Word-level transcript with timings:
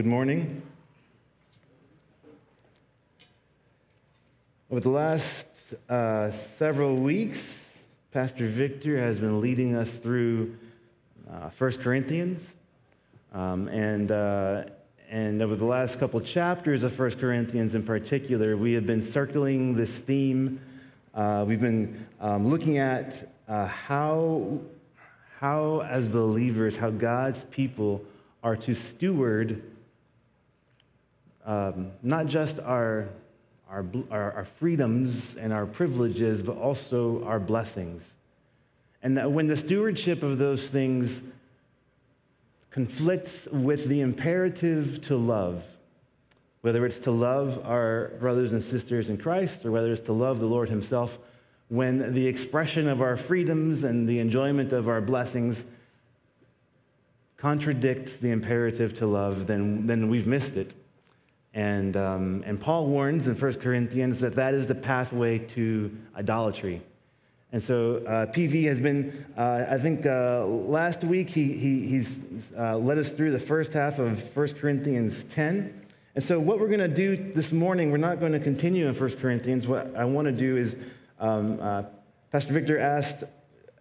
good 0.00 0.06
morning. 0.06 0.62
Over 4.70 4.80
the 4.80 4.88
last 4.88 5.74
uh, 5.90 6.30
several 6.30 6.96
weeks, 6.96 7.82
Pastor 8.10 8.46
Victor 8.46 8.96
has 8.96 9.18
been 9.18 9.42
leading 9.42 9.76
us 9.76 9.98
through 9.98 10.56
uh, 11.30 11.50
1 11.50 11.72
Corinthians. 11.82 12.56
Um, 13.34 13.68
and, 13.68 14.10
uh, 14.10 14.62
and 15.10 15.42
over 15.42 15.54
the 15.54 15.66
last 15.66 16.00
couple 16.00 16.18
chapters 16.22 16.82
of 16.82 16.98
1 16.98 17.10
Corinthians 17.16 17.74
in 17.74 17.82
particular, 17.82 18.56
we 18.56 18.72
have 18.72 18.86
been 18.86 19.02
circling 19.02 19.76
this 19.76 19.98
theme. 19.98 20.62
Uh, 21.14 21.44
we've 21.46 21.60
been 21.60 22.06
um, 22.22 22.48
looking 22.48 22.78
at 22.78 23.30
uh, 23.48 23.66
how, 23.66 24.60
how, 25.40 25.82
as 25.82 26.08
believers, 26.08 26.74
how 26.74 26.88
God's 26.88 27.44
people 27.50 28.02
are 28.42 28.56
to 28.56 28.74
steward 28.74 29.62
um, 31.44 31.92
not 32.02 32.26
just 32.26 32.60
our, 32.60 33.08
our, 33.68 33.84
our, 34.10 34.44
freedoms 34.44 35.36
and 35.36 35.52
our 35.52 35.66
privileges, 35.66 36.42
but 36.42 36.56
also 36.56 37.24
our 37.24 37.40
blessings. 37.40 38.14
And 39.02 39.16
that 39.16 39.32
when 39.32 39.46
the 39.46 39.56
stewardship 39.56 40.22
of 40.22 40.38
those 40.38 40.68
things 40.68 41.22
conflicts 42.70 43.46
with 43.46 43.86
the 43.86 44.00
imperative 44.00 45.00
to 45.02 45.16
love, 45.16 45.64
whether 46.60 46.84
it's 46.84 47.00
to 47.00 47.10
love 47.10 47.64
our 47.64 48.12
brothers 48.20 48.52
and 48.52 48.62
sisters 48.62 49.08
in 49.08 49.16
Christ 49.16 49.64
or 49.64 49.72
whether 49.72 49.92
it's 49.92 50.02
to 50.02 50.12
love 50.12 50.40
the 50.40 50.46
Lord 50.46 50.68
Himself, 50.68 51.18
when 51.68 52.14
the 52.14 52.26
expression 52.26 52.88
of 52.88 53.00
our 53.00 53.16
freedoms 53.16 53.84
and 53.84 54.08
the 54.08 54.18
enjoyment 54.18 54.72
of 54.72 54.88
our 54.88 55.00
blessings 55.00 55.64
contradicts 57.36 58.18
the 58.18 58.30
imperative 58.30 58.96
to 58.98 59.06
love, 59.06 59.46
then, 59.46 59.86
then 59.86 60.08
we've 60.08 60.26
missed 60.26 60.56
it. 60.56 60.74
And, 61.52 61.96
um, 61.96 62.44
and 62.46 62.60
Paul 62.60 62.86
warns 62.86 63.26
in 63.26 63.34
1 63.34 63.54
Corinthians 63.54 64.20
that 64.20 64.36
that 64.36 64.54
is 64.54 64.66
the 64.66 64.74
pathway 64.74 65.38
to 65.38 65.96
idolatry. 66.16 66.82
And 67.52 67.60
so 67.60 67.96
uh, 68.06 68.26
PV 68.26 68.64
has 68.66 68.80
been, 68.80 69.26
uh, 69.36 69.66
I 69.68 69.78
think 69.78 70.06
uh, 70.06 70.46
last 70.46 71.02
week 71.02 71.28
he, 71.28 71.52
he, 71.52 71.86
he's 71.86 72.52
uh, 72.56 72.78
led 72.78 72.98
us 72.98 73.10
through 73.10 73.32
the 73.32 73.40
first 73.40 73.72
half 73.72 73.98
of 73.98 74.36
1 74.36 74.48
Corinthians 74.54 75.24
10. 75.24 75.88
And 76.14 76.22
so 76.22 76.38
what 76.38 76.60
we're 76.60 76.68
going 76.68 76.78
to 76.78 76.88
do 76.88 77.32
this 77.32 77.50
morning, 77.50 77.90
we're 77.90 77.96
not 77.96 78.20
going 78.20 78.32
to 78.32 78.40
continue 78.40 78.86
in 78.86 78.94
1 78.94 79.16
Corinthians. 79.16 79.66
What 79.66 79.94
I 79.96 80.04
want 80.04 80.26
to 80.26 80.32
do 80.32 80.56
is, 80.56 80.76
um, 81.18 81.58
uh, 81.60 81.82
Pastor 82.30 82.52
Victor 82.52 82.78
asked, 82.78 83.24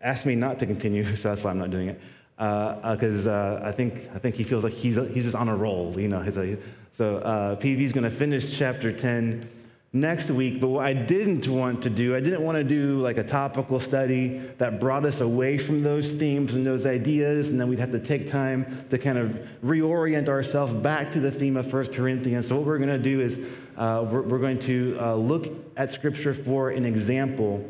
asked 0.01 0.25
me 0.25 0.33
not 0.33 0.57
to 0.59 0.65
continue, 0.65 1.03
so 1.15 1.29
that's 1.29 1.43
why 1.43 1.51
I'm 1.51 1.59
not 1.59 1.69
doing 1.69 1.89
it 1.89 2.01
because 2.39 3.27
uh, 3.27 3.59
I 3.61 3.73
think 3.73 4.09
I 4.15 4.17
think 4.17 4.35
he 4.35 4.45
feels 4.45 4.63
like 4.63 4.71
he's 4.71 4.95
he's 5.13 5.25
just 5.25 5.35
on 5.35 5.49
a 5.49 5.55
roll, 5.57 5.99
you 5.99 6.07
know. 6.07 6.19
A, 6.21 6.57
so 6.91 7.17
uh, 7.17 7.55
PV 7.55 7.79
is 7.81 7.93
going 7.93 8.03
to 8.03 8.09
finish 8.09 8.57
chapter 8.57 8.91
ten 8.91 9.49
next 9.91 10.29
week. 10.29 10.61
But 10.61 10.67
what 10.67 10.85
I 10.85 10.93
didn't 10.93 11.47
want 11.47 11.83
to 11.83 11.89
do, 11.89 12.15
I 12.15 12.19
didn't 12.19 12.41
want 12.41 12.57
to 12.57 12.63
do 12.63 12.99
like 12.99 13.17
a 13.17 13.23
topical 13.23 13.79
study 13.79 14.37
that 14.57 14.79
brought 14.79 15.05
us 15.05 15.21
away 15.21 15.57
from 15.57 15.83
those 15.83 16.11
themes 16.11 16.53
and 16.53 16.65
those 16.65 16.85
ideas, 16.85 17.49
and 17.49 17.59
then 17.59 17.69
we'd 17.69 17.79
have 17.79 17.91
to 17.91 17.99
take 17.99 18.29
time 18.29 18.85
to 18.89 18.97
kind 18.97 19.17
of 19.17 19.39
reorient 19.63 20.29
ourselves 20.29 20.73
back 20.73 21.11
to 21.13 21.19
the 21.19 21.31
theme 21.31 21.57
of 21.57 21.69
First 21.69 21.93
Corinthians. 21.93 22.47
So 22.47 22.57
what 22.57 22.65
we're 22.65 22.77
going 22.77 22.89
to 22.89 22.97
do 22.97 23.21
is 23.21 23.45
uh, 23.77 24.05
we're, 24.09 24.21
we're, 24.21 24.39
going 24.39 24.59
to 24.59 24.97
uh, 24.99 25.15
look 25.15 25.47
at 25.77 25.91
Scripture 25.91 26.33
for 26.33 26.69
an 26.69 26.85
example. 26.85 27.65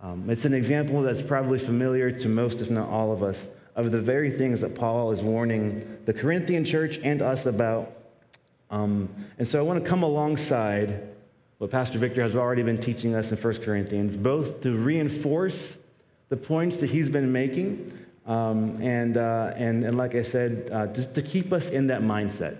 Um, 0.00 0.30
it's 0.30 0.44
an 0.44 0.54
example 0.54 1.02
that's 1.02 1.22
probably 1.22 1.58
familiar 1.58 2.10
to 2.10 2.28
most, 2.28 2.60
if 2.60 2.70
not 2.70 2.88
all 2.88 3.12
of 3.12 3.22
us 3.22 3.48
of 3.76 3.90
the 3.90 4.00
very 4.00 4.30
things 4.30 4.60
that 4.60 4.74
Paul 4.74 5.12
is 5.12 5.22
warning 5.22 5.98
the 6.04 6.12
Corinthian 6.12 6.64
church 6.64 6.98
and 7.02 7.22
us 7.22 7.46
about. 7.46 7.92
Um, 8.70 9.08
and 9.38 9.46
so 9.46 9.58
I 9.58 9.62
want 9.62 9.82
to 9.82 9.88
come 9.88 10.02
alongside 10.02 11.08
what 11.58 11.70
Pastor 11.70 11.98
Victor 11.98 12.22
has 12.22 12.36
already 12.36 12.62
been 12.62 12.78
teaching 12.78 13.14
us 13.14 13.32
in 13.32 13.38
1 13.38 13.54
Corinthians, 13.58 14.16
both 14.16 14.62
to 14.62 14.76
reinforce 14.76 15.78
the 16.30 16.36
points 16.36 16.78
that 16.78 16.88
he's 16.88 17.10
been 17.10 17.32
making, 17.32 17.92
um, 18.26 18.80
and, 18.80 19.16
uh, 19.16 19.52
and, 19.56 19.84
and 19.84 19.98
like 19.98 20.14
I 20.14 20.22
said, 20.22 20.70
uh, 20.72 20.86
just 20.86 21.14
to 21.16 21.22
keep 21.22 21.52
us 21.52 21.70
in 21.70 21.88
that 21.88 22.00
mindset. 22.00 22.58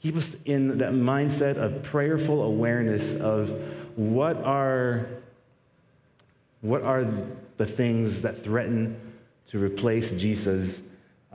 Keep 0.00 0.16
us 0.16 0.36
in 0.44 0.78
that 0.78 0.92
mindset 0.92 1.56
of 1.56 1.82
prayerful 1.82 2.42
awareness 2.42 3.18
of 3.18 3.50
what 3.96 4.36
are, 4.44 5.08
what 6.60 6.82
are 6.82 7.06
the 7.56 7.66
things 7.66 8.22
that 8.22 8.36
threaten 8.36 9.00
to 9.48 9.58
replace 9.58 10.16
Jesus, 10.18 10.85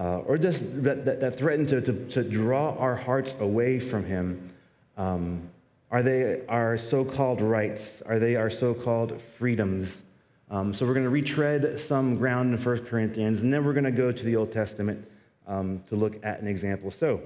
uh, 0.01 0.17
or 0.25 0.35
just 0.35 0.83
that, 0.83 1.05
that, 1.05 1.19
that 1.19 1.37
threaten 1.37 1.67
to, 1.67 1.79
to, 1.79 1.93
to, 2.07 2.23
draw 2.23 2.75
our 2.77 2.95
hearts 2.95 3.35
away 3.39 3.79
from 3.79 4.03
him? 4.03 4.49
Um, 4.97 5.47
are 5.91 6.01
they 6.01 6.43
our 6.47 6.79
so 6.79 7.05
called 7.05 7.39
rights? 7.39 8.01
Are 8.01 8.17
they 8.17 8.35
our 8.35 8.49
so 8.49 8.73
called 8.73 9.21
freedoms? 9.21 10.01
Um, 10.49 10.73
so 10.73 10.87
we're 10.87 10.95
going 10.95 11.05
to 11.05 11.11
retread 11.11 11.79
some 11.79 12.15
ground 12.15 12.51
in 12.51 12.59
1 12.59 12.79
Corinthians, 12.85 13.41
and 13.41 13.53
then 13.53 13.63
we're 13.63 13.73
going 13.73 13.83
to 13.83 13.91
go 13.91 14.11
to 14.11 14.23
the 14.23 14.35
Old 14.35 14.51
Testament 14.51 15.07
um, 15.45 15.83
to 15.89 15.95
look 15.95 16.15
at 16.25 16.41
an 16.41 16.47
example. 16.47 16.89
So, 16.89 17.21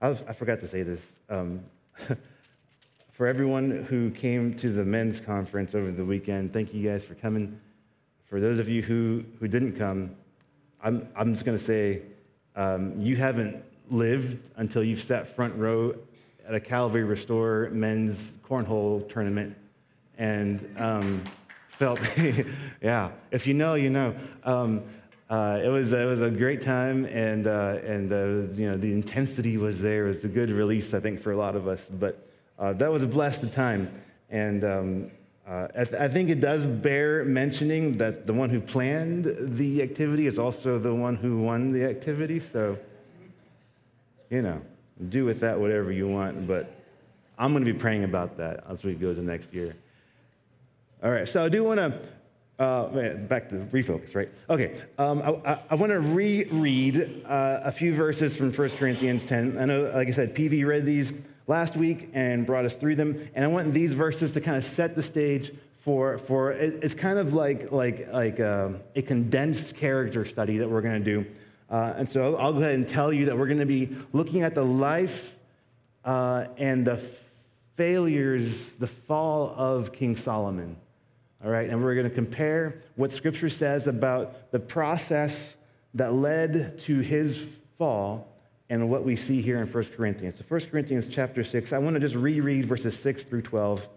I, 0.00 0.10
was, 0.10 0.22
I 0.28 0.32
forgot 0.32 0.60
to 0.60 0.68
say 0.68 0.84
this. 0.84 1.18
Um, 1.28 1.64
for 3.10 3.26
everyone 3.26 3.84
who 3.90 4.10
came 4.12 4.54
to 4.58 4.70
the 4.70 4.84
men's 4.84 5.18
conference 5.18 5.74
over 5.74 5.90
the 5.90 6.04
weekend, 6.04 6.52
thank 6.52 6.72
you 6.72 6.88
guys 6.88 7.04
for 7.04 7.16
coming. 7.16 7.60
For 8.26 8.40
those 8.40 8.58
of 8.58 8.68
you 8.68 8.82
who, 8.82 9.24
who 9.38 9.46
didn't 9.46 9.76
come, 9.76 10.10
I'm, 10.82 11.08
I'm 11.16 11.32
just 11.32 11.44
going 11.44 11.56
to 11.56 11.62
say 11.62 12.02
um, 12.56 13.00
you 13.00 13.16
haven't 13.16 13.62
lived 13.88 14.50
until 14.56 14.82
you've 14.82 15.02
sat 15.02 15.26
front 15.26 15.54
row 15.54 15.94
at 16.46 16.54
a 16.54 16.60
Calvary 16.60 17.04
Restore 17.04 17.70
men's 17.72 18.36
cornhole 18.44 19.08
tournament 19.08 19.56
and 20.18 20.68
um, 20.78 21.22
felt, 21.68 22.00
yeah, 22.82 23.10
if 23.30 23.46
you 23.46 23.54
know, 23.54 23.74
you 23.74 23.90
know. 23.90 24.14
Um, 24.44 24.82
uh, 25.28 25.60
it, 25.62 25.68
was, 25.68 25.92
it 25.92 26.06
was 26.06 26.22
a 26.22 26.30
great 26.30 26.62
time, 26.62 27.04
and, 27.06 27.48
uh, 27.48 27.78
and 27.84 28.12
uh, 28.12 28.16
was, 28.16 28.58
you 28.58 28.70
know, 28.70 28.76
the 28.76 28.92
intensity 28.92 29.56
was 29.56 29.82
there. 29.82 30.04
It 30.04 30.08
was 30.08 30.24
a 30.24 30.28
good 30.28 30.50
release, 30.50 30.94
I 30.94 31.00
think, 31.00 31.20
for 31.20 31.32
a 31.32 31.36
lot 31.36 31.56
of 31.56 31.66
us. 31.66 31.88
But 31.88 32.28
uh, 32.58 32.72
that 32.74 32.90
was 32.90 33.02
a 33.02 33.08
blessed 33.08 33.52
time. 33.52 33.90
And 34.30 34.64
um, 34.64 35.10
uh, 35.48 35.68
I, 35.76 35.84
th- 35.84 36.00
I, 36.00 36.08
think 36.08 36.28
it 36.28 36.40
does 36.40 36.64
bear 36.64 37.24
mentioning 37.24 37.98
that 37.98 38.26
the 38.26 38.32
one 38.32 38.50
who 38.50 38.60
planned 38.60 39.26
the 39.56 39.80
activity 39.80 40.26
is 40.26 40.40
also 40.40 40.76
the 40.76 40.92
one 40.92 41.14
who 41.14 41.40
won 41.40 41.70
the 41.70 41.84
activity. 41.84 42.40
So, 42.40 42.76
you 44.28 44.42
know, 44.42 44.60
do 45.08 45.24
with 45.24 45.40
that 45.40 45.60
whatever 45.60 45.92
you 45.92 46.08
want. 46.08 46.48
But 46.48 46.74
I'm 47.38 47.52
going 47.52 47.64
to 47.64 47.72
be 47.72 47.78
praying 47.78 48.02
about 48.02 48.36
that 48.38 48.64
as 48.68 48.82
we 48.82 48.94
go 48.94 49.14
to 49.14 49.22
next 49.22 49.54
year. 49.54 49.76
All 51.00 51.12
right, 51.12 51.28
so 51.28 51.44
I 51.44 51.48
do 51.48 51.62
want 51.62 51.78
to. 51.78 52.00
Uh, 52.58 53.14
back 53.28 53.50
to 53.50 53.56
refocus, 53.70 54.14
right? 54.14 54.30
Okay, 54.48 54.80
um, 54.96 55.20
I, 55.44 55.58
I, 55.68 55.74
want 55.74 55.92
to 55.92 56.00
reread 56.00 57.22
uh, 57.26 57.60
a 57.62 57.70
few 57.70 57.94
verses 57.94 58.34
from 58.34 58.50
1 58.50 58.70
Corinthians 58.70 59.26
10. 59.26 59.58
I 59.58 59.66
know, 59.66 59.92
like 59.94 60.08
I 60.08 60.10
said, 60.10 60.34
PV 60.34 60.66
read 60.66 60.86
these 60.86 61.12
last 61.46 61.76
week 61.76 62.10
and 62.12 62.46
brought 62.46 62.64
us 62.64 62.74
through 62.74 62.96
them. 62.96 63.28
And 63.34 63.44
I 63.44 63.48
want 63.48 63.72
these 63.72 63.94
verses 63.94 64.32
to 64.32 64.40
kind 64.40 64.56
of 64.56 64.64
set 64.64 64.94
the 64.96 65.02
stage 65.02 65.52
for, 65.80 66.18
for 66.18 66.50
it's 66.52 66.94
kind 66.94 67.18
of 67.18 67.32
like, 67.32 67.70
like, 67.70 68.12
like 68.12 68.38
a, 68.40 68.66
um, 68.66 68.80
a 68.96 69.02
condensed 69.02 69.76
character 69.76 70.24
study 70.24 70.58
that 70.58 70.68
we're 70.68 70.80
going 70.80 71.02
to 71.02 71.22
do. 71.22 71.26
Uh, 71.70 71.94
and 71.96 72.08
so 72.08 72.36
I'll 72.36 72.52
go 72.52 72.58
ahead 72.58 72.74
and 72.74 72.88
tell 72.88 73.12
you 73.12 73.26
that 73.26 73.38
we're 73.38 73.46
going 73.46 73.60
to 73.60 73.66
be 73.66 73.96
looking 74.12 74.42
at 74.42 74.54
the 74.54 74.64
life 74.64 75.36
uh, 76.04 76.46
and 76.56 76.84
the 76.84 77.00
failures, 77.76 78.72
the 78.74 78.86
fall 78.86 79.54
of 79.56 79.92
King 79.92 80.16
Solomon. 80.16 80.76
All 81.44 81.50
right, 81.50 81.68
and 81.68 81.84
we're 81.84 81.94
going 81.94 82.08
to 82.08 82.14
compare 82.14 82.82
what 82.96 83.12
Scripture 83.12 83.50
says 83.50 83.86
about 83.86 84.50
the 84.50 84.58
process 84.58 85.56
that 85.94 86.12
led 86.12 86.78
to 86.80 87.00
his 87.00 87.46
fall 87.78 88.35
and 88.68 88.90
what 88.90 89.04
we 89.04 89.16
see 89.16 89.40
here 89.40 89.60
in 89.60 89.66
1 89.66 89.84
Corinthians. 89.96 90.38
So 90.38 90.44
1 90.46 90.60
Corinthians 90.70 91.08
chapter 91.08 91.44
6, 91.44 91.72
I 91.72 91.78
want 91.78 91.94
to 91.94 92.00
just 92.00 92.14
reread 92.14 92.66
verses 92.66 92.98
6 92.98 93.24
through 93.24 93.42
12, 93.42 93.88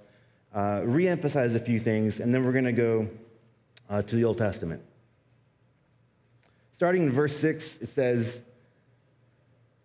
uh, 0.53 0.59
reemphasize 0.81 1.55
a 1.55 1.59
few 1.59 1.79
things, 1.79 2.19
and 2.19 2.33
then 2.33 2.45
we're 2.45 2.51
going 2.51 2.65
to 2.65 2.71
go 2.71 3.09
uh, 3.89 4.01
to 4.03 4.15
the 4.15 4.23
Old 4.23 4.37
Testament. 4.37 4.81
Starting 6.73 7.03
in 7.03 7.11
verse 7.11 7.35
6, 7.37 7.81
it 7.81 7.87
says, 7.87 8.41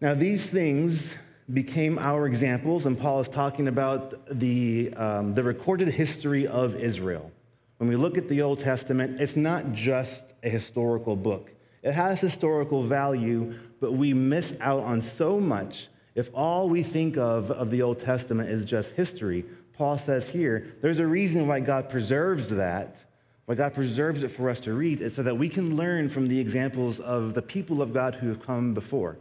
Now 0.01 0.15
these 0.15 0.49
things 0.49 1.17
became 1.53 1.99
our 1.99 2.27
examples, 2.27 2.87
and 2.87 2.99
Paul 2.99 3.21
is 3.21 3.29
talking 3.29 3.69
about 3.69 4.15
the, 4.39 4.93
um, 4.95 5.35
the 5.35 5.43
recorded 5.43 5.89
history 5.89 6.47
of 6.47 6.77
Israel. 6.77 7.31
When 7.79 7.89
we 7.89 7.97
look 7.97 8.17
at 8.17 8.29
the 8.29 8.43
Old 8.43 8.61
Testament, 8.61 9.21
it's 9.21 9.37
not 9.37 9.73
just 9.73 10.33
a 10.43 10.49
historical 10.49 11.17
book. 11.17 11.51
It 11.83 11.93
has 11.93 12.21
historical 12.21 12.83
value, 12.83 13.55
but 13.85 13.93
we 13.93 14.15
miss 14.15 14.57
out 14.63 14.83
on 14.83 15.03
so 15.03 15.39
much 15.39 15.89
if 16.15 16.31
all 16.33 16.71
we 16.71 16.83
think 16.83 17.19
of 17.19 17.51
of 17.51 17.71
the 17.71 17.83
Old 17.83 18.01
Testament 18.01 18.49
is 18.49 18.65
just 18.65 18.93
history. 18.93 19.45
Paul 19.75 19.99
says 19.99 20.27
here, 20.27 20.75
there's 20.81 21.01
a 21.01 21.07
reason 21.07 21.47
why 21.47 21.61
God 21.61 21.91
preserves 21.91 22.49
that 22.49 23.05
why 23.45 23.55
God 23.55 23.75
preserves 23.75 24.23
it 24.23 24.29
for 24.29 24.49
us 24.49 24.59
to 24.61 24.73
read, 24.73 25.03
is 25.03 25.15
so 25.15 25.23
that 25.23 25.37
we 25.37 25.51
can 25.51 25.77
learn 25.77 26.09
from 26.09 26.29
the 26.29 26.41
examples 26.41 26.99
of 26.99 27.35
the 27.35 27.43
people 27.43 27.83
of 27.83 27.93
God 27.93 28.15
who 28.15 28.29
have 28.29 28.43
come 28.43 28.73
before. 28.73 29.19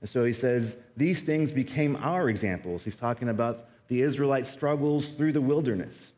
And 0.00 0.08
so 0.08 0.22
he 0.24 0.32
says, 0.32 0.76
These 0.96 1.22
things 1.22 1.50
became 1.50 1.96
our 1.96 2.28
examples. 2.28 2.84
He's 2.84 2.96
talking 2.96 3.28
about 3.28 3.66
the 3.88 4.02
Israelite 4.02 4.46
struggles 4.46 5.08
through 5.08 5.32
the 5.32 5.40
wilderness, 5.40 6.12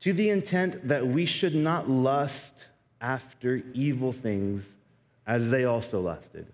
to 0.00 0.12
the 0.12 0.30
intent 0.30 0.88
that 0.88 1.06
we 1.06 1.24
should 1.24 1.54
not 1.54 1.88
lust 1.88 2.56
after 3.00 3.62
evil 3.74 4.12
things 4.12 4.74
as 5.24 5.50
they 5.50 5.64
also 5.64 6.00
lusted. 6.00 6.46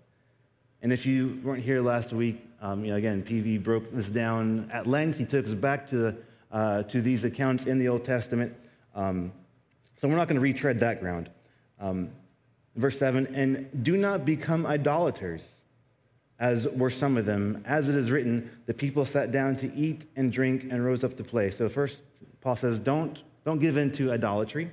And 0.81 0.93
if 0.93 1.05
you 1.05 1.39
weren't 1.43 1.63
here 1.63 1.81
last 1.81 2.13
week, 2.13 2.45
um, 2.61 2.83
you 2.83 2.91
know, 2.91 2.97
again, 2.97 3.23
PV 3.23 3.63
broke 3.63 3.91
this 3.91 4.09
down 4.09 4.69
at 4.71 4.87
length. 4.87 5.17
He 5.17 5.25
took 5.25 5.45
us 5.45 5.53
back 5.53 5.87
to, 5.87 6.15
uh, 6.51 6.83
to 6.83 7.01
these 7.01 7.23
accounts 7.23 7.65
in 7.65 7.79
the 7.79 7.87
Old 7.87 8.05
Testament. 8.05 8.55
Um, 8.95 9.31
so 9.97 10.07
we're 10.07 10.15
not 10.15 10.27
going 10.27 10.35
to 10.35 10.41
retread 10.41 10.79
that 10.79 10.99
ground. 10.99 11.29
Um, 11.79 12.09
verse 12.75 12.97
7 12.97 13.27
And 13.35 13.83
do 13.83 13.97
not 13.97 14.25
become 14.25 14.65
idolaters, 14.65 15.61
as 16.39 16.67
were 16.67 16.89
some 16.89 17.17
of 17.17 17.25
them. 17.25 17.63
As 17.65 17.89
it 17.89 17.95
is 17.95 18.11
written, 18.11 18.49
the 18.65 18.73
people 18.73 19.05
sat 19.05 19.31
down 19.31 19.57
to 19.57 19.73
eat 19.73 20.05
and 20.15 20.31
drink 20.31 20.63
and 20.71 20.85
rose 20.85 21.03
up 21.03 21.17
to 21.17 21.23
play. 21.23 21.51
So, 21.51 21.67
first, 21.69 22.01
Paul 22.41 22.55
says, 22.55 22.79
Don't, 22.79 23.21
don't 23.45 23.59
give 23.59 23.77
in 23.77 23.91
to 23.93 24.11
idolatry. 24.11 24.71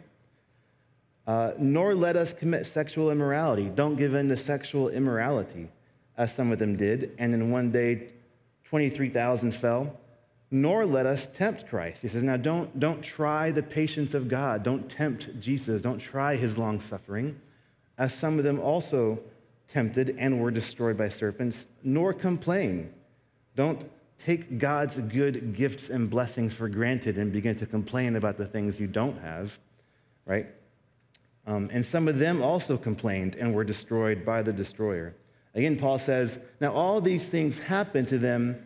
Uh, 1.27 1.53
nor 1.59 1.93
let 1.93 2.15
us 2.15 2.33
commit 2.33 2.67
sexual 2.67 3.11
immorality. 3.11 3.69
Don't 3.69 3.97
give 3.97 4.15
in 4.15 4.29
to 4.29 4.37
sexual 4.37 4.89
immorality, 4.89 5.69
as 6.17 6.35
some 6.35 6.53
of 6.53 6.59
them 6.59 6.77
did. 6.77 7.13
And 7.19 7.35
in 7.35 7.51
one 7.51 7.71
day, 7.71 8.09
23,000 8.65 9.53
fell. 9.53 9.99
Nor 10.51 10.87
let 10.87 11.07
us 11.07 11.27
tempt 11.27 11.69
Christ. 11.69 12.03
He 12.03 12.09
says, 12.09 12.23
now 12.23 12.37
don't, 12.37 12.79
don't 12.79 13.03
try 13.03 13.51
the 13.51 13.63
patience 13.63 14.15
of 14.15 14.29
God. 14.29 14.63
Don't 14.63 14.89
tempt 14.89 15.41
Jesus. 15.41 15.83
Don't 15.83 15.99
try 15.99 16.37
his 16.37 16.57
long 16.57 16.81
suffering, 16.81 17.41
as 17.99 18.15
some 18.15 18.39
of 18.39 18.45
them 18.45 18.61
also 18.61 19.19
tempted 19.73 20.15
and 20.19 20.41
were 20.41 20.53
destroyed 20.53 20.97
by 20.97 21.09
serpents. 21.09 21.67
Nor 21.83 22.13
complain. 22.13 22.93
Don't 23.57 23.91
take 24.19 24.59
God's 24.59 24.99
good 24.99 25.55
gifts 25.55 25.91
and 25.91 26.09
blessings 26.09 26.55
for 26.55 26.69
granted 26.69 27.19
and 27.19 27.33
begin 27.33 27.57
to 27.57 27.67
complain 27.67 28.17
about 28.17 28.39
the 28.39 28.47
things 28.47 28.81
you 28.81 28.87
don't 28.87 29.21
have, 29.21 29.59
right? 30.25 30.47
Um, 31.47 31.71
and 31.73 31.85
some 31.85 32.09
of 32.09 32.19
them 32.19 32.43
also 32.43 32.77
complained 32.77 33.37
and 33.37 33.55
were 33.55 33.65
destroyed 33.65 34.25
by 34.25 34.43
the 34.43 34.53
destroyer. 34.53 35.15
Again, 35.57 35.77
Paul 35.77 35.99
says, 35.99 36.39
Now 36.61 36.73
all 36.73 37.01
these 37.01 37.29
things 37.29 37.59
happened 37.59 38.09
to 38.09 38.19
them 38.19 38.63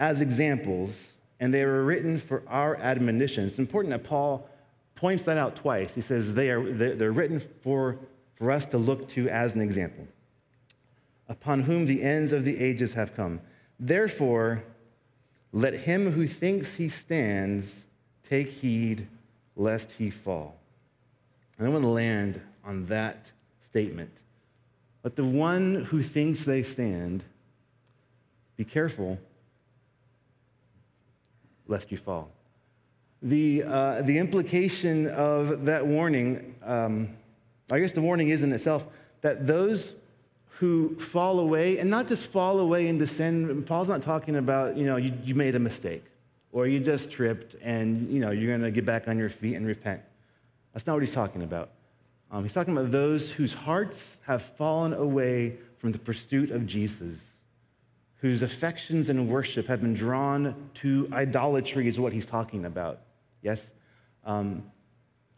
as 0.00 0.20
examples, 0.20 1.12
and 1.38 1.54
they 1.54 1.64
were 1.64 1.84
written 1.84 2.18
for 2.18 2.42
our 2.48 2.76
admonition. 2.76 3.46
It's 3.46 3.60
important 3.60 3.92
that 3.92 4.02
Paul 4.02 4.48
points 4.96 5.22
that 5.24 5.38
out 5.38 5.54
twice. 5.54 5.94
He 5.94 6.00
says 6.00 6.34
they 6.34 6.50
are, 6.50 6.72
they're 6.72 7.12
written 7.12 7.38
for, 7.38 7.96
for 8.34 8.50
us 8.50 8.66
to 8.66 8.78
look 8.78 9.08
to 9.10 9.28
as 9.28 9.54
an 9.54 9.60
example, 9.60 10.08
upon 11.28 11.62
whom 11.62 11.86
the 11.86 12.02
ends 12.02 12.32
of 12.32 12.44
the 12.44 12.60
ages 12.60 12.94
have 12.94 13.14
come. 13.14 13.40
Therefore, 13.78 14.64
let 15.52 15.74
him 15.74 16.10
who 16.10 16.26
thinks 16.26 16.74
he 16.74 16.88
stands 16.88 17.86
take 18.28 18.48
heed 18.48 19.06
lest 19.54 19.92
he 19.92 20.10
fall. 20.10 20.56
And 21.56 21.68
I 21.68 21.70
want 21.70 21.84
to 21.84 21.88
land 21.88 22.40
on 22.64 22.86
that 22.86 23.30
statement. 23.60 24.10
Let 25.04 25.16
the 25.16 25.24
one 25.24 25.86
who 25.86 26.02
thinks 26.02 26.44
they 26.44 26.62
stand 26.62 27.24
be 28.56 28.64
careful 28.64 29.18
lest 31.66 31.90
you 31.90 31.98
fall. 31.98 32.30
The, 33.22 33.62
uh, 33.62 34.02
the 34.02 34.18
implication 34.18 35.08
of 35.08 35.64
that 35.64 35.86
warning, 35.86 36.54
um, 36.64 37.08
I 37.70 37.78
guess 37.80 37.92
the 37.92 38.00
warning 38.00 38.30
is 38.30 38.42
in 38.42 38.52
itself 38.52 38.86
that 39.22 39.46
those 39.46 39.94
who 40.58 40.96
fall 40.98 41.40
away, 41.40 41.78
and 41.78 41.90
not 41.90 42.08
just 42.08 42.26
fall 42.26 42.60
away 42.60 42.86
into 42.86 43.06
sin, 43.06 43.64
Paul's 43.64 43.88
not 43.88 44.02
talking 44.02 44.36
about, 44.36 44.76
you 44.76 44.84
know, 44.84 44.96
you, 44.96 45.12
you 45.24 45.34
made 45.34 45.54
a 45.54 45.58
mistake 45.58 46.04
or 46.52 46.66
you 46.66 46.78
just 46.78 47.10
tripped 47.10 47.56
and, 47.62 48.12
you 48.12 48.20
know, 48.20 48.30
you're 48.30 48.56
going 48.56 48.62
to 48.62 48.70
get 48.70 48.84
back 48.84 49.08
on 49.08 49.18
your 49.18 49.30
feet 49.30 49.54
and 49.54 49.66
repent. 49.66 50.00
That's 50.72 50.86
not 50.86 50.94
what 50.94 51.02
he's 51.02 51.14
talking 51.14 51.42
about. 51.42 51.70
Um, 52.32 52.42
he's 52.42 52.54
talking 52.54 52.76
about 52.76 52.90
those 52.90 53.30
whose 53.30 53.52
hearts 53.52 54.20
have 54.26 54.40
fallen 54.40 54.94
away 54.94 55.58
from 55.76 55.92
the 55.92 55.98
pursuit 55.98 56.50
of 56.50 56.66
Jesus, 56.66 57.36
whose 58.16 58.42
affections 58.42 59.10
and 59.10 59.28
worship 59.28 59.66
have 59.66 59.82
been 59.82 59.92
drawn 59.92 60.70
to 60.74 61.08
idolatry, 61.12 61.86
is 61.86 62.00
what 62.00 62.14
he's 62.14 62.24
talking 62.24 62.64
about. 62.64 63.00
Yes? 63.42 63.72
Um, 64.24 64.64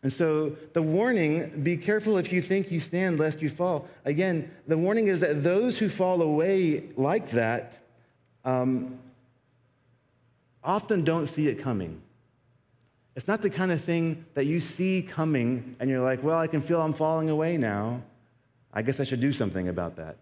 and 0.04 0.12
so 0.12 0.56
the 0.72 0.82
warning 0.82 1.62
be 1.62 1.76
careful 1.76 2.16
if 2.16 2.32
you 2.32 2.40
think 2.40 2.70
you 2.70 2.78
stand, 2.78 3.18
lest 3.18 3.42
you 3.42 3.48
fall. 3.48 3.88
Again, 4.04 4.50
the 4.68 4.78
warning 4.78 5.08
is 5.08 5.20
that 5.20 5.42
those 5.42 5.78
who 5.78 5.88
fall 5.88 6.22
away 6.22 6.90
like 6.96 7.30
that 7.30 7.78
um, 8.44 8.98
often 10.62 11.02
don't 11.02 11.26
see 11.26 11.48
it 11.48 11.58
coming. 11.58 12.02
It's 13.16 13.28
not 13.28 13.42
the 13.42 13.50
kind 13.50 13.70
of 13.70 13.82
thing 13.82 14.24
that 14.34 14.46
you 14.46 14.58
see 14.58 15.02
coming 15.02 15.76
and 15.78 15.88
you're 15.88 16.02
like, 16.02 16.22
well, 16.22 16.38
I 16.38 16.48
can 16.48 16.60
feel 16.60 16.80
I'm 16.80 16.94
falling 16.94 17.30
away 17.30 17.56
now. 17.56 18.02
I 18.72 18.82
guess 18.82 18.98
I 18.98 19.04
should 19.04 19.20
do 19.20 19.32
something 19.32 19.68
about 19.68 19.96
that, 19.96 20.16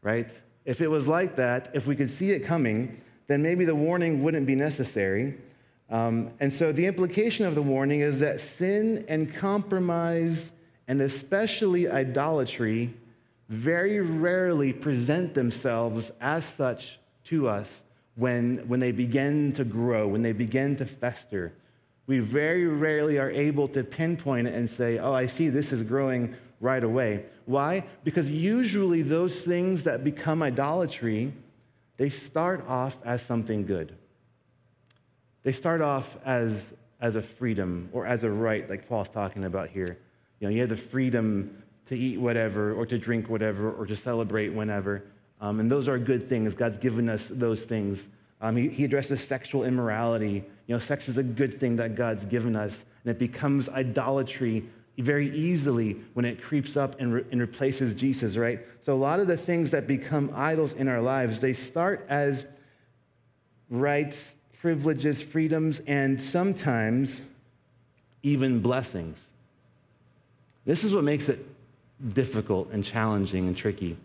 right? 0.00 0.30
If 0.64 0.80
it 0.80 0.86
was 0.86 1.08
like 1.08 1.36
that, 1.36 1.70
if 1.74 1.88
we 1.88 1.96
could 1.96 2.10
see 2.10 2.30
it 2.30 2.40
coming, 2.40 3.00
then 3.26 3.42
maybe 3.42 3.64
the 3.64 3.74
warning 3.74 4.22
wouldn't 4.22 4.46
be 4.46 4.54
necessary. 4.54 5.34
Um, 5.90 6.30
and 6.38 6.52
so 6.52 6.70
the 6.70 6.86
implication 6.86 7.46
of 7.46 7.56
the 7.56 7.62
warning 7.62 8.00
is 8.00 8.20
that 8.20 8.40
sin 8.40 9.04
and 9.08 9.34
compromise, 9.34 10.52
and 10.86 11.02
especially 11.02 11.88
idolatry, 11.88 12.94
very 13.48 14.00
rarely 14.00 14.72
present 14.72 15.34
themselves 15.34 16.12
as 16.20 16.44
such 16.44 17.00
to 17.24 17.48
us 17.48 17.82
when, 18.14 18.58
when 18.68 18.78
they 18.78 18.92
begin 18.92 19.52
to 19.54 19.64
grow, 19.64 20.06
when 20.06 20.22
they 20.22 20.32
begin 20.32 20.76
to 20.76 20.86
fester 20.86 21.52
we 22.06 22.18
very 22.18 22.66
rarely 22.66 23.18
are 23.18 23.30
able 23.30 23.68
to 23.68 23.82
pinpoint 23.82 24.48
it 24.48 24.54
and 24.54 24.68
say, 24.68 24.98
oh, 24.98 25.12
I 25.12 25.26
see 25.26 25.48
this 25.48 25.72
is 25.72 25.82
growing 25.82 26.34
right 26.60 26.84
away. 26.84 27.24
Why? 27.46 27.84
Because 28.04 28.30
usually 28.30 29.02
those 29.02 29.40
things 29.40 29.84
that 29.84 30.04
become 30.04 30.42
idolatry, 30.42 31.32
they 31.96 32.08
start 32.08 32.66
off 32.68 32.98
as 33.04 33.22
something 33.22 33.64
good. 33.64 33.96
They 35.42 35.52
start 35.52 35.80
off 35.80 36.16
as, 36.24 36.74
as 37.00 37.16
a 37.16 37.22
freedom 37.22 37.88
or 37.92 38.06
as 38.06 38.24
a 38.24 38.30
right, 38.30 38.68
like 38.68 38.88
Paul's 38.88 39.10
talking 39.10 39.44
about 39.44 39.68
here. 39.68 39.98
You 40.40 40.48
know, 40.48 40.54
you 40.54 40.60
have 40.60 40.70
the 40.70 40.76
freedom 40.76 41.62
to 41.86 41.98
eat 41.98 42.18
whatever 42.18 42.72
or 42.72 42.86
to 42.86 42.98
drink 42.98 43.28
whatever 43.28 43.70
or 43.70 43.86
to 43.86 43.96
celebrate 43.96 44.48
whenever. 44.48 45.04
Um, 45.40 45.60
and 45.60 45.70
those 45.70 45.88
are 45.88 45.98
good 45.98 46.28
things. 46.28 46.54
God's 46.54 46.78
given 46.78 47.08
us 47.08 47.28
those 47.28 47.64
things. 47.64 48.08
Um, 48.44 48.56
he, 48.56 48.68
he 48.68 48.84
addresses 48.84 49.22
sexual 49.22 49.64
immorality. 49.64 50.44
You 50.66 50.74
know, 50.74 50.78
sex 50.78 51.08
is 51.08 51.16
a 51.16 51.22
good 51.22 51.54
thing 51.54 51.76
that 51.76 51.94
God's 51.94 52.26
given 52.26 52.54
us, 52.54 52.84
and 53.02 53.10
it 53.10 53.18
becomes 53.18 53.70
idolatry 53.70 54.66
very 54.98 55.34
easily 55.34 55.96
when 56.12 56.26
it 56.26 56.42
creeps 56.42 56.76
up 56.76 57.00
and, 57.00 57.14
re- 57.14 57.24
and 57.32 57.40
replaces 57.40 57.94
Jesus, 57.94 58.36
right? 58.36 58.60
So 58.84 58.92
a 58.92 59.00
lot 59.00 59.18
of 59.18 59.28
the 59.28 59.38
things 59.38 59.70
that 59.70 59.86
become 59.86 60.30
idols 60.34 60.74
in 60.74 60.88
our 60.88 61.00
lives, 61.00 61.40
they 61.40 61.54
start 61.54 62.04
as 62.10 62.44
rights, 63.70 64.36
privileges, 64.60 65.22
freedoms, 65.22 65.80
and 65.86 66.20
sometimes 66.20 67.22
even 68.22 68.60
blessings. 68.60 69.30
This 70.66 70.84
is 70.84 70.94
what 70.94 71.02
makes 71.02 71.30
it 71.30 71.38
difficult 72.12 72.68
and 72.72 72.84
challenging 72.84 73.46
and 73.46 73.56
tricky 73.56 73.96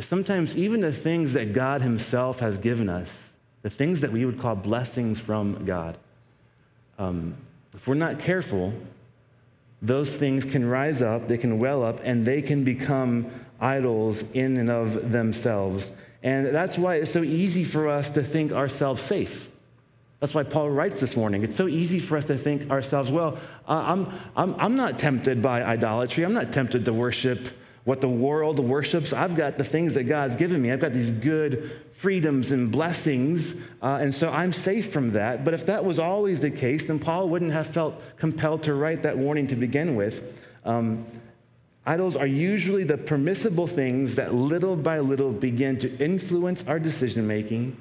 is 0.00 0.06
sometimes 0.06 0.56
even 0.56 0.80
the 0.80 0.92
things 0.94 1.34
that 1.34 1.52
God 1.52 1.82
Himself 1.82 2.40
has 2.40 2.56
given 2.56 2.88
us, 2.88 3.34
the 3.60 3.68
things 3.68 4.00
that 4.00 4.10
we 4.10 4.24
would 4.24 4.40
call 4.40 4.56
blessings 4.56 5.20
from 5.20 5.66
God, 5.66 5.98
um, 6.98 7.36
if 7.74 7.86
we're 7.86 7.92
not 7.92 8.18
careful, 8.18 8.72
those 9.82 10.16
things 10.16 10.46
can 10.46 10.66
rise 10.66 11.02
up, 11.02 11.28
they 11.28 11.36
can 11.36 11.58
well 11.58 11.82
up, 11.82 12.00
and 12.02 12.24
they 12.24 12.40
can 12.40 12.64
become 12.64 13.30
idols 13.60 14.24
in 14.32 14.56
and 14.56 14.70
of 14.70 15.12
themselves. 15.12 15.92
And 16.22 16.46
that's 16.46 16.78
why 16.78 16.94
it's 16.94 17.10
so 17.10 17.22
easy 17.22 17.64
for 17.64 17.86
us 17.86 18.08
to 18.10 18.22
think 18.22 18.52
ourselves 18.52 19.02
safe. 19.02 19.50
That's 20.20 20.34
why 20.34 20.44
Paul 20.44 20.70
writes 20.70 20.98
this 20.98 21.14
morning. 21.14 21.44
It's 21.44 21.56
so 21.56 21.66
easy 21.66 21.98
for 21.98 22.16
us 22.16 22.24
to 22.26 22.36
think 22.36 22.70
ourselves, 22.70 23.10
well, 23.10 23.38
I'm, 23.68 24.10
I'm, 24.34 24.54
I'm 24.58 24.76
not 24.76 24.98
tempted 24.98 25.42
by 25.42 25.62
idolatry. 25.62 26.24
I'm 26.24 26.32
not 26.32 26.54
tempted 26.54 26.86
to 26.86 26.92
worship 26.94 27.54
what 27.90 28.00
the 28.00 28.08
world 28.08 28.60
worships. 28.60 29.12
I've 29.12 29.34
got 29.34 29.58
the 29.58 29.64
things 29.64 29.94
that 29.94 30.04
God's 30.04 30.36
given 30.36 30.62
me. 30.62 30.70
I've 30.70 30.78
got 30.78 30.92
these 30.92 31.10
good 31.10 31.72
freedoms 31.92 32.52
and 32.52 32.70
blessings, 32.70 33.66
uh, 33.82 33.98
and 34.00 34.14
so 34.14 34.30
I'm 34.30 34.52
safe 34.52 34.92
from 34.92 35.10
that. 35.14 35.44
But 35.44 35.54
if 35.54 35.66
that 35.66 35.84
was 35.84 35.98
always 35.98 36.40
the 36.40 36.52
case, 36.52 36.86
then 36.86 37.00
Paul 37.00 37.28
wouldn't 37.28 37.50
have 37.50 37.66
felt 37.66 38.00
compelled 38.16 38.62
to 38.62 38.74
write 38.74 39.02
that 39.02 39.18
warning 39.18 39.48
to 39.48 39.56
begin 39.56 39.96
with. 39.96 40.40
Um, 40.64 41.04
idols 41.84 42.14
are 42.14 42.28
usually 42.28 42.84
the 42.84 42.96
permissible 42.96 43.66
things 43.66 44.14
that 44.14 44.32
little 44.34 44.76
by 44.76 45.00
little 45.00 45.32
begin 45.32 45.76
to 45.80 45.92
influence 45.98 46.68
our 46.68 46.78
decision 46.78 47.26
making, 47.26 47.76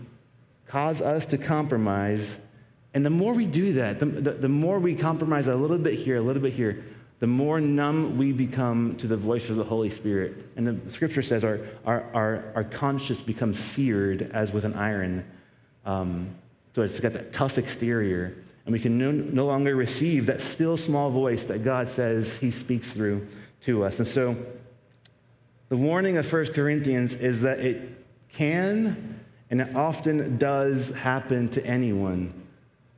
cause 0.66 1.04
us 1.04 1.28
to 1.28 1.38
compromise. 1.38 2.48
And 2.96 3.06
the 3.06 3.12
more 3.12 3.36
we 3.36 3.46
do 3.46 3.74
that, 3.74 4.00
the, 4.00 4.08
the, 4.08 4.32
the 4.32 4.50
more 4.50 4.80
we 4.80 4.96
compromise 4.96 5.46
a 5.46 5.56
little 5.56 5.78
bit 5.78 5.94
here, 5.94 6.18
a 6.18 6.22
little 6.22 6.42
bit 6.42 6.54
here, 6.54 6.84
the 7.19 7.27
more 7.27 7.59
numb 7.59 8.17
we 8.17 8.31
become 8.31 8.95
to 8.97 9.07
the 9.07 9.17
voice 9.17 9.49
of 9.49 9.57
the 9.57 9.63
Holy 9.63 9.89
Spirit. 9.89 10.45
And 10.55 10.65
the 10.65 10.91
scripture 10.91 11.21
says 11.21 11.43
our, 11.43 11.59
our, 11.85 12.05
our, 12.13 12.43
our 12.55 12.63
conscience 12.63 13.21
becomes 13.21 13.59
seared 13.59 14.23
as 14.33 14.53
with 14.53 14.63
an 14.63 14.75
iron. 14.75 15.25
Um, 15.85 16.29
so 16.73 16.81
it's 16.81 16.99
got 16.99 17.13
that 17.13 17.33
tough 17.33 17.57
exterior. 17.57 18.38
And 18.65 18.73
we 18.73 18.79
can 18.79 18.97
no, 18.97 19.11
no 19.11 19.45
longer 19.45 19.75
receive 19.75 20.27
that 20.27 20.39
still 20.39 20.77
small 20.77 21.09
voice 21.09 21.43
that 21.45 21.63
God 21.63 21.89
says 21.89 22.38
he 22.38 22.51
speaks 22.51 22.93
through 22.93 23.27
to 23.61 23.83
us. 23.83 23.99
And 23.99 24.07
so 24.07 24.38
the 25.67 25.77
warning 25.77 26.17
of 26.17 26.31
1 26.31 26.53
Corinthians 26.53 27.15
is 27.17 27.41
that 27.41 27.59
it 27.59 28.05
can 28.31 29.19
and 29.49 29.61
it 29.61 29.75
often 29.75 30.38
does 30.38 30.95
happen 30.95 31.49
to 31.49 31.65
anyone 31.65 32.33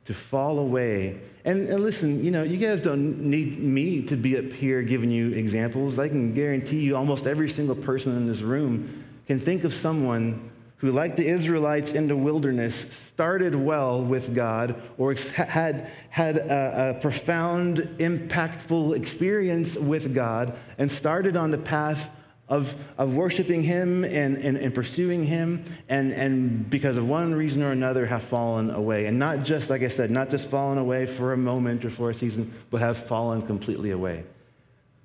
to 0.04 0.14
fall 0.14 0.58
away 0.58 1.20
and, 1.44 1.68
and, 1.68 1.82
listen, 1.82 2.24
you 2.24 2.30
know, 2.30 2.44
you 2.44 2.56
guys 2.56 2.80
don't 2.80 3.20
need 3.20 3.58
me 3.58 4.02
to 4.02 4.16
be 4.16 4.38
up 4.38 4.52
here 4.52 4.82
giving 4.82 5.10
you 5.10 5.32
examples. 5.32 5.98
I 5.98 6.08
can 6.08 6.34
guarantee 6.34 6.80
you 6.80 6.96
almost 6.96 7.26
every 7.26 7.50
single 7.50 7.74
person 7.74 8.16
in 8.16 8.28
this 8.28 8.42
room 8.42 9.04
can 9.26 9.40
think 9.40 9.64
of 9.64 9.74
someone 9.74 10.50
who, 10.76 10.90
like 10.90 11.16
the 11.16 11.26
Israelites 11.26 11.92
in 11.92 12.08
the 12.08 12.16
wilderness, 12.16 12.74
started 12.74 13.54
well 13.54 14.02
with 14.02 14.34
God 14.34 14.80
or 14.98 15.14
had, 15.36 15.90
had 16.10 16.36
a, 16.36 16.96
a 16.96 17.00
profound, 17.00 17.78
impactful 17.98 18.96
experience 18.96 19.76
with 19.76 20.14
God 20.14 20.58
and 20.78 20.90
started 20.90 21.36
on 21.36 21.50
the 21.50 21.58
path 21.58 22.10
of, 22.48 22.74
of 22.98 23.14
worshiping 23.14 23.62
Him 23.62 24.04
and, 24.04 24.36
and, 24.36 24.56
and 24.56 24.74
pursuing 24.74 25.24
Him, 25.24 25.64
and, 25.88 26.12
and 26.12 26.68
because 26.68 26.96
of 26.96 27.08
one 27.08 27.34
reason 27.34 27.62
or 27.62 27.72
another 27.72 28.06
have 28.06 28.22
fallen 28.22 28.70
away. 28.70 29.06
And 29.06 29.18
not 29.18 29.44
just, 29.44 29.70
like 29.70 29.82
I 29.82 29.88
said, 29.88 30.10
not 30.10 30.30
just 30.30 30.50
fallen 30.50 30.78
away 30.78 31.06
for 31.06 31.32
a 31.32 31.36
moment 31.36 31.84
or 31.84 31.90
for 31.90 32.10
a 32.10 32.14
season, 32.14 32.52
but 32.70 32.80
have 32.80 32.96
fallen 32.98 33.46
completely 33.46 33.90
away. 33.90 34.24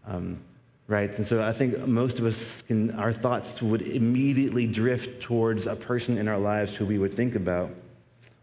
Um, 0.06 0.40
right? 0.88 1.16
And 1.18 1.28
so 1.28 1.44
I 1.44 1.54
think 1.54 1.88
most 1.88 2.20
of 2.20 2.26
us 2.26 2.62
can, 2.64 2.92
our 2.92 3.14
thoughts 3.14 3.62
would 3.62 3.82
immediately 3.82 4.68
drift 4.68 5.22
towards 5.22 5.68
a 5.68 5.76
person 5.76 6.18
in 6.18 6.28
our 6.28 6.40
lives 6.40 6.76
who 6.76 6.86
we 6.86 6.98
would 6.98 7.14
think 7.14 7.36
about. 7.36 7.72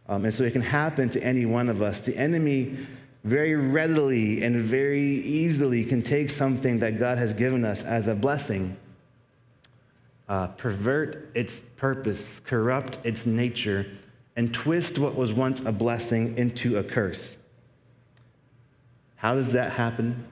Um, 0.09 0.25
and 0.27 0.35
so 0.35 0.45
it 0.45 0.53
can 0.53 0.63
happen 0.63 1.09
to 1.11 1.23
any 1.23 1.47
one 1.47 1.69
of 1.69 1.83
us. 1.83 2.03
The 2.03 2.17
enemy 2.17 2.77
very 3.25 3.55
readily 3.55 4.43
and 4.43 4.57
very 4.57 5.03
easily 5.03 5.85
can 5.85 6.03
take 6.03 6.29
something 6.29 6.79
that 6.81 6.99
God 6.99 7.17
has 7.17 7.33
given 7.33 7.65
us 7.65 7.83
as 7.83 8.07
a 8.09 8.15
blessing 8.15 8.77
uh, 10.29 10.49
pervert 10.49 11.31
its 11.35 11.61
purpose, 11.61 12.41
corrupt 12.41 12.99
its 13.05 13.27
nature, 13.27 13.87
and 14.37 14.53
twist 14.53 14.99
what 14.99 15.15
was 15.15 15.33
once 15.33 15.65
a 15.65 15.73
blessing 15.73 16.37
into 16.37 16.79
a 16.79 16.85
curse. 16.85 17.37
How 19.17 19.35
does 19.35 19.53
that 19.53 19.73
happen? 19.73 20.27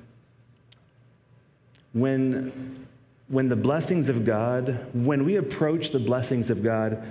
When, 1.92 2.86
when 3.28 3.48
the 3.48 3.56
blessings 3.56 4.08
of 4.08 4.24
God, 4.24 4.86
when 4.92 5.24
we 5.24 5.36
approach 5.36 5.90
the 5.90 5.98
blessings 5.98 6.50
of 6.50 6.62
God 6.62 7.02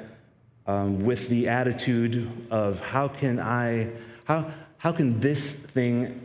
um, 0.68 1.06
with 1.06 1.30
the 1.30 1.48
attitude 1.48 2.48
of 2.50 2.80
how 2.80 3.08
can 3.08 3.40
I, 3.40 3.90
how, 4.26 4.52
how 4.78 4.92
can 4.92 5.20
this 5.20 5.56
thing 5.56 6.24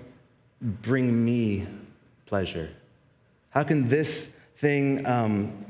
bring 0.60 1.24
me 1.24 1.66
pleasure? 2.24 2.70
How 3.50 3.62
can 3.62 3.88
this 3.88 4.36
thing 4.56 5.06
um, 5.06 5.64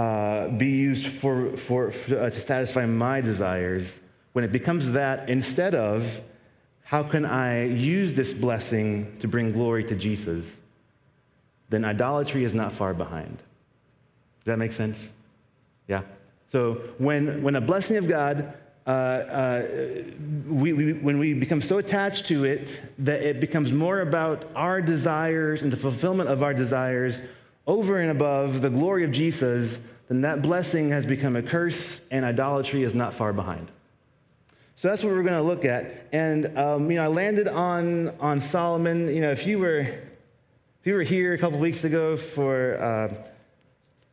uh, 0.00 0.48
be 0.48 0.68
used 0.68 1.06
for, 1.06 1.50
for, 1.58 1.92
for 1.92 2.18
uh, 2.18 2.30
to 2.30 2.40
satisfy 2.40 2.86
my 2.86 3.20
desires, 3.20 4.00
when 4.32 4.46
it 4.46 4.52
becomes 4.52 4.92
that 4.92 5.28
instead 5.28 5.74
of 5.74 6.22
how 6.84 7.02
can 7.02 7.26
I 7.26 7.66
use 7.66 8.14
this 8.14 8.32
blessing 8.32 9.18
to 9.18 9.28
bring 9.28 9.52
glory 9.52 9.84
to 9.84 9.94
Jesus, 9.94 10.62
then 11.68 11.84
idolatry 11.84 12.44
is 12.44 12.54
not 12.54 12.72
far 12.72 12.94
behind. 12.94 13.36
Does 13.36 14.46
that 14.46 14.58
make 14.58 14.72
sense? 14.72 15.12
Yeah. 15.86 16.02
So 16.46 16.80
when, 16.96 17.42
when 17.42 17.54
a 17.56 17.60
blessing 17.60 17.98
of 17.98 18.08
God, 18.08 18.54
uh, 18.86 18.90
uh, 18.90 19.68
we, 20.48 20.72
we, 20.72 20.92
when 20.94 21.18
we 21.18 21.34
become 21.34 21.60
so 21.60 21.76
attached 21.76 22.26
to 22.28 22.44
it 22.44 22.80
that 23.00 23.20
it 23.20 23.38
becomes 23.38 23.70
more 23.70 24.00
about 24.00 24.46
our 24.56 24.80
desires 24.80 25.62
and 25.62 25.70
the 25.70 25.76
fulfillment 25.76 26.30
of 26.30 26.42
our 26.42 26.54
desires 26.54 27.20
over 27.70 28.00
and 28.00 28.10
above 28.10 28.62
the 28.62 28.68
glory 28.68 29.04
of 29.04 29.12
Jesus, 29.12 29.92
then 30.08 30.22
that 30.22 30.42
blessing 30.42 30.90
has 30.90 31.06
become 31.06 31.36
a 31.36 31.42
curse 31.42 32.04
and 32.08 32.24
idolatry 32.24 32.82
is 32.82 32.96
not 32.96 33.14
far 33.14 33.32
behind. 33.32 33.70
So 34.74 34.88
that's 34.88 35.04
what 35.04 35.12
we're 35.12 35.22
going 35.22 35.40
to 35.40 35.42
look 35.42 35.64
at. 35.64 36.08
And, 36.10 36.58
um, 36.58 36.90
you 36.90 36.96
know, 36.96 37.04
I 37.04 37.06
landed 37.06 37.46
on, 37.46 38.08
on 38.18 38.40
Solomon. 38.40 39.14
You 39.14 39.20
know, 39.20 39.30
if 39.30 39.46
you 39.46 39.60
were, 39.60 39.78
if 39.78 40.82
you 40.82 40.94
were 40.94 41.02
here 41.02 41.32
a 41.32 41.38
couple 41.38 41.60
weeks 41.60 41.84
ago 41.84 42.16
for, 42.16 42.76
uh, 42.82 43.14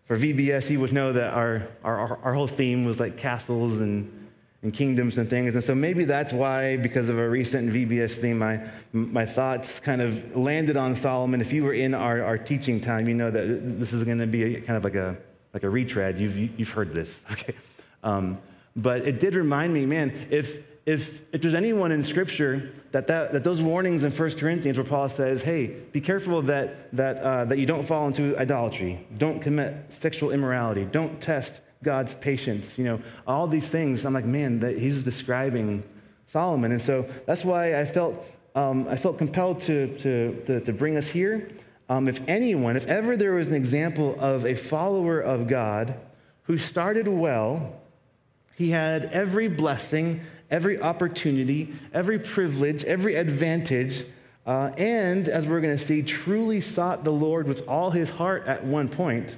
for 0.05 0.17
VBS, 0.17 0.69
you 0.69 0.79
would 0.79 0.93
know 0.93 1.13
that 1.13 1.33
our, 1.33 1.67
our, 1.83 2.19
our 2.23 2.33
whole 2.35 2.47
theme 2.47 2.85
was 2.85 2.99
like 2.99 3.17
castles 3.17 3.79
and 3.79 4.16
and 4.63 4.73
kingdoms 4.73 5.17
and 5.17 5.29
things. 5.29 5.53
And 5.53 5.63
so 5.63 5.75
maybe 5.75 6.03
that's 6.05 6.33
why, 6.33 6.77
because 6.77 7.09
of 7.09 7.19
a 7.19 7.29
recent 7.29 7.71
VBS 7.71 8.19
theme, 8.19 8.39
my, 8.39 8.61
my 8.91 9.25
thoughts 9.25 9.79
kind 9.79 10.01
of 10.01 10.35
landed 10.35 10.77
on 10.77 10.95
Solomon. 10.95 11.41
If 11.41 11.53
you 11.53 11.63
were 11.63 11.73
in 11.73 11.93
our, 11.93 12.23
our 12.23 12.37
teaching 12.37 12.81
time, 12.81 13.07
you 13.07 13.13
know 13.13 13.29
that 13.29 13.79
this 13.79 13.93
is 13.93 14.03
going 14.03 14.17
to 14.19 14.27
be 14.27 14.55
a, 14.55 14.61
kind 14.61 14.75
of 14.75 14.83
like 14.83 14.95
a, 14.95 15.15
like 15.53 15.63
a 15.63 15.69
retread. 15.69 16.19
You've, 16.19 16.37
you've 16.37 16.71
heard 16.71 16.93
this, 16.93 17.25
okay? 17.31 17.53
Um, 18.03 18.39
but 18.75 19.07
it 19.07 19.19
did 19.19 19.35
remind 19.35 19.73
me, 19.73 19.85
man, 19.85 20.27
if, 20.31 20.63
if, 20.85 21.23
if 21.33 21.41
there's 21.41 21.55
anyone 21.55 21.91
in 21.91 22.03
Scripture 22.03 22.73
that, 22.91 23.07
that, 23.07 23.33
that 23.33 23.43
those 23.43 23.61
warnings 23.61 24.03
in 24.03 24.11
1 24.11 24.31
Corinthians 24.31 24.77
where 24.77 24.87
Paul 24.87 25.09
says, 25.09 25.43
hey, 25.43 25.67
be 25.91 26.01
careful 26.01 26.41
that, 26.43 26.95
that, 26.95 27.17
uh, 27.17 27.45
that 27.45 27.59
you 27.59 27.65
don't 27.65 27.85
fall 27.85 28.07
into 28.07 28.37
idolatry, 28.37 29.05
don't 29.17 29.39
commit 29.39 29.91
sexual 29.91 30.31
immorality, 30.31 30.85
don't 30.85 31.21
test 31.21 31.59
God's 31.87 32.13
patience, 32.15 32.77
you 32.77 32.83
know, 32.83 32.99
all 33.25 33.47
these 33.47 33.69
things. 33.69 34.03
I'm 34.03 34.13
like, 34.13 34.25
man, 34.25 34.59
that 34.59 34.77
he's 34.77 35.03
describing 35.03 35.83
Solomon. 36.25 36.73
And 36.73 36.81
so 36.81 37.03
that's 37.25 37.45
why 37.45 37.79
I 37.79 37.85
felt, 37.85 38.13
um, 38.55 38.89
I 38.89 38.97
felt 38.97 39.17
compelled 39.17 39.61
to, 39.61 39.97
to, 39.99 40.35
to, 40.47 40.59
to 40.59 40.73
bring 40.73 40.97
us 40.97 41.07
here. 41.07 41.49
Um, 41.87 42.09
if 42.09 42.19
anyone, 42.27 42.75
if 42.75 42.85
ever 42.87 43.15
there 43.15 43.31
was 43.35 43.47
an 43.47 43.55
example 43.55 44.17
of 44.19 44.45
a 44.45 44.53
follower 44.53 45.21
of 45.21 45.47
God 45.47 45.95
who 46.43 46.57
started 46.57 47.07
well, 47.07 47.79
he 48.55 48.71
had 48.71 49.05
every 49.05 49.47
blessing, 49.47 50.19
every 50.51 50.81
opportunity, 50.81 51.73
every 51.93 52.19
privilege, 52.19 52.83
every 52.83 53.15
advantage, 53.15 54.03
uh, 54.45 54.71
and 54.77 55.29
as 55.29 55.47
we're 55.47 55.61
going 55.61 55.77
to 55.77 55.81
see, 55.81 56.01
truly 56.01 56.59
sought 56.59 57.05
the 57.05 57.13
Lord 57.13 57.47
with 57.47 57.65
all 57.65 57.91
his 57.91 58.09
heart 58.09 58.45
at 58.45 58.65
one 58.65 58.89
point 58.89 59.37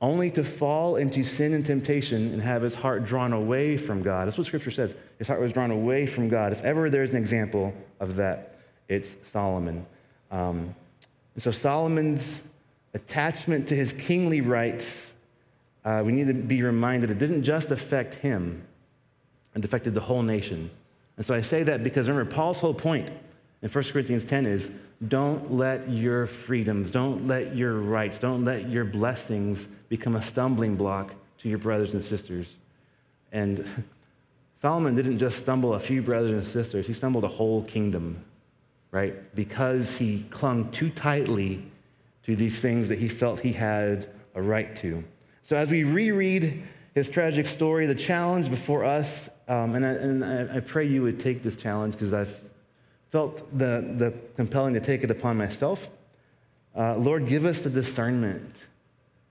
only 0.00 0.30
to 0.30 0.44
fall 0.44 0.96
into 0.96 1.24
sin 1.24 1.54
and 1.54 1.64
temptation 1.64 2.32
and 2.32 2.42
have 2.42 2.62
his 2.62 2.74
heart 2.74 3.04
drawn 3.04 3.32
away 3.32 3.76
from 3.76 4.02
God. 4.02 4.26
That's 4.26 4.36
what 4.36 4.46
Scripture 4.46 4.70
says. 4.70 4.94
His 5.18 5.26
heart 5.26 5.40
was 5.40 5.52
drawn 5.52 5.70
away 5.70 6.06
from 6.06 6.28
God. 6.28 6.52
If 6.52 6.62
ever 6.64 6.90
there's 6.90 7.10
an 7.10 7.16
example 7.16 7.72
of 7.98 8.16
that, 8.16 8.58
it's 8.88 9.16
Solomon. 9.26 9.86
Um, 10.30 10.74
and 11.34 11.42
so 11.42 11.50
Solomon's 11.50 12.48
attachment 12.92 13.68
to 13.68 13.74
his 13.74 13.92
kingly 13.92 14.42
rights, 14.42 15.14
uh, 15.84 16.02
we 16.04 16.12
need 16.12 16.26
to 16.26 16.34
be 16.34 16.62
reminded 16.62 17.10
it 17.10 17.18
didn't 17.18 17.44
just 17.44 17.70
affect 17.70 18.16
him, 18.16 18.62
it 19.54 19.64
affected 19.64 19.94
the 19.94 20.00
whole 20.00 20.22
nation. 20.22 20.70
And 21.16 21.24
so 21.24 21.34
I 21.34 21.40
say 21.40 21.62
that 21.62 21.82
because 21.82 22.08
remember, 22.08 22.30
Paul's 22.30 22.60
whole 22.60 22.74
point 22.74 23.10
in 23.62 23.70
1 23.70 23.84
Corinthians 23.84 24.24
10 24.24 24.44
is 24.44 24.70
don't 25.08 25.52
let 25.52 25.88
your 25.90 26.26
freedoms, 26.26 26.90
don't 26.90 27.26
let 27.26 27.54
your 27.54 27.74
rights, 27.74 28.18
don't 28.18 28.44
let 28.44 28.68
your 28.68 28.84
blessings 28.84 29.66
become 29.88 30.16
a 30.16 30.22
stumbling 30.22 30.76
block 30.76 31.14
to 31.38 31.48
your 31.48 31.58
brothers 31.58 31.94
and 31.94 32.04
sisters. 32.04 32.56
And 33.30 33.84
Solomon 34.60 34.94
didn't 34.96 35.18
just 35.18 35.38
stumble 35.38 35.74
a 35.74 35.80
few 35.80 36.00
brothers 36.00 36.32
and 36.32 36.46
sisters, 36.46 36.86
he 36.86 36.92
stumbled 36.92 37.24
a 37.24 37.28
whole 37.28 37.62
kingdom, 37.64 38.24
right? 38.90 39.34
Because 39.34 39.94
he 39.94 40.24
clung 40.30 40.70
too 40.70 40.90
tightly 40.90 41.62
to 42.24 42.34
these 42.34 42.60
things 42.60 42.88
that 42.88 42.98
he 42.98 43.08
felt 43.08 43.40
he 43.40 43.52
had 43.52 44.08
a 44.34 44.40
right 44.40 44.74
to. 44.76 45.04
So 45.42 45.56
as 45.56 45.70
we 45.70 45.84
reread 45.84 46.62
his 46.94 47.10
tragic 47.10 47.46
story, 47.46 47.86
the 47.86 47.94
challenge 47.94 48.48
before 48.48 48.84
us, 48.84 49.28
um, 49.46 49.74
and, 49.74 49.84
I, 49.84 49.90
and 49.90 50.50
I 50.50 50.60
pray 50.60 50.86
you 50.86 51.02
would 51.02 51.20
take 51.20 51.42
this 51.42 51.54
challenge 51.54 51.92
because 51.92 52.14
I've 52.14 52.40
felt 53.10 53.46
the, 53.56 53.94
the 53.96 54.14
compelling 54.36 54.74
to 54.74 54.80
take 54.80 55.02
it 55.02 55.10
upon 55.10 55.36
myself. 55.36 55.88
Uh, 56.76 56.96
Lord, 56.96 57.26
give 57.26 57.44
us 57.44 57.62
the 57.62 57.70
discernment 57.70 58.54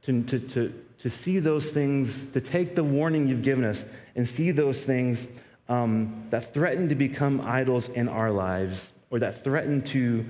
to, 0.03 0.23
to, 0.23 0.39
to, 0.39 0.83
to 0.99 1.09
see 1.09 1.39
those 1.39 1.71
things, 1.71 2.31
to 2.31 2.41
take 2.41 2.75
the 2.75 2.83
warning 2.83 3.27
you've 3.27 3.43
given 3.43 3.63
us 3.63 3.85
and 4.15 4.27
see 4.27 4.51
those 4.51 4.83
things 4.83 5.27
um, 5.69 6.25
that 6.29 6.53
threaten 6.53 6.89
to 6.89 6.95
become 6.95 7.41
idols 7.41 7.89
in 7.89 8.07
our 8.07 8.31
lives 8.31 8.93
or 9.09 9.19
that 9.19 9.43
threaten 9.43 9.81
to 9.81 10.25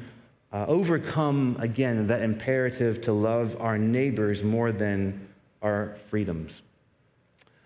uh, 0.51 0.65
overcome, 0.67 1.57
again, 1.59 2.07
that 2.07 2.21
imperative 2.21 3.01
to 3.01 3.11
love 3.11 3.57
our 3.59 3.77
neighbors 3.77 4.43
more 4.43 4.71
than 4.71 5.27
our 5.61 5.95
freedoms. 6.07 6.61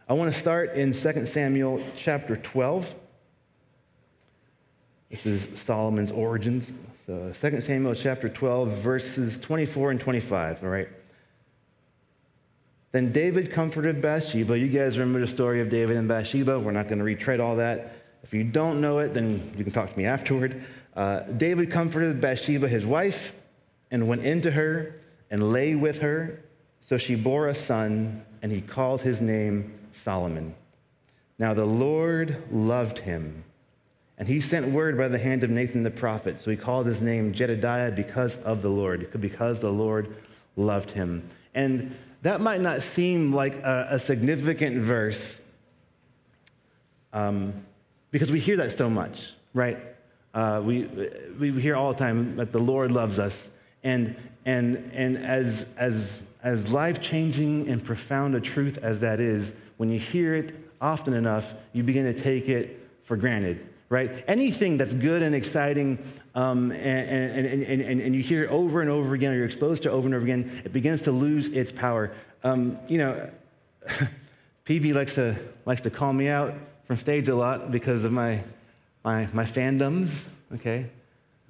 I 0.07 0.13
want 0.13 0.33
to 0.33 0.39
start 0.39 0.73
in 0.73 0.93
2 0.93 1.25
Samuel 1.27 1.83
chapter 1.95 2.35
12. 2.35 2.95
This 5.09 5.25
is 5.25 5.59
Solomon's 5.59 6.11
origins. 6.11 6.71
So 7.05 7.33
2 7.33 7.61
Samuel 7.61 7.95
chapter 7.95 8.29
12, 8.29 8.69
verses 8.69 9.39
24 9.39 9.91
and 9.91 9.99
25, 9.99 10.63
all 10.63 10.69
right? 10.69 10.87
Then 12.91 13.11
David 13.11 13.51
comforted 13.51 14.01
Bathsheba. 14.01 14.57
You 14.57 14.67
guys 14.67 14.97
remember 14.97 15.19
the 15.19 15.27
story 15.27 15.61
of 15.61 15.69
David 15.69 15.97
and 15.97 16.07
Bathsheba. 16.07 16.59
We're 16.59 16.71
not 16.71 16.87
going 16.87 16.99
to 16.99 17.03
retread 17.03 17.39
all 17.39 17.55
that. 17.55 17.95
If 18.23 18.33
you 18.33 18.43
don't 18.43 18.81
know 18.81 18.99
it, 18.99 19.13
then 19.13 19.53
you 19.57 19.63
can 19.63 19.73
talk 19.73 19.91
to 19.91 19.97
me 19.97 20.05
afterward. 20.05 20.63
Uh, 20.95 21.21
David 21.21 21.71
comforted 21.71 22.19
Bathsheba, 22.19 22.67
his 22.67 22.85
wife, 22.85 23.39
and 23.91 24.07
went 24.07 24.23
into 24.23 24.51
her 24.51 24.95
and 25.31 25.51
lay 25.51 25.75
with 25.75 25.99
her. 25.99 26.43
So 26.81 26.97
she 26.97 27.15
bore 27.15 27.47
a 27.47 27.55
son, 27.55 28.25
and 28.41 28.51
he 28.51 28.61
called 28.61 29.01
his 29.01 29.21
name 29.21 29.73
Solomon. 29.91 30.55
Now 31.37 31.53
the 31.53 31.65
Lord 31.65 32.43
loved 32.51 32.99
him, 32.99 33.43
and 34.19 34.27
he 34.27 34.41
sent 34.41 34.67
word 34.67 34.97
by 34.97 35.07
the 35.07 35.17
hand 35.17 35.45
of 35.45 35.49
Nathan 35.49 35.83
the 35.83 35.89
prophet. 35.89 36.39
So 36.39 36.51
he 36.51 36.57
called 36.57 36.85
his 36.85 37.01
name 37.01 37.33
Jedidiah 37.33 37.95
because 37.95 38.35
of 38.43 38.61
the 38.61 38.69
Lord, 38.69 39.09
because 39.19 39.61
the 39.61 39.71
Lord 39.71 40.13
loved 40.57 40.91
him. 40.91 41.23
And 41.55 41.95
that 42.21 42.41
might 42.41 42.59
not 42.59 42.83
seem 42.83 43.33
like 43.33 43.55
a, 43.63 43.87
a 43.91 43.99
significant 43.99 44.77
verse 44.77 45.39
um, 47.13 47.53
because 48.11 48.31
we 48.31 48.39
hear 48.39 48.57
that 48.57 48.73
so 48.73 48.89
much, 48.89 49.31
right? 49.53 49.77
Uh, 50.33 50.61
we, 50.63 50.83
we 51.39 51.51
hear 51.53 51.75
all 51.75 51.93
the 51.93 51.99
time 51.99 52.35
that 52.35 52.51
the 52.51 52.59
Lord 52.59 52.91
loves 52.91 53.19
us. 53.19 53.51
And, 53.83 54.15
and, 54.45 54.91
and 54.93 55.17
as, 55.17 55.75
as, 55.77 56.29
as 56.43 56.71
life 56.71 57.01
changing 57.01 57.69
and 57.69 57.83
profound 57.83 58.35
a 58.35 58.41
truth 58.41 58.77
as 58.79 59.01
that 59.01 59.19
is, 59.19 59.53
when 59.77 59.89
you 59.89 59.99
hear 59.99 60.35
it 60.35 60.55
often 60.81 61.13
enough, 61.13 61.53
you 61.71 61.83
begin 61.83 62.13
to 62.13 62.21
take 62.21 62.49
it 62.49 62.85
for 63.03 63.15
granted, 63.15 63.65
right? 63.89 64.23
Anything 64.27 64.77
that's 64.77 64.93
good 64.93 65.21
and 65.23 65.33
exciting 65.33 65.97
um, 66.35 66.71
and, 66.71 67.09
and, 67.09 67.45
and, 67.47 67.81
and, 67.81 68.01
and 68.01 68.15
you 68.15 68.21
hear 68.21 68.43
it 68.43 68.49
over 68.49 68.81
and 68.81 68.89
over 68.89 69.15
again, 69.15 69.33
or 69.33 69.35
you're 69.35 69.45
exposed 69.45 69.83
to 69.83 69.91
over 69.91 70.07
and 70.07 70.15
over 70.15 70.23
again, 70.23 70.61
it 70.63 70.71
begins 70.71 71.01
to 71.01 71.11
lose 71.11 71.47
its 71.49 71.71
power. 71.71 72.11
Um, 72.43 72.77
you 72.87 72.99
know, 72.99 73.29
PV 74.65 74.93
likes 74.93 75.15
to, 75.15 75.35
likes 75.65 75.81
to 75.81 75.89
call 75.89 76.13
me 76.13 76.27
out 76.27 76.53
from 76.85 76.97
stage 76.97 77.27
a 77.27 77.35
lot 77.35 77.71
because 77.71 78.03
of 78.03 78.11
my, 78.11 78.41
my, 79.03 79.27
my 79.33 79.43
fandoms, 79.43 80.29
okay? 80.53 80.87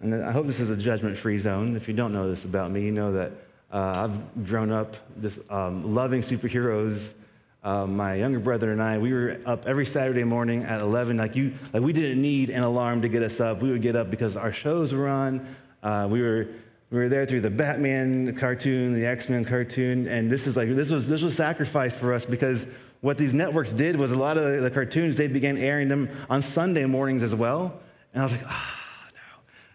And 0.01 0.15
I 0.15 0.31
hope 0.31 0.47
this 0.47 0.61
is 0.61 0.69
a 0.69 0.77
judgment 0.77 1.17
free 1.17 1.37
zone. 1.37 1.75
If 1.75 1.89
you 1.89 1.93
don't 1.93 2.13
know 2.13 2.29
this 2.29 2.45
about 2.45 2.71
me, 2.71 2.83
you 2.83 2.91
know 2.91 3.11
that 3.13 3.33
uh, 3.71 4.07
I've 4.07 4.47
grown 4.47 4.71
up 4.71 4.95
just 5.21 5.39
um, 5.51 5.93
loving 5.93 6.21
superheroes 6.21 7.15
uh, 7.63 7.85
my 7.85 8.15
younger 8.15 8.39
brother 8.39 8.71
and 8.71 8.81
I, 8.81 8.97
we 8.97 9.11
were 9.13 9.39
up 9.45 9.65
every 9.65 9.85
Saturday 9.85 10.23
morning 10.23 10.63
at 10.63 10.81
11. 10.81 11.17
Like 11.17 11.35
you, 11.35 11.53
like 11.73 11.83
we 11.83 11.93
didn't 11.93 12.21
need 12.21 12.49
an 12.49 12.63
alarm 12.63 13.01
to 13.01 13.09
get 13.09 13.21
us 13.21 13.39
up. 13.39 13.61
We 13.61 13.71
would 13.71 13.81
get 13.81 13.95
up 13.95 14.09
because 14.09 14.37
our 14.37 14.53
shows 14.53 14.93
were 14.93 15.07
on. 15.07 15.55
Uh, 15.83 16.07
we 16.09 16.21
were 16.21 16.47
we 16.89 16.97
were 16.97 17.09
there 17.09 17.25
through 17.25 17.41
the 17.41 17.51
Batman 17.51 18.35
cartoon, 18.35 18.93
the 18.93 19.05
X-Men 19.05 19.45
cartoon, 19.45 20.07
and 20.07 20.31
this 20.31 20.47
is 20.47 20.57
like 20.57 20.69
this 20.69 20.89
was 20.89 21.07
this 21.07 21.21
was 21.21 21.35
sacrifice 21.35 21.97
for 21.97 22.13
us 22.13 22.25
because 22.25 22.73
what 23.01 23.17
these 23.17 23.33
networks 23.33 23.71
did 23.71 23.95
was 23.95 24.11
a 24.11 24.17
lot 24.17 24.37
of 24.37 24.43
the, 24.43 24.61
the 24.61 24.71
cartoons 24.71 25.15
they 25.15 25.27
began 25.27 25.57
airing 25.57 25.87
them 25.87 26.09
on 26.29 26.41
Sunday 26.41 26.85
mornings 26.85 27.23
as 27.23 27.35
well. 27.35 27.79
And 28.13 28.21
I 28.21 28.25
was 28.25 28.31
like, 28.31 28.45
ah. 28.45 28.78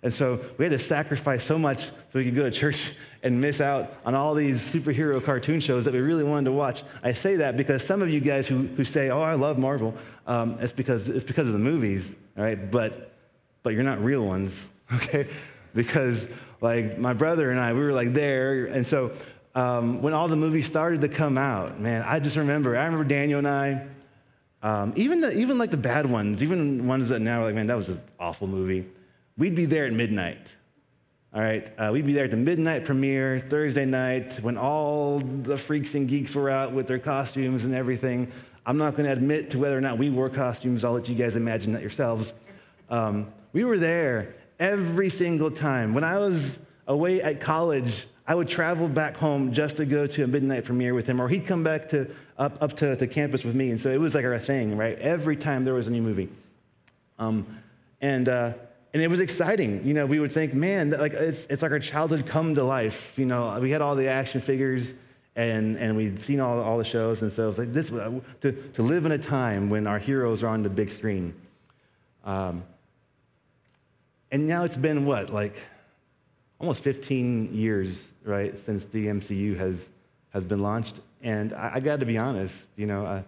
And 0.05 0.13
so 0.13 0.39
we 0.59 0.67
had 0.67 0.73
to 0.73 0.79
sacrifice 0.79 1.43
so 1.43 1.59
much 1.59 1.87
so 1.87 1.93
we 2.13 2.25
could 2.25 2.37
go 2.37 2.43
to 2.43 2.51
church 2.51 2.95
and 3.23 3.41
miss 3.41 3.63
out 3.63 3.91
on 4.05 4.15
all 4.15 4.35
these 4.35 4.61
superhero 4.61 5.25
cartoon 5.25 5.61
shows 5.61 5.87
that 5.87 5.95
we 5.95 6.01
really 6.01 6.23
wanted 6.23 6.45
to 6.45 6.53
watch. 6.53 6.83
I 7.03 7.15
say 7.15 7.37
that 7.37 7.57
because 7.57 7.83
some 7.83 8.03
of 8.03 8.11
you 8.11 8.21
guys 8.21 8.47
who, 8.47 8.59
who 8.59 8.85
say, 8.85 9.09
oh, 9.09 9.23
I 9.23 9.33
love 9.33 9.59
Marvel, 9.59 9.95
um, 10.27 10.59
it's, 10.61 10.75
because, 10.75 11.09
it's 11.09 11.25
because 11.25 11.47
of 11.47 11.55
the 11.55 11.59
movies, 11.59 12.17
all 12.37 12.45
right? 12.45 12.71
But, 12.71 13.15
but 13.63 13.71
you're 13.71 13.83
not 13.83 14.05
real 14.05 14.23
ones, 14.27 14.69
okay? 14.95 15.27
Because 15.75 16.31
like 16.61 16.99
my 16.99 17.15
brother 17.15 17.51
and 17.51 17.59
I, 17.59 17.73
we 17.73 17.81
were 17.81 17.95
like 17.95 18.13
there. 18.13 18.67
And 18.67 18.87
so 18.87 19.11
um, 19.55 20.03
when 20.03 20.13
all 20.13 20.29
the 20.29 20.37
movies 20.37 20.67
started 20.67 21.01
to 21.01 21.09
come 21.09 21.39
out, 21.39 21.81
man, 21.81 22.03
I 22.03 22.19
just 22.19 22.37
remember, 22.37 22.77
I 22.77 22.85
remember 22.85 23.05
Daniel 23.05 23.39
and 23.39 23.49
I, 23.49 23.87
um, 24.63 24.93
even, 24.97 25.23
the, 25.23 25.33
even 25.33 25.57
like 25.57 25.71
the 25.71 25.79
bad 25.79 26.05
ones, 26.05 26.43
even 26.43 26.87
ones 26.87 27.09
that 27.09 27.21
now 27.21 27.41
are 27.41 27.45
like, 27.45 27.55
man, 27.55 27.69
that 27.69 27.77
was 27.79 27.89
an 27.89 28.03
awful 28.21 28.47
movie. 28.47 28.85
We'd 29.37 29.55
be 29.55 29.65
there 29.65 29.87
at 29.87 29.93
midnight. 29.93 30.55
All 31.35 31.41
right, 31.41 31.69
uh, 31.77 31.91
we'd 31.93 32.07
be 32.07 32.13
there 32.13 32.27
at 32.27 32.31
the 32.31 32.37
midnight 32.37 32.85
premiere, 32.85 33.41
Thursday 33.41 33.85
night, 33.85 34.35
when 34.41 34.57
all 34.57 35.19
the 35.19 35.57
freaks 35.57 35.97
and 35.97 36.09
geeks 36.09 36.33
were 36.37 36.49
out 36.49 36.73
with 36.73 36.87
their 36.87 37.01
costumes 37.01 37.65
and 37.65 37.75
everything. 37.75 38.31
I'm 38.65 38.79
not 38.79 38.93
going 38.93 39.07
to 39.07 39.13
admit 39.13 39.51
to 39.51 39.59
whether 39.59 39.77
or 39.77 39.81
not 39.81 39.99
we 39.99 40.11
wore 40.11 40.31
costumes. 40.31 40.85
I'll 40.85 40.93
let 40.93 41.09
you 41.09 41.17
guys 41.17 41.35
imagine 41.35 41.73
that 41.73 41.83
yourselves. 41.83 42.33
Um, 42.89 43.33
we 43.53 43.65
were 43.65 43.79
there 43.79 44.37
every 44.61 45.11
single 45.11 45.51
time. 45.51 45.93
When 45.93 46.05
I 46.05 46.19
was 46.19 46.61
away 46.87 47.21
at 47.21 47.41
college, 47.41 48.07
I 48.29 48.35
would 48.37 48.49
travel 48.49 48.89
back 48.89 49.17
home 49.17 49.53
just 49.53 49.77
to 49.79 49.85
go 49.85 50.07
to 50.07 50.25
a 50.25 50.27
midnight 50.27 50.65
premiere 50.65 50.95
with 50.95 51.07
him, 51.07 51.21
or 51.21 51.29
he'd 51.29 51.47
come 51.47 51.65
back 51.65 51.89
to, 51.91 52.09
up, 52.39 52.63
up 52.63 52.75
to, 52.75 52.95
to 52.97 53.07
campus 53.09 53.45
with 53.45 53.55
me. 53.55 53.71
And 53.71 53.81
so 53.81 53.91
it 53.91 53.99
was 53.99 54.15
like 54.15 54.25
our 54.25 54.39
thing, 54.39 54.77
right? 54.77 54.97
Every 54.99 55.37
time 55.37 55.65
there 55.65 55.75
was 55.75 55.89
a 55.89 55.91
new 55.91 56.03
movie. 56.03 56.29
Um, 57.19 57.45
and 58.01 58.29
uh, 58.29 58.53
and 58.95 59.03
it 59.03 59.11
was 59.11 59.19
exciting. 59.19 59.85
You 59.85 59.93
know, 59.93 60.07
we 60.07 60.21
would 60.21 60.31
think, 60.31 60.55
man, 60.55 60.91
like 60.91 61.15
it's, 61.15 61.47
it's 61.47 61.63
like 61.63 61.73
our 61.73 61.81
childhood 61.81 62.27
come 62.27 62.55
to 62.55 62.63
life. 62.63 63.19
You 63.19 63.27
know, 63.27 63.59
we 63.61 63.73
had 63.73 63.83
all 63.83 63.97
the 63.97 64.09
action 64.09 64.41
figures 64.41 64.95
and, 65.35 65.77
and 65.79 65.97
we'd 65.97 66.23
seen 66.23 66.39
all, 66.39 66.61
all 66.61 66.79
the 66.79 66.85
shows. 66.85 67.21
And 67.21 67.33
so 67.33 67.43
it 67.43 67.47
was 67.49 67.59
like 67.59 67.73
this, 67.73 67.91
to, 67.91 68.53
to 68.53 68.83
live 68.83 69.05
in 69.05 69.11
a 69.11 69.19
time 69.19 69.69
when 69.69 69.89
our 69.89 69.99
heroes 69.99 70.45
are 70.45 70.49
on 70.49 70.63
the 70.63 70.69
big 70.69 70.93
screen. 70.93 71.35
Um, 72.25 72.63
and 74.31 74.47
now 74.47 74.63
it's 74.63 74.77
been 74.77 75.05
what, 75.05 75.31
like 75.31 75.57
almost 76.61 76.85
15 76.85 77.53
years, 77.53 78.13
right, 78.23 78.57
since 78.57 78.85
the 78.85 79.07
MCU 79.09 79.57
has, 79.57 79.91
has 80.31 80.45
been 80.45 80.61
launched. 80.61 81.01
And 81.21 81.53
I, 81.53 81.73
I 81.75 81.81
got 81.81 81.99
to 81.99 82.07
be 82.07 82.17
honest, 82.17 82.71
you 82.77 82.87
know, 82.87 83.05
a, 83.05 83.25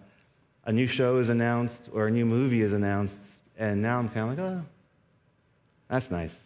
a 0.64 0.72
new 0.72 0.86
show 0.86 1.18
is 1.18 1.28
announced 1.28 1.90
or 1.92 2.06
a 2.06 2.10
new 2.10 2.24
movie 2.24 2.60
is 2.60 2.72
announced. 2.72 3.20
And 3.58 3.82
now 3.82 3.98
I'm 3.98 4.08
kind 4.08 4.30
of 4.30 4.38
like, 4.38 4.38
oh, 4.38 4.64
that's 5.88 6.10
nice. 6.10 6.42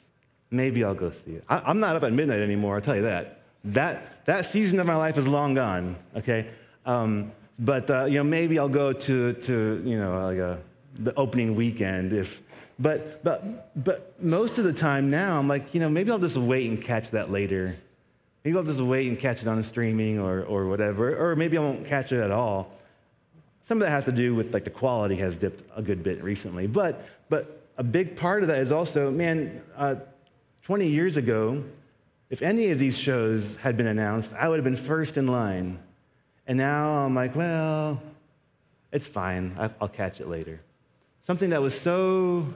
Maybe 0.50 0.83
I'll 0.85 0.94
go 0.94 1.11
see 1.11 1.33
it. 1.33 1.44
I, 1.48 1.70
am 1.70 1.81
not 1.81 1.96
up 1.96 2.05
at 2.05 2.12
midnight 2.12 2.40
anymore, 2.40 2.76
I'll 2.76 2.81
tell 2.81 2.96
you 2.96 3.03
that. 3.03 3.40
That, 3.64 4.24
that 4.26 4.44
season 4.44 4.81
of 4.81 4.87
my 4.87 4.96
life 4.96 5.18
is 5.18 5.29
long 5.29 5.55
gone, 5.55 5.96
okay? 6.16 6.48
Um, 6.87 7.33
but, 7.59 7.90
uh, 7.90 8.05
you 8.07 8.14
know, 8.14 8.24
maybe 8.24 8.59
I'll 8.59 8.68
go 8.68 8.92
to, 8.92 9.33
to 9.33 9.83
you 9.85 9.98
know, 9.98 10.26
like 10.26 10.38
a, 10.38 10.61
the 10.94 11.14
opening 11.14 11.55
weekend 11.55 12.12
if, 12.12 12.42
but, 12.79 13.22
but, 13.22 13.85
but 13.85 14.14
most 14.22 14.59
of 14.59 14.64
the 14.64 14.72
time 14.72 15.11
now, 15.11 15.38
I'm 15.38 15.46
like, 15.46 15.74
you 15.74 15.81
know, 15.81 15.90
maybe 15.90 16.11
I'll 16.11 16.18
just 16.18 16.38
wait 16.38 16.68
and 16.70 16.83
catch 16.83 17.11
that 17.11 17.31
later. 17.31 17.76
Maybe 18.44 18.57
I'll 18.57 18.64
just 18.64 18.81
wait 18.81 19.07
and 19.07 19.18
catch 19.18 19.42
it 19.42 19.48
on 19.48 19.62
streaming 19.62 20.18
or, 20.18 20.42
or 20.44 20.66
whatever, 20.66 21.14
or 21.14 21.37
maybe 21.37 21.59
I 21.59 21.61
won't 21.61 21.87
catch 21.87 22.11
it 22.11 22.20
at 22.20 22.31
all. 22.31 22.72
Some 23.64 23.79
of 23.79 23.83
that 23.83 23.90
has 23.90 24.07
to 24.07 24.12
do 24.12 24.35
with 24.35 24.55
like 24.55 24.64
the 24.64 24.70
quality 24.70 25.16
has 25.16 25.37
dipped 25.37 25.62
a 25.76 25.83
good 25.83 26.03
bit 26.03 26.24
recently, 26.24 26.66
but, 26.66 27.07
but 27.29 27.60
a 27.81 27.83
big 27.83 28.14
part 28.14 28.43
of 28.43 28.49
that 28.49 28.59
is 28.59 28.73
also, 28.73 29.11
man, 29.11 29.62
uh, 29.75 29.95
20 30.64 30.87
years 30.87 31.16
ago, 31.16 31.64
if 32.29 32.43
any 32.43 32.71
of 32.73 32.79
these 32.79 32.99
shows 32.99 33.57
had 33.57 33.75
been 33.75 33.87
announced, 33.87 34.35
I 34.35 34.51
would 34.51 34.57
have 34.57 34.64
been 34.64 34.77
first 34.77 35.16
in 35.16 35.27
line. 35.27 35.79
And 36.47 36.59
now 36.59 36.90
I'm 36.90 37.14
like, 37.14 37.35
well, 37.35 38.03
it's 38.93 39.09
fine. 39.09 39.57
I'll 39.81 39.88
catch 39.88 40.21
it 40.21 40.29
later. 40.29 40.61
Something 41.21 41.51
that 41.51 41.62
was 41.62 41.81
so 41.81 42.53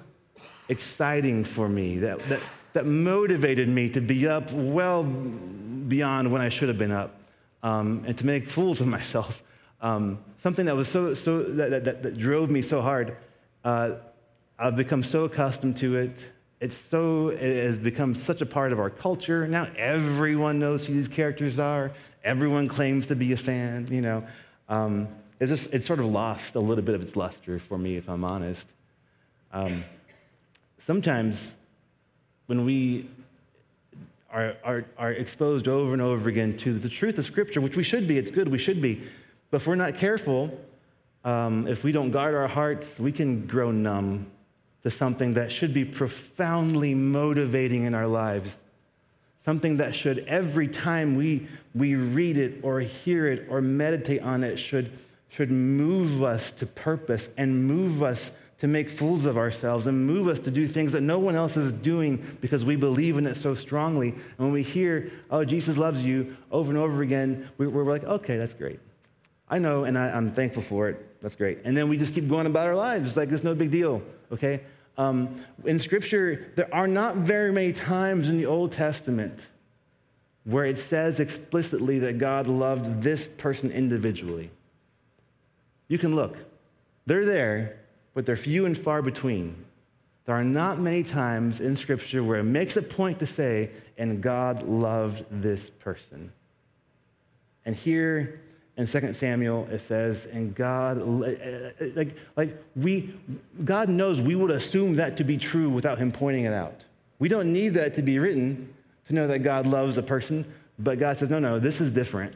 exciting 0.68 1.44
for 1.44 1.70
me, 1.70 2.00
that, 2.00 2.18
that, 2.28 2.40
that 2.74 2.84
motivated 2.84 3.66
me 3.66 3.88
to 3.88 4.02
be 4.02 4.28
up 4.28 4.52
well 4.52 5.04
beyond 5.04 6.32
when 6.32 6.42
I 6.42 6.50
should 6.50 6.68
have 6.68 6.76
been 6.76 6.92
up 6.92 7.18
um, 7.62 8.04
and 8.06 8.18
to 8.18 8.26
make 8.26 8.50
fools 8.50 8.82
of 8.82 8.88
myself. 8.88 9.42
Um, 9.80 10.18
something 10.36 10.66
that 10.66 10.76
was 10.76 10.88
so, 10.88 11.14
so 11.14 11.42
that, 11.42 11.84
that, 11.86 12.02
that 12.02 12.18
drove 12.18 12.50
me 12.50 12.60
so 12.60 12.82
hard. 12.82 13.16
Uh, 13.64 13.92
I've 14.58 14.76
become 14.76 15.02
so 15.02 15.24
accustomed 15.24 15.76
to 15.78 15.96
it. 15.96 16.30
It's 16.60 16.76
so, 16.76 17.28
it 17.28 17.64
has 17.64 17.76
become 17.76 18.14
such 18.14 18.40
a 18.40 18.46
part 18.46 18.72
of 18.72 18.78
our 18.78 18.90
culture. 18.90 19.46
Now 19.48 19.68
everyone 19.76 20.58
knows 20.58 20.86
who 20.86 20.94
these 20.94 21.08
characters 21.08 21.58
are. 21.58 21.90
Everyone 22.22 22.68
claims 22.68 23.08
to 23.08 23.16
be 23.16 23.32
a 23.32 23.36
fan, 23.36 23.88
you 23.90 24.00
know. 24.00 24.24
Um, 24.68 25.08
it's 25.40 25.50
just, 25.50 25.74
it's 25.74 25.84
sort 25.84 25.98
of 25.98 26.06
lost 26.06 26.54
a 26.54 26.60
little 26.60 26.84
bit 26.84 26.94
of 26.94 27.02
its 27.02 27.16
luster 27.16 27.58
for 27.58 27.76
me, 27.76 27.96
if 27.96 28.08
I'm 28.08 28.24
honest. 28.24 28.66
Um, 29.52 29.84
sometimes 30.78 31.56
when 32.46 32.64
we 32.64 33.06
are, 34.32 34.56
are, 34.64 34.84
are 34.96 35.12
exposed 35.12 35.68
over 35.68 35.92
and 35.92 36.00
over 36.00 36.28
again 36.28 36.56
to 36.58 36.78
the 36.78 36.88
truth 36.88 37.18
of 37.18 37.24
Scripture, 37.24 37.60
which 37.60 37.76
we 37.76 37.82
should 37.82 38.08
be, 38.08 38.16
it's 38.16 38.30
good, 38.30 38.48
we 38.48 38.58
should 38.58 38.80
be, 38.80 39.02
but 39.50 39.58
if 39.58 39.66
we're 39.66 39.74
not 39.74 39.96
careful, 39.96 40.58
um, 41.24 41.66
if 41.66 41.84
we 41.84 41.92
don't 41.92 42.10
guard 42.10 42.34
our 42.34 42.48
hearts, 42.48 42.98
we 42.98 43.12
can 43.12 43.46
grow 43.46 43.70
numb 43.70 44.26
to 44.84 44.90
something 44.90 45.34
that 45.34 45.50
should 45.50 45.74
be 45.74 45.84
profoundly 45.84 46.94
motivating 46.94 47.84
in 47.84 47.94
our 47.94 48.06
lives. 48.06 48.60
Something 49.38 49.78
that 49.78 49.94
should, 49.94 50.20
every 50.20 50.68
time 50.68 51.16
we, 51.16 51.48
we 51.74 51.96
read 51.96 52.38
it 52.38 52.60
or 52.62 52.80
hear 52.80 53.26
it 53.26 53.46
or 53.50 53.60
meditate 53.60 54.22
on 54.22 54.44
it, 54.44 54.58
should, 54.58 54.92
should 55.28 55.50
move 55.50 56.22
us 56.22 56.50
to 56.52 56.66
purpose 56.66 57.30
and 57.36 57.66
move 57.66 58.02
us 58.02 58.30
to 58.58 58.68
make 58.68 58.88
fools 58.88 59.24
of 59.24 59.36
ourselves 59.36 59.86
and 59.86 60.06
move 60.06 60.28
us 60.28 60.38
to 60.38 60.50
do 60.50 60.66
things 60.66 60.92
that 60.92 61.00
no 61.00 61.18
one 61.18 61.34
else 61.34 61.56
is 61.56 61.72
doing 61.72 62.38
because 62.40 62.64
we 62.64 62.76
believe 62.76 63.18
in 63.18 63.26
it 63.26 63.36
so 63.36 63.54
strongly. 63.54 64.10
And 64.10 64.38
when 64.38 64.52
we 64.52 64.62
hear, 64.62 65.10
oh, 65.30 65.44
Jesus 65.44 65.76
loves 65.76 66.02
you 66.02 66.36
over 66.50 66.70
and 66.70 66.78
over 66.78 67.02
again, 67.02 67.50
we, 67.58 67.66
are 67.66 67.84
like, 67.84 68.04
okay, 68.04 68.36
that's 68.36 68.54
great. 68.54 68.80
I 69.48 69.58
know, 69.58 69.84
and 69.84 69.98
I, 69.98 70.08
am 70.08 70.32
thankful 70.32 70.62
for 70.62 70.88
it. 70.88 71.20
That's 71.20 71.36
great. 71.36 71.58
And 71.64 71.76
then 71.76 71.88
we 71.88 71.98
just 71.98 72.14
keep 72.14 72.28
going 72.28 72.46
about 72.46 72.66
our 72.66 72.76
lives. 72.76 73.16
Like 73.16 73.30
it's 73.30 73.44
no 73.44 73.54
big 73.54 73.70
deal, 73.70 74.02
okay? 74.32 74.60
Um, 74.96 75.44
in 75.64 75.78
Scripture, 75.78 76.52
there 76.54 76.72
are 76.72 76.86
not 76.86 77.16
very 77.16 77.52
many 77.52 77.72
times 77.72 78.28
in 78.28 78.36
the 78.36 78.46
Old 78.46 78.72
Testament 78.72 79.48
where 80.44 80.66
it 80.66 80.78
says 80.78 81.20
explicitly 81.20 81.98
that 82.00 82.18
God 82.18 82.46
loved 82.46 83.02
this 83.02 83.26
person 83.26 83.70
individually. 83.70 84.50
You 85.88 85.98
can 85.98 86.14
look. 86.14 86.36
They're 87.06 87.24
there, 87.24 87.76
but 88.14 88.26
they're 88.26 88.36
few 88.36 88.66
and 88.66 88.76
far 88.76 89.02
between. 89.02 89.64
There 90.26 90.34
are 90.34 90.44
not 90.44 90.78
many 90.78 91.02
times 91.02 91.60
in 91.60 91.76
Scripture 91.76 92.22
where 92.22 92.38
it 92.38 92.44
makes 92.44 92.76
a 92.76 92.82
point 92.82 93.18
to 93.18 93.26
say, 93.26 93.70
and 93.98 94.22
God 94.22 94.62
loved 94.62 95.24
this 95.30 95.70
person. 95.70 96.32
And 97.64 97.74
here 97.74 98.40
in 98.76 98.86
2 98.86 99.14
Samuel, 99.14 99.68
it 99.70 99.78
says, 99.78 100.26
and 100.26 100.54
God, 100.54 100.98
like, 100.98 102.16
like 102.36 102.62
we, 102.74 103.14
God 103.64 103.88
knows 103.88 104.20
we 104.20 104.34
would 104.34 104.50
assume 104.50 104.96
that 104.96 105.16
to 105.18 105.24
be 105.24 105.36
true 105.38 105.70
without 105.70 105.98
Him 105.98 106.10
pointing 106.10 106.44
it 106.44 106.52
out. 106.52 106.80
We 107.20 107.28
don't 107.28 107.52
need 107.52 107.70
that 107.70 107.94
to 107.94 108.02
be 108.02 108.18
written 108.18 108.74
to 109.06 109.14
know 109.14 109.26
that 109.28 109.40
God 109.40 109.66
loves 109.66 109.96
a 109.96 110.02
person, 110.02 110.44
but 110.78 110.98
God 110.98 111.16
says, 111.16 111.30
no, 111.30 111.38
no, 111.38 111.58
this 111.58 111.80
is 111.80 111.92
different. 111.92 112.34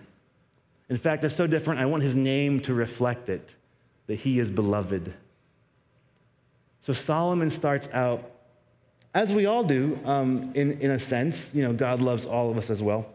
In 0.88 0.96
fact, 0.96 1.24
it's 1.24 1.34
so 1.34 1.46
different, 1.46 1.80
I 1.80 1.86
want 1.86 2.02
his 2.02 2.14
name 2.14 2.60
to 2.60 2.74
reflect 2.74 3.28
it, 3.28 3.54
that 4.06 4.16
he 4.16 4.38
is 4.38 4.50
beloved. 4.50 5.12
So 6.82 6.92
Solomon 6.92 7.50
starts 7.50 7.88
out, 7.92 8.30
as 9.12 9.32
we 9.32 9.46
all 9.46 9.64
do, 9.64 9.98
um, 10.04 10.52
in, 10.54 10.80
in 10.80 10.92
a 10.92 10.98
sense, 10.98 11.52
you 11.54 11.62
know, 11.62 11.72
God 11.72 12.00
loves 12.00 12.24
all 12.24 12.50
of 12.50 12.56
us 12.56 12.70
as 12.70 12.82
well. 12.82 13.10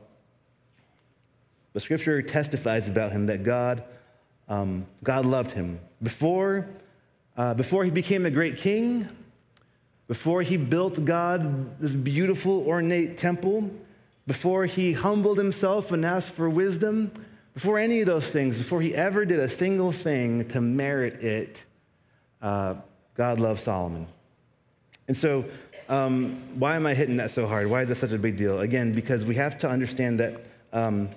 But 1.73 1.81
scripture 1.81 2.21
testifies 2.21 2.87
about 2.87 3.11
him 3.11 3.25
that 3.25 3.43
God, 3.43 3.83
um, 4.47 4.85
God 5.03 5.25
loved 5.25 5.51
him. 5.51 5.79
Before, 6.01 6.67
uh, 7.35 7.55
before 7.55 7.83
he 7.83 7.91
became 7.91 8.25
a 8.25 8.31
great 8.31 8.57
king, 8.57 9.07
before 10.07 10.43
he 10.43 10.57
built 10.57 11.03
God 11.03 11.79
this 11.79 11.95
beautiful, 11.95 12.65
ornate 12.67 13.17
temple, 13.17 13.71
before 14.27 14.65
he 14.65 14.93
humbled 14.93 15.37
himself 15.37 15.91
and 15.91 16.05
asked 16.05 16.31
for 16.31 16.49
wisdom, 16.49 17.11
before 17.53 17.79
any 17.79 18.01
of 18.01 18.05
those 18.05 18.29
things, 18.29 18.57
before 18.57 18.81
he 18.81 18.93
ever 18.95 19.25
did 19.25 19.39
a 19.39 19.49
single 19.49 19.91
thing 19.91 20.47
to 20.49 20.61
merit 20.61 21.21
it, 21.23 21.63
uh, 22.41 22.75
God 23.15 23.39
loved 23.39 23.59
Solomon. 23.59 24.07
And 25.07 25.15
so, 25.15 25.45
um, 25.89 26.41
why 26.59 26.75
am 26.75 26.85
I 26.85 26.93
hitting 26.93 27.17
that 27.17 27.31
so 27.31 27.45
hard? 27.45 27.67
Why 27.69 27.81
is 27.81 27.89
that 27.89 27.95
such 27.95 28.11
a 28.11 28.17
big 28.17 28.37
deal? 28.37 28.61
Again, 28.61 28.91
because 28.91 29.25
we 29.25 29.35
have 29.35 29.59
to 29.59 29.69
understand 29.69 30.19
that 30.19 30.41
um, 30.71 31.09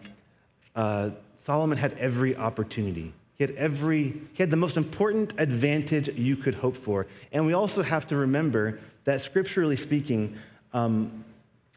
uh, 0.77 1.11
Solomon 1.41 1.79
had 1.79 1.95
every 1.95 2.37
opportunity 2.37 3.13
he 3.37 3.45
had 3.45 3.55
every, 3.57 4.15
he 4.33 4.43
had 4.43 4.51
the 4.51 4.57
most 4.57 4.77
important 4.77 5.35
advantage 5.39 6.09
you 6.09 6.37
could 6.37 6.55
hope 6.55 6.77
for. 6.77 7.07
And 7.33 7.45
we 7.45 7.53
also 7.53 7.83
have 7.83 8.07
to 8.07 8.17
remember 8.17 8.79
that 9.05 9.21
scripturally 9.21 9.77
speaking, 9.77 10.39
um, 10.73 11.25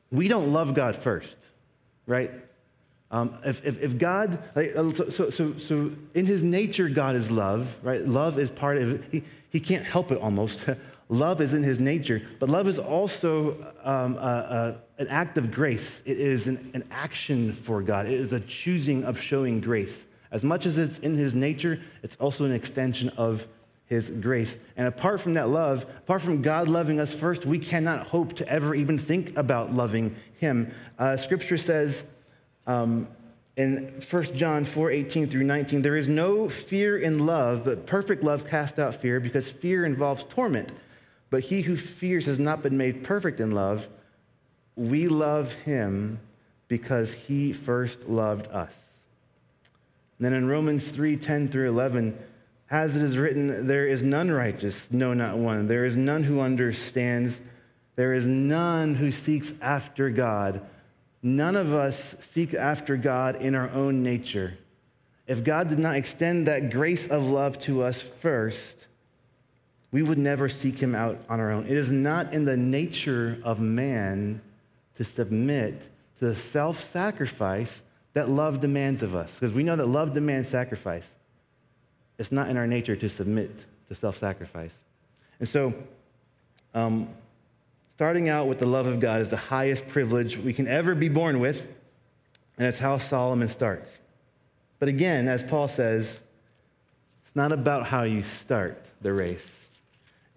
we 0.10 0.30
don't 0.30 0.54
love 0.54 0.74
God 0.74 0.96
first, 0.96 1.38
right? 2.08 2.32
Um, 3.12 3.38
if, 3.44 3.66
if, 3.66 3.82
if, 3.82 3.98
God, 3.98 4.42
like, 4.56 4.72
so, 4.74 5.10
so, 5.10 5.30
so, 5.30 5.58
so, 5.58 5.92
in 6.14 6.26
his 6.26 6.44
nature, 6.44 6.88
God 6.88 7.16
is 7.16 7.30
love, 7.30 7.76
right? 7.84 8.06
Love 8.06 8.40
is 8.40 8.50
part 8.50 8.78
of. 8.78 9.04
He, 9.12 9.24
he 9.50 9.60
can't 9.60 9.86
help 9.86 10.12
it 10.12 10.20
almost. 10.20 10.68
love 11.10 11.42
is 11.42 11.54
in 11.54 11.64
his 11.64 11.80
nature, 11.80 12.22
but 12.40 12.50
love 12.50 12.68
is 12.68 12.80
also 12.80 13.74
um, 13.84 14.18
an 14.98 15.08
act 15.08 15.38
of 15.38 15.52
grace. 15.52 16.02
It 16.06 16.20
is 16.20 16.48
an, 16.48 16.72
an 16.74 16.84
action 16.92 17.54
for 17.54 17.82
God, 17.82 18.06
it 18.06 18.14
is 18.14 18.34
a 18.34 18.40
choosing 18.40 19.04
of 19.04 19.20
showing 19.20 19.60
grace. 19.60 20.06
As 20.32 20.44
much 20.44 20.66
as 20.66 20.78
it's 20.78 21.00
in 21.00 21.16
his 21.16 21.34
nature, 21.34 21.80
it's 22.04 22.16
also 22.18 22.46
an 22.46 22.52
extension 22.52 23.10
of 23.18 23.48
his 23.86 24.12
grace. 24.12 24.60
And 24.78 24.88
apart 24.88 25.20
from 25.20 25.34
that 25.34 25.50
love, 25.50 25.84
apart 25.84 26.22
from 26.22 26.44
God 26.44 26.70
loving 26.70 27.00
us 27.00 27.14
first, 27.14 27.48
we 27.48 27.58
cannot 27.58 28.06
hope 28.08 28.34
to 28.34 28.48
ever 28.48 28.76
even 28.76 29.00
think 29.00 29.36
about 29.36 29.74
loving 29.74 30.16
him. 30.38 30.72
Uh, 31.00 31.18
scripture 31.18 31.58
says 31.58 32.06
um, 32.68 33.08
in 33.60 34.02
1 34.10 34.24
John 34.36 34.64
4 34.64 34.90
18 34.90 35.28
through 35.28 35.44
19, 35.44 35.82
there 35.82 35.98
is 35.98 36.08
no 36.08 36.48
fear 36.48 36.98
in 36.98 37.26
love, 37.26 37.66
but 37.66 37.86
perfect 37.86 38.24
love 38.24 38.48
casts 38.48 38.80
out 38.80 38.96
fear 38.96 39.20
because 39.20 39.52
fear 39.52 39.84
involves 39.84 40.24
torment. 40.24 40.72
But 41.30 41.42
he 41.42 41.64
who 41.64 41.76
fears 41.76 42.26
has 42.28 42.40
not 42.40 42.64
been 42.64 42.78
made 42.78 43.04
perfect 43.04 43.42
in 43.42 43.52
love. 43.52 43.90
We 44.78 45.10
love 45.10 45.52
him 45.56 46.22
because 46.70 47.14
he 47.14 47.52
first 47.52 48.08
loved 48.08 48.48
us. 48.48 49.04
And 50.18 50.26
then 50.26 50.34
in 50.34 50.48
Romans 50.48 50.90
3 50.90 51.18
10 51.18 51.50
through 51.50 51.68
11, 51.68 52.18
as 52.72 52.96
it 52.96 53.04
is 53.04 53.18
written, 53.18 53.68
there 53.68 53.88
is 53.88 54.04
none 54.04 54.32
righteous, 54.32 54.90
no, 54.90 55.14
not 55.14 55.38
one. 55.38 55.68
There 55.68 55.84
is 55.84 55.98
none 55.98 56.24
who 56.24 56.40
understands. 56.40 57.42
There 57.98 58.14
is 58.14 58.26
none 58.26 58.96
who 58.96 59.12
seeks 59.12 59.54
after 59.62 60.10
God. 60.10 60.66
None 61.22 61.56
of 61.56 61.74
us 61.74 62.18
seek 62.20 62.54
after 62.54 62.96
God 62.96 63.36
in 63.36 63.56
our 63.56 63.70
own 63.70 64.04
nature. 64.04 64.58
If 65.28 65.44
God 65.44 65.70
did 65.70 65.80
not 65.80 65.96
extend 65.96 66.48
that 66.48 66.72
grace 66.72 67.10
of 67.10 67.26
love 67.26 67.60
to 67.62 67.84
us 67.84 68.02
first, 68.02 68.88
we 69.92 70.02
would 70.02 70.18
never 70.18 70.50
seek 70.50 70.80
him 70.80 70.96
out 70.96 71.20
on 71.30 71.40
our 71.40 71.52
own. 71.52 71.66
It 71.66 71.78
is 71.78 71.92
not 71.92 72.34
in 72.34 72.46
the 72.46 72.58
nature 72.58 73.40
of 73.44 73.60
man 73.60 74.42
to 74.96 75.04
submit 75.04 75.82
to 76.20 76.26
the 76.26 76.36
self 76.36 76.82
sacrifice 76.82 77.84
that 78.14 78.30
love 78.30 78.60
demands 78.60 79.04
of 79.04 79.16
us, 79.16 79.36
because 79.36 79.54
we 79.54 79.64
know 79.64 79.76
that 79.76 79.86
love 79.86 80.14
demands 80.14 80.50
sacrifice. 80.50 81.16
It's 82.18 82.32
not 82.32 82.50
in 82.50 82.58
our 82.58 82.68
nature 82.68 82.96
to 82.96 83.10
submit 83.10 83.66
to 83.88 83.96
self 83.96 84.18
sacrifice. 84.18 84.84
And 85.40 85.48
so, 85.48 85.74
um, 86.74 87.10
starting 88.00 88.30
out 88.30 88.48
with 88.48 88.60
the 88.60 88.66
love 88.66 88.88
of 88.88 89.02
God 89.02 89.20
is 89.20 89.30
the 89.30 89.36
highest 89.36 89.86
privilege 89.90 90.38
we 90.38 90.54
can 90.54 90.70
ever 90.70 90.96
be 90.96 91.10
born 91.10 91.42
with, 91.42 91.68
and 92.58 92.66
it's 92.66 92.80
how 92.80 92.98
Solomon 92.98 93.50
starts. 93.50 94.00
But 94.80 94.88
again, 94.88 95.28
as 95.28 95.44
Paul 95.44 95.68
says, 95.68 96.24
it's 97.26 97.36
not 97.36 97.52
about 97.52 97.86
how 97.86 98.04
you 98.04 98.24
start 98.24 98.90
the 99.02 99.12
race, 99.12 99.68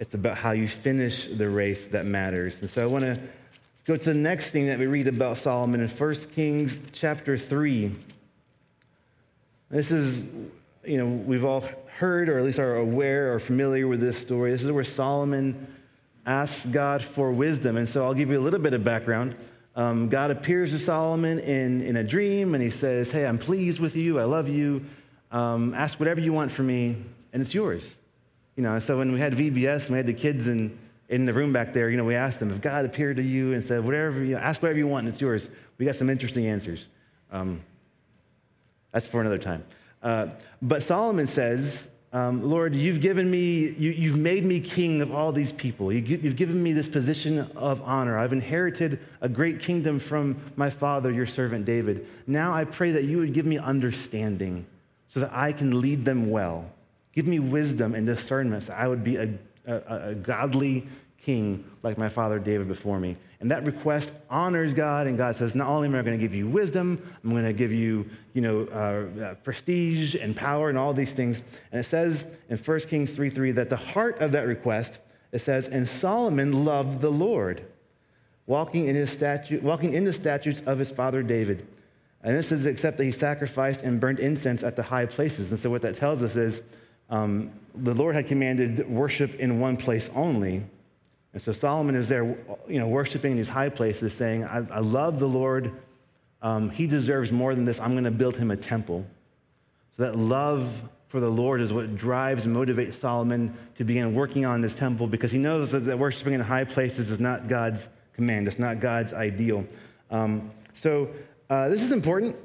it's 0.00 0.12
about 0.12 0.38
how 0.38 0.50
you 0.50 0.66
finish 0.66 1.28
the 1.28 1.48
race 1.48 1.86
that 1.86 2.04
matters. 2.04 2.60
And 2.60 2.68
so 2.68 2.82
I 2.82 2.86
want 2.86 3.04
to 3.04 3.20
Go 3.84 3.96
to 3.96 4.04
the 4.04 4.14
next 4.14 4.50
thing 4.50 4.66
that 4.66 4.78
we 4.78 4.86
read 4.86 5.06
about 5.08 5.38
Solomon 5.38 5.80
in 5.80 5.88
1 5.88 6.14
Kings 6.34 6.78
chapter 6.92 7.36
3. 7.36 7.92
This 9.70 9.90
is, 9.90 10.30
you 10.84 10.98
know, 10.98 11.06
we've 11.06 11.44
all 11.44 11.64
heard 11.98 12.28
or 12.28 12.38
at 12.38 12.44
least 12.44 12.60
are 12.60 12.76
aware 12.76 13.32
or 13.32 13.40
familiar 13.40 13.88
with 13.88 14.00
this 14.00 14.18
story. 14.18 14.52
This 14.52 14.62
is 14.62 14.70
where 14.70 14.84
Solomon 14.84 15.66
asks 16.26 16.66
God 16.66 17.02
for 17.02 17.32
wisdom. 17.32 17.76
And 17.76 17.88
so 17.88 18.04
I'll 18.04 18.14
give 18.14 18.30
you 18.30 18.38
a 18.38 18.40
little 18.40 18.60
bit 18.60 18.74
of 18.74 18.84
background. 18.84 19.36
Um, 19.74 20.08
God 20.08 20.30
appears 20.30 20.70
to 20.70 20.78
Solomon 20.78 21.38
in, 21.38 21.80
in 21.82 21.96
a 21.96 22.04
dream 22.04 22.54
and 22.54 22.62
he 22.62 22.70
says, 22.70 23.10
Hey, 23.10 23.26
I'm 23.26 23.38
pleased 23.38 23.80
with 23.80 23.96
you. 23.96 24.20
I 24.20 24.24
love 24.24 24.48
you. 24.48 24.84
Um, 25.30 25.72
ask 25.74 25.98
whatever 25.98 26.20
you 26.20 26.32
want 26.32 26.52
from 26.52 26.66
me, 26.66 26.96
and 27.32 27.40
it's 27.40 27.54
yours. 27.54 27.96
You 28.54 28.62
know, 28.62 28.78
so 28.80 28.98
when 28.98 29.12
we 29.12 29.18
had 29.18 29.32
VBS 29.32 29.86
and 29.86 29.92
we 29.92 29.96
had 29.96 30.06
the 30.06 30.12
kids 30.12 30.46
in, 30.46 30.78
in 31.08 31.24
the 31.24 31.32
room 31.32 31.54
back 31.54 31.72
there, 31.72 31.88
you 31.88 31.96
know, 31.96 32.04
we 32.04 32.14
asked 32.14 32.38
them, 32.38 32.50
if 32.50 32.60
God 32.60 32.84
appeared 32.84 33.16
to 33.16 33.22
you 33.22 33.54
and 33.54 33.64
said, 33.64 33.82
whatever, 33.82 34.22
you 34.22 34.34
know, 34.34 34.40
ask 34.40 34.60
whatever 34.60 34.78
you 34.78 34.86
want 34.86 35.06
and 35.06 35.12
it's 35.14 35.22
yours, 35.22 35.50
we 35.78 35.86
got 35.86 35.94
some 35.94 36.10
interesting 36.10 36.46
answers. 36.46 36.90
Um, 37.30 37.62
that's 38.92 39.08
for 39.08 39.22
another 39.22 39.38
time. 39.38 39.64
Uh, 40.02 40.28
but 40.60 40.82
Solomon 40.82 41.28
says, 41.28 41.91
um, 42.14 42.42
Lord, 42.42 42.74
you've 42.74 43.00
given 43.00 43.30
me, 43.30 43.70
you, 43.70 44.10
have 44.10 44.18
made 44.18 44.44
me 44.44 44.60
king 44.60 45.00
of 45.00 45.14
all 45.14 45.32
these 45.32 45.50
people. 45.50 45.90
You, 45.90 46.00
you've 46.00 46.36
given 46.36 46.62
me 46.62 46.74
this 46.74 46.88
position 46.88 47.38
of 47.56 47.80
honor. 47.82 48.18
I've 48.18 48.34
inherited 48.34 48.98
a 49.22 49.30
great 49.30 49.60
kingdom 49.60 49.98
from 49.98 50.36
my 50.54 50.68
father, 50.68 51.10
your 51.10 51.26
servant 51.26 51.64
David. 51.64 52.06
Now 52.26 52.52
I 52.52 52.64
pray 52.64 52.90
that 52.92 53.04
you 53.04 53.16
would 53.18 53.32
give 53.32 53.46
me 53.46 53.56
understanding 53.56 54.66
so 55.08 55.20
that 55.20 55.30
I 55.32 55.52
can 55.52 55.80
lead 55.80 56.04
them 56.04 56.30
well. 56.30 56.70
Give 57.14 57.26
me 57.26 57.38
wisdom 57.38 57.94
and 57.94 58.06
discernment 58.06 58.64
so 58.64 58.74
I 58.74 58.88
would 58.88 59.02
be 59.02 59.16
a, 59.16 59.30
a, 59.66 60.08
a 60.10 60.14
godly 60.14 60.86
king 61.22 61.64
like 61.82 61.96
my 61.96 62.08
father 62.08 62.38
David 62.38 62.68
before 62.68 62.98
me. 62.98 63.16
And 63.40 63.50
that 63.50 63.64
request 63.66 64.12
honors 64.28 64.74
God, 64.74 65.06
and 65.06 65.16
God 65.16 65.34
says, 65.36 65.54
Not 65.54 65.68
only 65.68 65.88
am 65.88 65.94
I 65.94 66.02
going 66.02 66.18
to 66.18 66.22
give 66.22 66.34
you 66.34 66.46
wisdom, 66.46 67.00
I'm 67.22 67.30
going 67.30 67.44
to 67.44 67.52
give 67.52 67.72
you, 67.72 68.08
you 68.34 68.40
know, 68.40 68.68
uh, 68.72 69.22
uh, 69.22 69.34
prestige 69.36 70.14
and 70.14 70.36
power 70.36 70.68
and 70.68 70.76
all 70.76 70.92
these 70.92 71.14
things. 71.14 71.42
And 71.70 71.80
it 71.80 71.84
says 71.84 72.24
in 72.48 72.58
1 72.58 72.80
Kings 72.80 73.14
3 73.14 73.30
3 73.30 73.52
that 73.52 73.70
the 73.70 73.76
heart 73.76 74.20
of 74.20 74.32
that 74.32 74.46
request, 74.46 74.98
it 75.32 75.40
says, 75.40 75.68
And 75.68 75.88
Solomon 75.88 76.64
loved 76.64 77.00
the 77.00 77.10
Lord, 77.10 77.64
walking 78.46 78.88
in, 78.88 78.94
his 78.94 79.10
statute, 79.10 79.62
walking 79.62 79.92
in 79.92 80.04
the 80.04 80.12
statutes 80.12 80.60
of 80.66 80.78
his 80.78 80.90
father 80.90 81.22
David. 81.22 81.66
And 82.24 82.36
this 82.36 82.52
is 82.52 82.66
except 82.66 82.98
that 82.98 83.04
he 83.04 83.10
sacrificed 83.10 83.82
and 83.82 84.00
burnt 84.00 84.20
incense 84.20 84.62
at 84.62 84.76
the 84.76 84.84
high 84.84 85.06
places. 85.06 85.50
And 85.50 85.60
so 85.60 85.70
what 85.70 85.82
that 85.82 85.96
tells 85.96 86.22
us 86.22 86.36
is, 86.36 86.62
um, 87.10 87.50
the 87.74 87.94
Lord 87.94 88.14
had 88.14 88.26
commanded 88.26 88.88
worship 88.88 89.34
in 89.40 89.60
one 89.60 89.76
place 89.76 90.08
only. 90.14 90.62
And 91.32 91.40
so 91.40 91.52
Solomon 91.52 91.94
is 91.94 92.08
there, 92.08 92.24
you 92.68 92.78
know, 92.78 92.88
worshiping 92.88 93.32
in 93.32 93.36
these 93.38 93.48
high 93.48 93.70
places, 93.70 94.12
saying, 94.12 94.44
I, 94.44 94.58
I 94.70 94.80
love 94.80 95.18
the 95.18 95.28
Lord. 95.28 95.72
Um, 96.42 96.70
he 96.70 96.86
deserves 96.86 97.32
more 97.32 97.54
than 97.54 97.64
this. 97.64 97.80
I'm 97.80 97.92
going 97.92 98.04
to 98.04 98.10
build 98.10 98.36
him 98.36 98.50
a 98.50 98.56
temple. 98.56 99.06
So 99.96 100.02
that 100.02 100.16
love 100.16 100.82
for 101.08 101.20
the 101.20 101.30
Lord 101.30 101.60
is 101.60 101.72
what 101.72 101.94
drives 101.94 102.46
and 102.46 102.56
motivates 102.56 102.94
Solomon 102.94 103.54
to 103.76 103.84
begin 103.84 104.14
working 104.14 104.46
on 104.46 104.60
this 104.60 104.74
temple 104.74 105.06
because 105.06 105.30
he 105.30 105.38
knows 105.38 105.72
that, 105.72 105.98
worshiping 105.98 106.32
in 106.32 106.40
high 106.40 106.64
places 106.64 107.10
is 107.10 107.20
not 107.20 107.48
God's 107.48 107.88
command, 108.14 108.46
it's 108.46 108.58
not 108.58 108.80
God's 108.80 109.12
ideal. 109.12 109.66
Um, 110.10 110.50
so 110.72 111.10
uh, 111.50 111.68
this 111.68 111.82
is 111.82 111.92
important. 111.92 112.36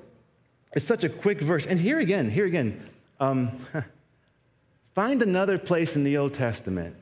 It's 0.74 0.86
such 0.86 1.06
a 1.06 1.10
quick 1.10 1.40
verse. 1.40 1.66
And 1.66 1.80
here 1.80 2.00
again, 2.00 2.30
here 2.30 2.46
again, 2.46 2.90
um, 3.22 3.52
find 4.96 5.22
another 5.22 5.58
place 5.58 5.96
in 5.96 6.04
the 6.04 6.18
Old 6.18 6.34
Testament 6.34 6.96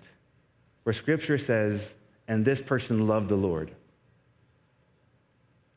where 0.86 0.94
scripture 0.94 1.40
says, 1.40 1.96
and 2.28 2.46
this 2.46 2.62
person 2.62 3.08
loved 3.08 3.28
the 3.28 3.36
Lord. 3.36 3.72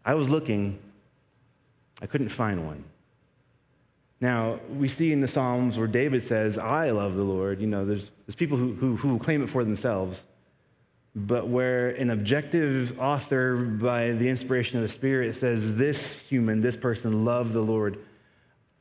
I 0.05 0.15
was 0.15 0.29
looking, 0.29 0.79
I 2.03 2.07
couldn't 2.07 2.29
find 2.29 2.67
one. 2.67 2.85
Now, 4.21 4.61
we 4.71 4.87
see 4.87 5.11
in 5.11 5.23
the 5.23 5.29
Psalms 5.29 5.79
where 5.79 5.87
David 5.87 6.23
says, 6.23 6.59
I 6.59 6.91
love 6.91 7.15
the 7.15 7.23
Lord. 7.23 7.59
You 7.59 7.69
know, 7.69 7.87
there's, 7.87 8.11
there's 8.27 8.37
people 8.37 8.59
who, 8.59 8.75
who, 8.75 8.97
who 8.97 9.19
claim 9.19 9.43
it 9.43 9.49
for 9.49 9.65
themselves. 9.65 10.25
But 11.17 11.49
where 11.49 11.89
an 11.91 12.11
objective 12.11 13.01
author, 13.01 13.57
by 13.57 14.13
the 14.13 14.29
inspiration 14.29 14.79
of 14.79 14.83
the 14.83 14.93
Spirit, 14.93 15.37
says, 15.37 15.77
This 15.77 16.21
human, 16.21 16.61
this 16.61 16.77
person 16.77 17.25
loved 17.25 17.55
the 17.55 17.63
Lord, 17.63 17.99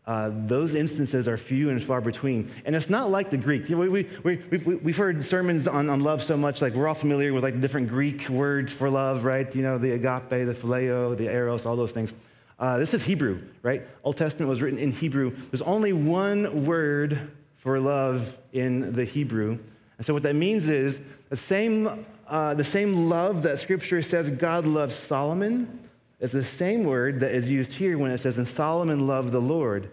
uh, 0.07 0.31
those 0.33 0.73
instances 0.73 1.27
are 1.27 1.37
few 1.37 1.69
and 1.69 1.83
far 1.83 1.99
between. 1.99 2.49
And 2.65 2.73
it's 2.73 2.89
not 2.89 3.11
like 3.11 3.29
the 3.29 3.37
Greek. 3.37 3.67
You 3.67 3.75
know, 3.75 3.91
we, 3.91 4.07
we, 4.23 4.37
we, 4.49 4.75
we've 4.75 4.95
heard 4.95 5.21
sermons 5.23 5.67
on, 5.67 5.89
on 5.89 5.99
love 5.99 6.23
so 6.23 6.37
much, 6.37 6.61
like 6.61 6.73
we're 6.73 6.87
all 6.87 6.95
familiar 6.95 7.33
with 7.33 7.43
like 7.43 7.59
different 7.59 7.89
Greek 7.89 8.29
words 8.29 8.71
for 8.71 8.89
love, 8.89 9.25
right? 9.25 9.53
You 9.53 9.63
know, 9.63 9.77
the 9.77 9.91
agape, 9.91 10.29
the 10.29 10.55
phileo, 10.57 11.15
the 11.17 11.25
eros, 11.25 11.65
all 11.65 11.75
those 11.75 11.91
things. 11.91 12.13
Uh, 12.57 12.77
this 12.79 12.93
is 12.93 13.03
Hebrew, 13.03 13.41
right? 13.63 13.83
Old 14.05 14.15
Testament 14.15 14.49
was 14.49 14.61
written 14.61 14.79
in 14.79 14.93
Hebrew. 14.93 15.35
There's 15.51 15.61
only 15.61 15.91
one 15.91 16.65
word 16.65 17.29
for 17.57 17.77
love 17.77 18.37
in 18.53 18.93
the 18.93 19.03
Hebrew. 19.03 19.59
And 19.97 20.05
so 20.05 20.13
what 20.13 20.23
that 20.23 20.35
means 20.35 20.69
is 20.69 21.01
the 21.27 21.35
same, 21.35 22.05
uh, 22.29 22.53
the 22.53 22.63
same 22.63 23.09
love 23.09 23.41
that 23.41 23.59
Scripture 23.59 24.01
says 24.01 24.31
God 24.31 24.65
loves 24.65 24.95
Solomon 24.95 25.87
is 26.21 26.31
the 26.31 26.45
same 26.45 26.85
word 26.85 27.19
that 27.19 27.31
is 27.31 27.49
used 27.49 27.73
here 27.73 27.97
when 27.97 28.09
it 28.09 28.19
says, 28.19 28.37
and 28.37 28.47
Solomon 28.47 29.05
loved 29.05 29.33
the 29.33 29.41
Lord. 29.41 29.91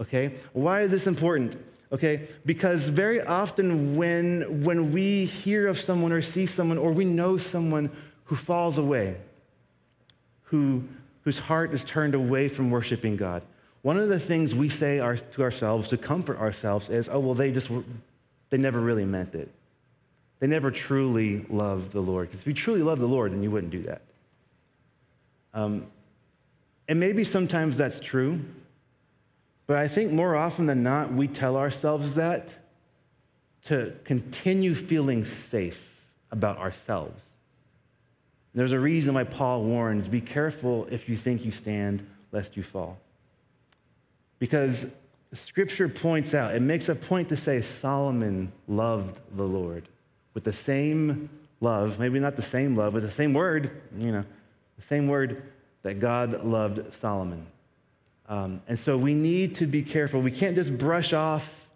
Okay? 0.00 0.34
Why 0.52 0.80
is 0.80 0.90
this 0.90 1.06
important? 1.06 1.56
Okay? 1.92 2.28
Because 2.44 2.88
very 2.88 3.20
often 3.20 3.96
when, 3.96 4.64
when 4.64 4.92
we 4.92 5.24
hear 5.24 5.68
of 5.68 5.78
someone 5.78 6.12
or 6.12 6.22
see 6.22 6.46
someone 6.46 6.78
or 6.78 6.92
we 6.92 7.04
know 7.04 7.38
someone 7.38 7.90
who 8.24 8.36
falls 8.36 8.78
away, 8.78 9.16
who 10.44 10.84
whose 11.22 11.38
heart 11.38 11.72
is 11.72 11.84
turned 11.84 12.14
away 12.14 12.48
from 12.48 12.70
worshiping 12.70 13.16
God. 13.16 13.42
One 13.82 13.98
of 13.98 14.08
the 14.08 14.20
things 14.20 14.54
we 14.54 14.68
say 14.68 15.00
our, 15.00 15.16
to 15.16 15.42
ourselves 15.42 15.88
to 15.88 15.96
comfort 15.96 16.38
ourselves 16.38 16.88
is, 16.88 17.08
oh, 17.08 17.20
well, 17.20 17.34
they 17.34 17.50
just, 17.50 17.70
were, 17.70 17.82
they 18.50 18.58
never 18.58 18.80
really 18.80 19.04
meant 19.04 19.34
it. 19.34 19.48
They 20.40 20.46
never 20.46 20.70
truly 20.70 21.46
loved 21.48 21.92
the 21.92 22.00
Lord. 22.00 22.28
Because 22.28 22.40
if 22.40 22.46
you 22.46 22.54
truly 22.54 22.82
love 22.82 22.98
the 22.98 23.06
Lord, 23.06 23.32
then 23.32 23.42
you 23.42 23.50
wouldn't 23.50 23.72
do 23.72 23.82
that. 23.84 24.02
Um, 25.54 25.86
and 26.88 26.98
maybe 26.98 27.24
sometimes 27.24 27.76
that's 27.76 28.00
true, 28.00 28.40
but 29.66 29.76
I 29.76 29.88
think 29.88 30.12
more 30.12 30.34
often 30.36 30.66
than 30.66 30.82
not, 30.82 31.12
we 31.12 31.28
tell 31.28 31.56
ourselves 31.56 32.14
that 32.16 32.54
to 33.64 33.94
continue 34.04 34.74
feeling 34.74 35.24
safe 35.24 36.10
about 36.30 36.58
ourselves. 36.58 37.26
There's 38.54 38.72
a 38.72 38.80
reason 38.80 39.14
why 39.14 39.24
Paul 39.24 39.62
warns 39.62 40.08
be 40.08 40.20
careful 40.20 40.86
if 40.90 41.08
you 41.08 41.16
think 41.16 41.44
you 41.44 41.52
stand, 41.52 42.06
lest 42.32 42.56
you 42.56 42.62
fall. 42.62 42.98
Because 44.38 44.94
scripture 45.32 45.88
points 45.88 46.34
out, 46.34 46.54
it 46.54 46.60
makes 46.60 46.88
a 46.88 46.94
point 46.94 47.28
to 47.30 47.36
say 47.36 47.62
Solomon 47.62 48.52
loved 48.68 49.20
the 49.36 49.44
Lord 49.44 49.84
with 50.34 50.44
the 50.44 50.52
same 50.52 51.30
love, 51.60 51.98
maybe 51.98 52.18
not 52.18 52.36
the 52.36 52.42
same 52.42 52.74
love, 52.74 52.92
but 52.92 53.02
the 53.02 53.10
same 53.10 53.32
word, 53.32 53.70
you 53.96 54.12
know, 54.12 54.24
the 54.76 54.82
same 54.82 55.08
word 55.08 55.42
that 55.82 56.00
God 56.00 56.44
loved 56.44 56.92
Solomon. 56.94 57.46
Um, 58.28 58.62
and 58.68 58.78
so 58.78 58.96
we 58.96 59.14
need 59.14 59.56
to 59.56 59.66
be 59.66 59.82
careful. 59.82 60.20
We 60.20 60.30
can't 60.30 60.54
just 60.54 60.78
brush 60.78 61.12
off 61.12 61.68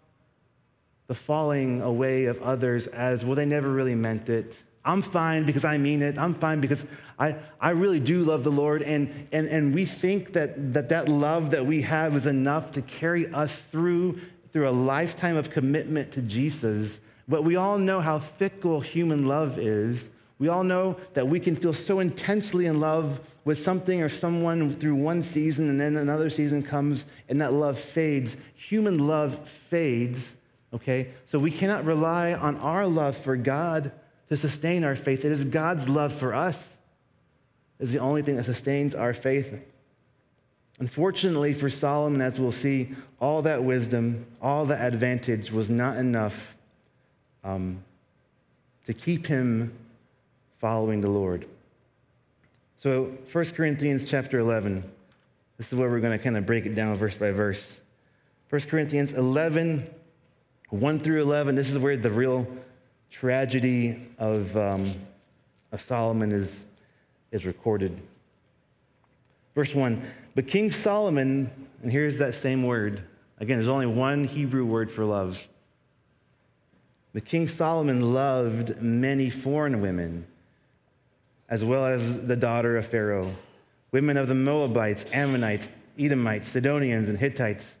the 1.07 1.15
falling 1.15 1.81
away 1.81 2.25
of 2.25 2.41
others 2.41 2.87
as, 2.87 3.23
well, 3.23 3.35
they 3.35 3.45
never 3.45 3.69
really 3.69 3.95
meant 3.95 4.29
it. 4.29 4.61
I'm 4.83 5.01
fine 5.01 5.45
because 5.45 5.65
I 5.65 5.77
mean 5.77 6.01
it. 6.01 6.17
I'm 6.17 6.33
fine 6.33 6.61
because 6.61 6.85
I, 7.19 7.35
I 7.59 7.71
really 7.71 7.99
do 7.99 8.23
love 8.23 8.43
the 8.43 8.51
Lord. 8.51 8.81
And, 8.81 9.27
and, 9.31 9.47
and 9.47 9.73
we 9.73 9.85
think 9.85 10.33
that, 10.33 10.73
that 10.73 10.89
that 10.89 11.09
love 11.09 11.51
that 11.51 11.65
we 11.65 11.81
have 11.81 12.15
is 12.15 12.25
enough 12.25 12.71
to 12.73 12.81
carry 12.81 13.31
us 13.33 13.61
through, 13.61 14.19
through 14.53 14.67
a 14.67 14.71
lifetime 14.71 15.35
of 15.35 15.49
commitment 15.49 16.13
to 16.13 16.21
Jesus. 16.21 17.01
But 17.27 17.43
we 17.43 17.57
all 17.57 17.77
know 17.77 17.99
how 17.99 18.19
fickle 18.19 18.79
human 18.79 19.27
love 19.27 19.59
is. 19.59 20.09
We 20.39 20.49
all 20.49 20.63
know 20.63 20.97
that 21.13 21.27
we 21.27 21.39
can 21.39 21.55
feel 21.55 21.73
so 21.73 21.99
intensely 21.99 22.67
in 22.67 22.79
love 22.79 23.19
with 23.43 23.59
something 23.59 24.01
or 24.01 24.09
someone 24.09 24.69
through 24.75 24.95
one 24.95 25.23
season, 25.23 25.69
and 25.69 25.79
then 25.79 25.95
another 25.95 26.29
season 26.29 26.61
comes 26.61 27.05
and 27.27 27.41
that 27.41 27.53
love 27.53 27.79
fades. 27.79 28.37
Human 28.55 29.07
love 29.07 29.47
fades, 29.47 30.35
okay? 30.73 31.09
So 31.25 31.39
we 31.39 31.49
cannot 31.49 31.85
rely 31.85 32.33
on 32.33 32.57
our 32.57 32.85
love 32.85 33.17
for 33.17 33.35
God 33.35 33.91
to 34.29 34.37
sustain 34.37 34.83
our 34.83 34.95
faith. 34.95 35.25
It 35.25 35.31
is 35.31 35.45
God's 35.45 35.89
love 35.89 36.13
for 36.13 36.35
us 36.35 36.77
is 37.79 37.91
the 37.91 37.99
only 37.99 38.21
thing 38.21 38.35
that 38.37 38.43
sustains 38.43 38.95
our 38.95 39.13
faith. 39.13 39.59
Unfortunately 40.79 41.53
for 41.53 41.69
Solomon, 41.69 42.21
as 42.21 42.39
we'll 42.39 42.51
see, 42.51 42.93
all 43.19 43.41
that 43.43 43.63
wisdom, 43.63 44.25
all 44.41 44.65
that 44.65 44.93
advantage 44.93 45.51
was 45.51 45.69
not 45.69 45.97
enough 45.97 46.55
um, 47.43 47.83
to 48.85 48.93
keep 48.93 49.27
him 49.27 49.73
following 50.59 51.01
the 51.01 51.09
Lord. 51.09 51.45
So 52.77 53.05
1 53.31 53.45
Corinthians 53.51 54.05
chapter 54.05 54.39
11, 54.39 54.83
this 55.57 55.71
is 55.71 55.79
where 55.79 55.89
we're 55.89 55.99
going 55.99 56.17
to 56.17 56.23
kind 56.23 56.37
of 56.37 56.45
break 56.45 56.65
it 56.65 56.75
down 56.75 56.95
verse 56.95 57.17
by 57.17 57.31
verse. 57.31 57.79
1 58.49 58.61
Corinthians 58.61 59.13
11, 59.13 59.89
1 60.69 60.99
through 60.99 61.21
11, 61.21 61.55
this 61.55 61.69
is 61.69 61.77
where 61.77 61.97
the 61.97 62.09
real 62.09 62.47
tragedy 63.09 64.07
of, 64.17 64.55
um, 64.55 64.85
of 65.71 65.81
Solomon 65.81 66.31
is, 66.31 66.65
is 67.31 67.45
recorded. 67.45 67.99
Verse 69.55 69.73
1 69.73 70.01
But 70.35 70.47
King 70.47 70.71
Solomon, 70.71 71.49
and 71.81 71.91
here's 71.91 72.19
that 72.19 72.35
same 72.35 72.63
word. 72.63 73.03
Again, 73.39 73.57
there's 73.57 73.67
only 73.67 73.85
one 73.85 74.23
Hebrew 74.23 74.65
word 74.65 74.91
for 74.91 75.03
love. 75.03 75.47
But 77.13 77.25
King 77.25 77.47
Solomon 77.47 78.13
loved 78.13 78.81
many 78.81 79.29
foreign 79.29 79.81
women, 79.81 80.27
as 81.49 81.63
well 81.63 81.85
as 81.85 82.27
the 82.27 82.35
daughter 82.35 82.77
of 82.77 82.87
Pharaoh, 82.87 83.33
women 83.91 84.17
of 84.17 84.27
the 84.27 84.35
Moabites, 84.35 85.05
Ammonites, 85.13 85.69
Edomites, 85.97 86.49
Sidonians, 86.49 87.09
and 87.09 87.17
Hittites. 87.17 87.77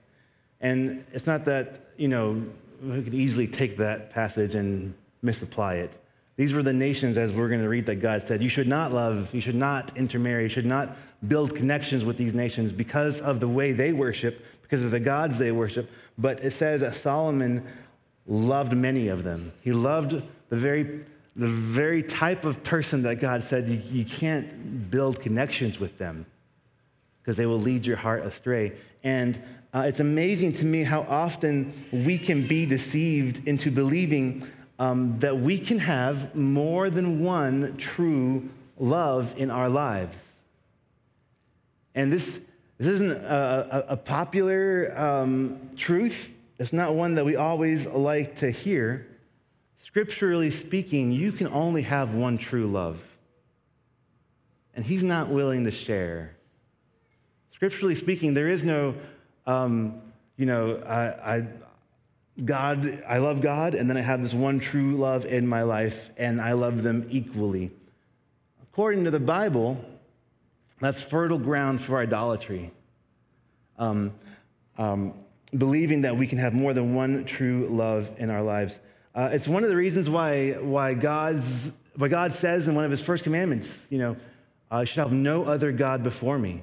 And 0.61 1.05
it's 1.13 1.27
not 1.27 1.45
that, 1.45 1.81
you 1.97 2.07
know, 2.07 2.43
we 2.81 3.01
could 3.01 3.13
easily 3.13 3.47
take 3.47 3.77
that 3.77 4.11
passage 4.11 4.55
and 4.55 4.93
misapply 5.21 5.75
it. 5.75 5.93
These 6.35 6.53
were 6.53 6.61
the 6.61 6.73
nations, 6.73 7.17
as 7.17 7.33
we're 7.33 7.49
going 7.49 7.61
to 7.61 7.69
read, 7.69 7.87
that 7.87 7.95
God 7.95 8.21
said, 8.21 8.43
You 8.43 8.49
should 8.49 8.67
not 8.67 8.93
love, 8.93 9.33
you 9.33 9.41
should 9.41 9.55
not 9.55 9.97
intermarry, 9.97 10.43
you 10.43 10.49
should 10.49 10.67
not 10.67 10.95
build 11.27 11.55
connections 11.55 12.05
with 12.05 12.17
these 12.17 12.35
nations 12.35 12.71
because 12.71 13.19
of 13.21 13.39
the 13.39 13.47
way 13.47 13.71
they 13.71 13.91
worship, 13.91 14.45
because 14.61 14.83
of 14.83 14.91
the 14.91 14.99
gods 14.99 15.39
they 15.39 15.51
worship. 15.51 15.89
But 16.17 16.43
it 16.43 16.51
says 16.51 16.81
that 16.81 16.95
Solomon 16.95 17.65
loved 18.27 18.75
many 18.75 19.07
of 19.07 19.23
them. 19.23 19.51
He 19.61 19.71
loved 19.71 20.21
the 20.49 20.55
very, 20.55 21.05
the 21.37 21.47
very 21.47 22.01
type 22.01 22.45
of 22.45 22.63
person 22.63 23.03
that 23.03 23.15
God 23.17 23.43
said 23.43 23.65
you, 23.65 23.79
you 23.91 24.03
can't 24.03 24.89
build 24.89 25.21
connections 25.21 25.79
with 25.79 25.97
them 25.99 26.25
because 27.21 27.37
they 27.37 27.45
will 27.45 27.59
lead 27.59 27.85
your 27.85 27.97
heart 27.97 28.25
astray. 28.25 28.73
And 29.03 29.39
uh, 29.73 29.85
it's 29.87 29.99
amazing 29.99 30.53
to 30.53 30.65
me 30.65 30.83
how 30.83 31.01
often 31.01 31.73
we 31.91 32.17
can 32.17 32.47
be 32.47 32.65
deceived 32.65 33.47
into 33.47 33.69
believing 33.69 34.47
um, 34.79 35.19
that 35.19 35.37
we 35.37 35.59
can 35.59 35.77
have 35.79 36.35
more 36.35 36.89
than 36.89 37.23
one 37.23 37.77
true 37.77 38.49
love 38.77 39.35
in 39.37 39.51
our 39.51 39.69
lives. 39.69 40.41
And 41.93 42.11
this, 42.11 42.45
this 42.77 42.87
isn't 42.87 43.11
a, 43.11 43.85
a, 43.89 43.93
a 43.93 43.97
popular 43.97 44.93
um, 44.97 45.69
truth, 45.77 46.33
it's 46.59 46.73
not 46.73 46.95
one 46.95 47.15
that 47.15 47.25
we 47.25 47.35
always 47.35 47.85
like 47.85 48.37
to 48.37 48.49
hear. 48.49 49.05
Scripturally 49.97 50.51
speaking, 50.51 51.11
you 51.11 51.31
can 51.31 51.47
only 51.47 51.81
have 51.81 52.13
one 52.13 52.37
true 52.37 52.67
love. 52.67 53.03
And 54.75 54.85
he's 54.85 55.01
not 55.01 55.29
willing 55.29 55.63
to 55.63 55.71
share. 55.71 56.35
Scripturally 57.51 57.95
speaking, 57.95 58.35
there 58.35 58.47
is 58.47 58.63
no, 58.63 58.93
um, 59.47 59.99
you 60.35 60.45
know, 60.45 60.75
I, 60.85 61.37
I, 61.37 61.47
God, 62.45 63.03
I 63.07 63.17
love 63.17 63.41
God, 63.41 63.73
and 63.73 63.89
then 63.89 63.97
I 63.97 64.01
have 64.01 64.21
this 64.21 64.35
one 64.35 64.59
true 64.59 64.95
love 64.97 65.25
in 65.25 65.47
my 65.47 65.63
life, 65.63 66.11
and 66.15 66.39
I 66.39 66.51
love 66.51 66.83
them 66.83 67.07
equally. 67.09 67.71
According 68.71 69.03
to 69.05 69.09
the 69.09 69.19
Bible, 69.19 69.83
that's 70.79 71.01
fertile 71.01 71.39
ground 71.39 71.81
for 71.81 71.97
idolatry. 71.97 72.69
Um, 73.79 74.13
um, 74.77 75.15
believing 75.57 76.03
that 76.03 76.15
we 76.15 76.27
can 76.27 76.37
have 76.37 76.53
more 76.53 76.75
than 76.75 76.93
one 76.93 77.25
true 77.25 77.65
love 77.67 78.11
in 78.19 78.29
our 78.29 78.43
lives. 78.43 78.79
Uh, 79.17 79.29
it's 79.33 79.47
one 79.47 79.63
of 79.63 79.69
the 79.69 79.75
reasons 79.75 80.07
why, 80.11 80.51
why, 80.51 80.93
God's, 80.93 81.71
why 81.95 82.07
God 82.07 82.33
says 82.33 82.67
in 82.67 82.75
one 82.75 82.85
of 82.85 82.91
his 82.91 83.01
first 83.01 83.23
commandments, 83.23 83.87
you 83.89 83.97
know, 83.97 84.15
I 84.69 84.85
should 84.85 84.99
have 84.99 85.11
no 85.11 85.43
other 85.43 85.71
God 85.71 86.03
before 86.03 86.37
me. 86.37 86.61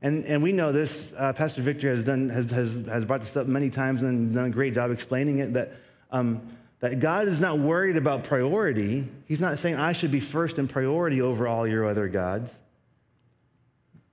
And, 0.00 0.24
and 0.26 0.44
we 0.44 0.52
know 0.52 0.70
this. 0.70 1.12
Uh, 1.18 1.32
Pastor 1.32 1.60
Victor 1.60 1.88
has, 1.88 2.04
done, 2.04 2.28
has, 2.28 2.52
has, 2.52 2.86
has 2.86 3.04
brought 3.04 3.20
this 3.20 3.36
up 3.36 3.48
many 3.48 3.68
times 3.68 4.00
and 4.02 4.32
done 4.32 4.44
a 4.44 4.50
great 4.50 4.74
job 4.74 4.92
explaining 4.92 5.40
it 5.40 5.54
that, 5.54 5.72
um, 6.12 6.56
that 6.78 7.00
God 7.00 7.26
is 7.26 7.40
not 7.40 7.58
worried 7.58 7.96
about 7.96 8.22
priority. 8.22 9.08
He's 9.26 9.40
not 9.40 9.58
saying 9.58 9.74
I 9.74 9.92
should 9.92 10.12
be 10.12 10.20
first 10.20 10.60
in 10.60 10.68
priority 10.68 11.20
over 11.20 11.48
all 11.48 11.66
your 11.66 11.88
other 11.88 12.06
gods. 12.06 12.60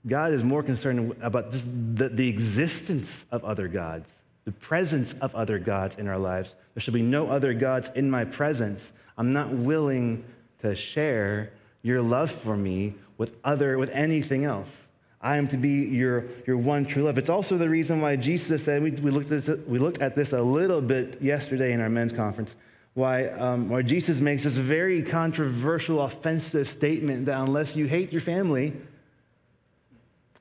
God 0.07 0.33
is 0.33 0.43
more 0.43 0.63
concerned 0.63 1.15
about 1.21 1.51
just 1.51 1.67
the, 1.97 2.09
the 2.09 2.29
existence 2.29 3.27
of 3.31 3.43
other 3.43 3.67
gods, 3.67 4.23
the 4.49 4.53
presence 4.53 5.13
of 5.19 5.35
other 5.35 5.59
gods 5.59 5.97
in 5.97 6.07
our 6.07 6.17
lives. 6.17 6.55
There 6.73 6.81
should 6.81 6.95
be 6.95 7.03
no 7.03 7.29
other 7.29 7.53
gods 7.53 7.91
in 7.93 8.09
my 8.09 8.25
presence. 8.25 8.93
I'm 9.15 9.31
not 9.31 9.49
willing 9.49 10.23
to 10.61 10.75
share 10.75 11.51
your 11.83 12.01
love 12.01 12.31
for 12.31 12.57
me 12.57 12.95
with 13.19 13.35
other 13.43 13.77
with 13.77 13.91
anything 13.91 14.45
else. 14.45 14.87
I 15.21 15.37
am 15.37 15.47
to 15.49 15.57
be 15.57 15.85
your, 15.85 16.25
your 16.47 16.57
one 16.57 16.87
true 16.87 17.03
love. 17.03 17.19
It's 17.19 17.29
also 17.29 17.59
the 17.59 17.69
reason 17.69 18.01
why 18.01 18.15
Jesus 18.15 18.63
said, 18.63 18.81
we, 18.81 18.89
we, 18.89 19.11
looked, 19.11 19.31
at 19.31 19.43
this, 19.43 19.59
we 19.67 19.77
looked 19.77 20.01
at 20.01 20.15
this 20.15 20.33
a 20.33 20.41
little 20.41 20.81
bit 20.81 21.21
yesterday 21.21 21.73
in 21.73 21.79
our 21.79 21.89
men's 21.89 22.13
conference, 22.13 22.55
why, 22.95 23.25
um, 23.27 23.69
why 23.69 23.83
Jesus 23.83 24.19
makes 24.19 24.45
this 24.45 24.53
very 24.53 25.03
controversial, 25.03 26.01
offensive 26.01 26.67
statement 26.67 27.27
that 27.27 27.39
unless 27.39 27.75
you 27.75 27.85
hate 27.85 28.11
your 28.11 28.21
family, 28.21 28.73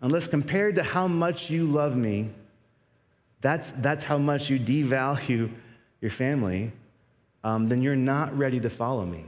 unless 0.00 0.26
compared 0.26 0.76
to 0.76 0.82
how 0.82 1.06
much 1.06 1.50
you 1.50 1.66
love 1.66 1.94
me, 1.94 2.30
that's, 3.40 3.70
that's 3.72 4.04
how 4.04 4.18
much 4.18 4.50
you 4.50 4.58
devalue 4.58 5.50
your 6.00 6.10
family, 6.10 6.72
um, 7.44 7.66
then 7.66 7.82
you're 7.82 7.96
not 7.96 8.36
ready 8.36 8.60
to 8.60 8.70
follow 8.70 9.04
me. 9.04 9.26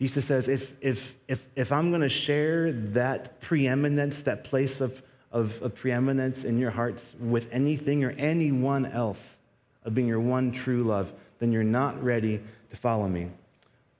Jesus 0.00 0.26
says, 0.26 0.48
if, 0.48 0.76
if, 0.80 1.16
if, 1.26 1.46
if 1.56 1.72
I'm 1.72 1.90
going 1.90 2.02
to 2.02 2.08
share 2.08 2.72
that 2.72 3.40
preeminence, 3.40 4.22
that 4.22 4.44
place 4.44 4.80
of, 4.80 5.02
of, 5.32 5.60
of, 5.60 5.74
preeminence 5.74 6.44
in 6.44 6.58
your 6.58 6.70
hearts 6.70 7.14
with 7.18 7.48
anything 7.52 8.04
or 8.04 8.10
anyone 8.10 8.86
else, 8.86 9.36
of 9.84 9.94
being 9.94 10.06
your 10.06 10.20
one 10.20 10.52
true 10.52 10.82
love, 10.82 11.12
then 11.38 11.50
you're 11.50 11.64
not 11.64 12.02
ready 12.02 12.40
to 12.70 12.76
follow 12.76 13.08
me. 13.08 13.28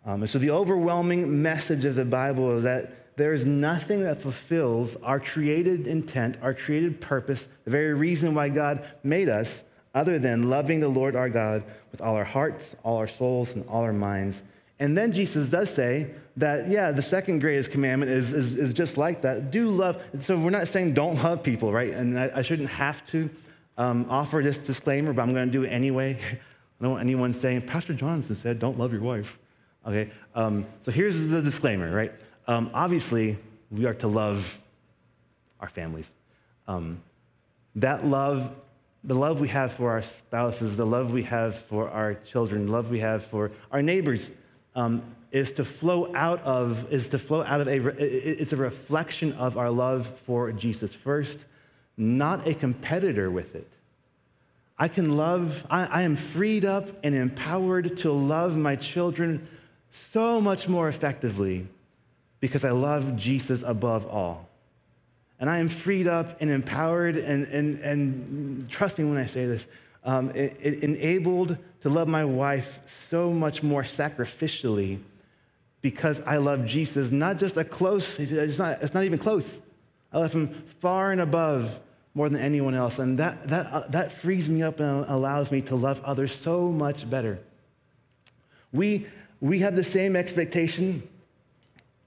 Um, 0.06 0.22
and 0.22 0.30
so 0.30 0.38
the 0.38 0.50
overwhelming 0.50 1.42
message 1.42 1.84
of 1.84 1.94
the 1.94 2.04
Bible 2.04 2.56
is 2.58 2.62
that 2.64 2.97
there 3.18 3.32
is 3.32 3.44
nothing 3.44 4.04
that 4.04 4.22
fulfills 4.22 4.96
our 5.02 5.20
created 5.20 5.86
intent, 5.86 6.36
our 6.40 6.54
created 6.54 7.00
purpose, 7.00 7.48
the 7.64 7.70
very 7.70 7.92
reason 7.92 8.34
why 8.34 8.48
God 8.48 8.84
made 9.02 9.28
us, 9.28 9.64
other 9.94 10.18
than 10.18 10.48
loving 10.48 10.80
the 10.80 10.88
Lord 10.88 11.16
our 11.16 11.28
God 11.28 11.64
with 11.90 12.00
all 12.00 12.14
our 12.14 12.24
hearts, 12.24 12.76
all 12.84 12.96
our 12.96 13.08
souls, 13.08 13.54
and 13.54 13.66
all 13.68 13.82
our 13.82 13.92
minds. 13.92 14.42
And 14.78 14.96
then 14.96 15.12
Jesus 15.12 15.50
does 15.50 15.68
say 15.68 16.12
that, 16.36 16.68
yeah, 16.68 16.92
the 16.92 17.02
second 17.02 17.40
greatest 17.40 17.72
commandment 17.72 18.12
is, 18.12 18.32
is, 18.32 18.56
is 18.56 18.72
just 18.72 18.96
like 18.96 19.22
that. 19.22 19.50
Do 19.50 19.70
love. 19.70 20.00
So 20.20 20.38
we're 20.38 20.50
not 20.50 20.68
saying 20.68 20.94
don't 20.94 21.20
love 21.22 21.42
people, 21.42 21.72
right? 21.72 21.92
And 21.92 22.18
I, 22.18 22.30
I 22.36 22.42
shouldn't 22.42 22.70
have 22.70 23.04
to 23.08 23.28
um, 23.76 24.06
offer 24.08 24.40
this 24.42 24.58
disclaimer, 24.58 25.12
but 25.12 25.22
I'm 25.22 25.32
going 25.32 25.48
to 25.48 25.52
do 25.52 25.64
it 25.64 25.70
anyway. 25.70 26.18
I 26.80 26.84
don't 26.84 26.92
want 26.92 27.02
anyone 27.02 27.34
saying, 27.34 27.62
Pastor 27.62 27.92
Johnson 27.94 28.36
said, 28.36 28.60
don't 28.60 28.78
love 28.78 28.92
your 28.92 29.02
wife. 29.02 29.38
Okay, 29.84 30.10
um, 30.34 30.64
so 30.80 30.92
here's 30.92 31.30
the 31.30 31.42
disclaimer, 31.42 31.92
right? 31.92 32.12
Um, 32.48 32.70
obviously, 32.72 33.36
we 33.70 33.84
are 33.84 33.92
to 33.94 34.08
love 34.08 34.58
our 35.60 35.68
families. 35.68 36.10
Um, 36.66 37.02
that 37.76 38.06
love, 38.06 38.56
the 39.04 39.14
love 39.14 39.38
we 39.38 39.48
have 39.48 39.72
for 39.72 39.90
our 39.90 40.00
spouses, 40.00 40.78
the 40.78 40.86
love 40.86 41.12
we 41.12 41.24
have 41.24 41.54
for 41.54 41.90
our 41.90 42.14
children, 42.14 42.66
the 42.66 42.72
love 42.72 42.90
we 42.90 43.00
have 43.00 43.22
for 43.22 43.52
our 43.70 43.82
neighbors, 43.82 44.30
um, 44.74 45.02
is 45.30 45.52
to 45.52 45.64
flow 45.64 46.10
out 46.14 46.40
of 46.40 46.90
is 46.90 47.10
to 47.10 47.18
flow 47.18 47.44
out 47.44 47.60
of 47.60 47.68
a 47.68 47.76
it's 48.02 48.54
a 48.54 48.56
reflection 48.56 49.34
of 49.34 49.58
our 49.58 49.70
love 49.70 50.06
for 50.06 50.50
Jesus 50.52 50.94
first, 50.94 51.44
not 51.98 52.46
a 52.46 52.54
competitor 52.54 53.30
with 53.30 53.54
it. 53.54 53.68
I 54.78 54.88
can 54.88 55.18
love, 55.18 55.66
I, 55.68 55.84
I 55.84 56.02
am 56.02 56.16
freed 56.16 56.64
up 56.64 56.88
and 57.02 57.14
empowered 57.14 57.98
to 57.98 58.12
love 58.12 58.56
my 58.56 58.76
children 58.76 59.46
so 60.12 60.40
much 60.40 60.66
more 60.66 60.88
effectively 60.88 61.66
because 62.40 62.64
I 62.64 62.70
love 62.70 63.16
Jesus 63.16 63.62
above 63.62 64.06
all. 64.06 64.48
And 65.40 65.48
I 65.48 65.58
am 65.58 65.68
freed 65.68 66.06
up 66.06 66.40
and 66.40 66.50
empowered 66.50 67.16
and, 67.16 67.46
and, 67.46 67.78
and 67.80 68.68
trust 68.68 68.98
me 68.98 69.04
when 69.04 69.18
I 69.18 69.26
say 69.26 69.46
this, 69.46 69.68
um, 70.04 70.30
it, 70.30 70.56
it 70.60 70.82
enabled 70.82 71.56
to 71.82 71.88
love 71.88 72.08
my 72.08 72.24
wife 72.24 72.80
so 72.86 73.30
much 73.30 73.62
more 73.62 73.82
sacrificially 73.82 74.98
because 75.80 76.20
I 76.22 76.38
love 76.38 76.66
Jesus, 76.66 77.10
not 77.12 77.38
just 77.38 77.56
a 77.56 77.64
close, 77.64 78.18
it's 78.18 78.58
not, 78.58 78.82
it's 78.82 78.94
not 78.94 79.04
even 79.04 79.18
close. 79.18 79.60
I 80.12 80.18
love 80.18 80.32
him 80.32 80.48
far 80.80 81.12
and 81.12 81.20
above 81.20 81.78
more 82.14 82.28
than 82.28 82.40
anyone 82.40 82.74
else. 82.74 82.98
And 82.98 83.18
that, 83.18 83.48
that, 83.48 83.66
uh, 83.72 83.86
that 83.88 84.10
frees 84.10 84.48
me 84.48 84.62
up 84.62 84.80
and 84.80 85.04
allows 85.08 85.52
me 85.52 85.60
to 85.62 85.76
love 85.76 86.02
others 86.04 86.34
so 86.34 86.72
much 86.72 87.08
better. 87.08 87.38
We, 88.72 89.06
we 89.40 89.60
have 89.60 89.76
the 89.76 89.84
same 89.84 90.16
expectation 90.16 91.08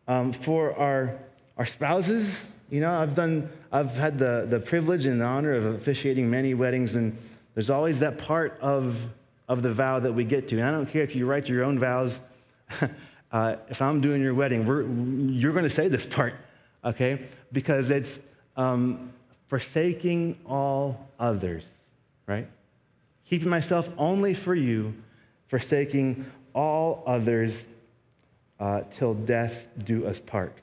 um, 0.08 0.32
for 0.32 0.76
our, 0.76 1.18
our 1.58 1.66
spouses. 1.66 2.56
You 2.70 2.82
know, 2.82 2.92
I've 2.92 3.16
done, 3.16 3.50
I've 3.72 3.96
had 3.96 4.18
the, 4.18 4.48
the 4.50 4.60
privilege 4.60 5.06
and 5.06 5.20
the 5.20 5.26
honor 5.26 5.54
of 5.54 5.66
officiating 5.66 6.30
many 6.30 6.54
weddings, 6.54 6.96
and 6.96 7.18
there's 7.54 7.70
always 7.70 8.00
that 8.00 8.18
part 8.18 8.58
of, 8.62 9.10
of 9.48 9.62
the 9.62 9.74
vow 9.74 10.00
that 10.00 10.14
we 10.14 10.24
get 10.24 10.48
to. 10.50 10.58
And 10.58 10.66
I 10.66 10.72
don't 10.72 10.86
care 10.86 11.04
if 11.04 11.16
you 11.16 11.26
write 11.26 11.50
your 11.50 11.64
own 11.64 11.78
vows. 11.80 12.22
uh, 13.32 13.56
if 13.70 13.82
I'm 13.82 14.02
doing 14.02 14.22
your 14.22 14.34
wedding, 14.34 15.30
you're 15.34 15.54
going 15.54 15.64
to 15.64 15.70
say 15.70 15.88
this 15.88 16.06
part, 16.06 16.36
okay? 16.84 17.28
Because 17.52 17.90
it's 17.90 18.22
um, 18.56 19.12
forsaking 19.48 20.38
all 20.46 21.10
others, 21.20 21.92
right? 22.26 22.48
Keeping 23.26 23.50
myself 23.50 23.90
only 23.98 24.34
for 24.34 24.56
you, 24.56 24.94
forsaking 25.48 26.26
all 26.54 27.04
others 27.06 27.66
uh, 28.62 28.84
till 28.92 29.16
death 29.16 29.68
do 29.84 30.06
us 30.06 30.20
part. 30.20 30.56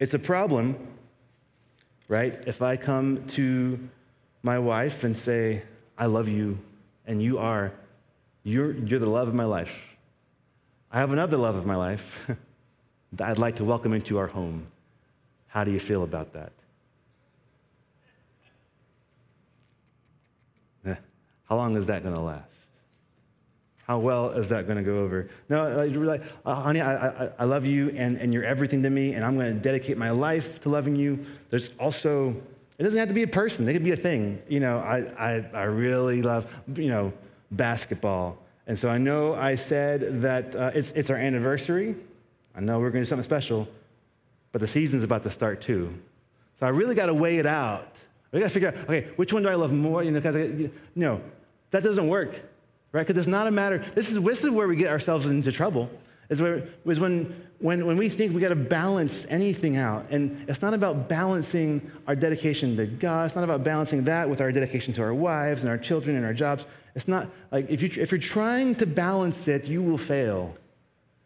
It's 0.00 0.14
a 0.14 0.18
problem, 0.18 0.76
right? 2.08 2.34
If 2.46 2.60
I 2.60 2.76
come 2.76 3.24
to 3.28 3.78
my 4.42 4.58
wife 4.58 5.04
and 5.04 5.16
say, 5.16 5.62
I 5.96 6.06
love 6.06 6.28
you, 6.28 6.58
and 7.06 7.22
you 7.22 7.38
are, 7.38 7.72
you're, 8.42 8.72
you're 8.72 8.98
the 8.98 9.08
love 9.08 9.28
of 9.28 9.34
my 9.34 9.44
life. 9.44 9.96
I 10.90 10.98
have 10.98 11.12
another 11.12 11.36
love 11.36 11.54
of 11.54 11.66
my 11.66 11.76
life 11.76 12.28
that 13.12 13.28
I'd 13.28 13.38
like 13.38 13.56
to 13.56 13.64
welcome 13.64 13.92
into 13.92 14.18
our 14.18 14.26
home. 14.26 14.66
How 15.46 15.62
do 15.62 15.70
you 15.70 15.80
feel 15.80 16.02
about 16.02 16.32
that? 16.32 16.52
How 21.44 21.56
long 21.56 21.76
is 21.76 21.86
that 21.86 22.02
going 22.02 22.14
to 22.14 22.20
last? 22.20 22.65
How 23.86 24.00
well 24.00 24.30
is 24.30 24.48
that 24.48 24.66
going 24.66 24.78
to 24.78 24.82
go 24.82 24.98
over? 24.98 25.28
No, 25.48 25.86
like, 25.86 26.22
uh, 26.44 26.54
honey, 26.54 26.80
I, 26.80 27.06
I, 27.06 27.30
I 27.38 27.44
love 27.44 27.64
you 27.64 27.90
and, 27.90 28.16
and 28.16 28.34
you're 28.34 28.44
everything 28.44 28.82
to 28.82 28.90
me, 28.90 29.14
and 29.14 29.24
I'm 29.24 29.36
going 29.36 29.54
to 29.54 29.60
dedicate 29.60 29.96
my 29.96 30.10
life 30.10 30.60
to 30.62 30.68
loving 30.68 30.96
you. 30.96 31.24
There's 31.50 31.70
also, 31.78 32.30
it 32.78 32.82
doesn't 32.82 32.98
have 32.98 33.08
to 33.08 33.14
be 33.14 33.22
a 33.22 33.28
person, 33.28 33.68
it 33.68 33.74
could 33.74 33.84
be 33.84 33.92
a 33.92 33.96
thing. 33.96 34.42
You 34.48 34.58
know, 34.58 34.78
I, 34.78 35.06
I, 35.16 35.50
I 35.54 35.62
really 35.64 36.20
love, 36.20 36.52
you 36.74 36.88
know, 36.88 37.12
basketball. 37.52 38.38
And 38.66 38.76
so 38.76 38.88
I 38.88 38.98
know 38.98 39.34
I 39.34 39.54
said 39.54 40.22
that 40.22 40.56
uh, 40.56 40.72
it's, 40.74 40.90
it's 40.92 41.08
our 41.08 41.16
anniversary. 41.16 41.94
I 42.56 42.60
know 42.60 42.80
we're 42.80 42.90
going 42.90 43.04
to 43.04 43.06
do 43.06 43.08
something 43.08 43.22
special, 43.22 43.68
but 44.50 44.60
the 44.60 44.66
season's 44.66 45.04
about 45.04 45.22
to 45.22 45.30
start 45.30 45.60
too. 45.60 45.94
So 46.58 46.66
I 46.66 46.70
really 46.70 46.96
got 46.96 47.06
to 47.06 47.14
weigh 47.14 47.38
it 47.38 47.46
out. 47.46 47.94
We 48.32 48.40
got 48.40 48.46
to 48.46 48.52
figure 48.52 48.68
out, 48.70 48.76
okay, 48.78 49.06
which 49.14 49.32
one 49.32 49.44
do 49.44 49.48
I 49.48 49.54
love 49.54 49.72
more? 49.72 50.02
You 50.02 50.10
know, 50.10 50.18
because 50.18 50.34
you 50.34 50.72
know, 50.96 51.20
that 51.70 51.84
doesn't 51.84 52.08
work 52.08 52.42
right? 52.92 53.06
Because 53.06 53.18
it's 53.18 53.28
not 53.28 53.46
a 53.46 53.50
matter, 53.50 53.78
this 53.94 54.10
is, 54.10 54.22
this 54.22 54.44
is 54.44 54.50
where 54.50 54.68
we 54.68 54.76
get 54.76 54.88
ourselves 54.90 55.26
into 55.26 55.52
trouble, 55.52 55.90
is, 56.28 56.40
where, 56.40 56.66
is 56.86 57.00
when, 57.00 57.46
when, 57.58 57.86
when 57.86 57.96
we 57.96 58.08
think 58.08 58.34
we 58.34 58.40
got 58.40 58.48
to 58.48 58.56
balance 58.56 59.26
anything 59.28 59.76
out. 59.76 60.10
And 60.10 60.48
it's 60.48 60.62
not 60.62 60.74
about 60.74 61.08
balancing 61.08 61.90
our 62.06 62.16
dedication 62.16 62.76
to 62.76 62.86
God, 62.86 63.26
it's 63.26 63.34
not 63.34 63.44
about 63.44 63.64
balancing 63.64 64.04
that 64.04 64.28
with 64.28 64.40
our 64.40 64.52
dedication 64.52 64.94
to 64.94 65.02
our 65.02 65.14
wives 65.14 65.62
and 65.62 65.70
our 65.70 65.78
children 65.78 66.16
and 66.16 66.24
our 66.24 66.34
jobs. 66.34 66.64
It's 66.94 67.08
not 67.08 67.28
like 67.52 67.68
if, 67.70 67.82
you, 67.82 67.90
if 68.02 68.10
you're 68.10 68.18
trying 68.18 68.74
to 68.76 68.86
balance 68.86 69.48
it, 69.48 69.66
you 69.66 69.82
will 69.82 69.98
fail. 69.98 70.54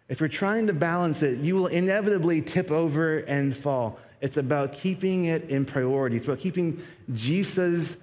If 0.09 0.19
you're 0.19 0.29
trying 0.29 0.67
to 0.67 0.73
balance 0.73 1.23
it, 1.23 1.39
you 1.39 1.55
will 1.55 1.69
inevitably 1.69 2.43
tip 2.43 2.73
over 2.73 3.19
and 3.19 3.57
fall. 3.57 4.01
It's 4.21 4.37
about 4.37 4.73
keeping 4.73 5.27
it 5.27 5.49
in 5.49 5.65
priority. 5.65 6.17
It's 6.17 6.27
about 6.27 6.41
keeping 6.41 6.83
Jesus' 7.15 7.97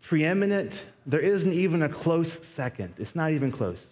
preeminent. 0.00 0.84
There 1.08 1.20
isn't 1.20 1.54
even 1.54 1.82
a 1.82 1.88
close 1.88 2.46
second. 2.46 2.94
It's 2.98 3.16
not 3.16 3.32
even 3.32 3.50
close. 3.50 3.90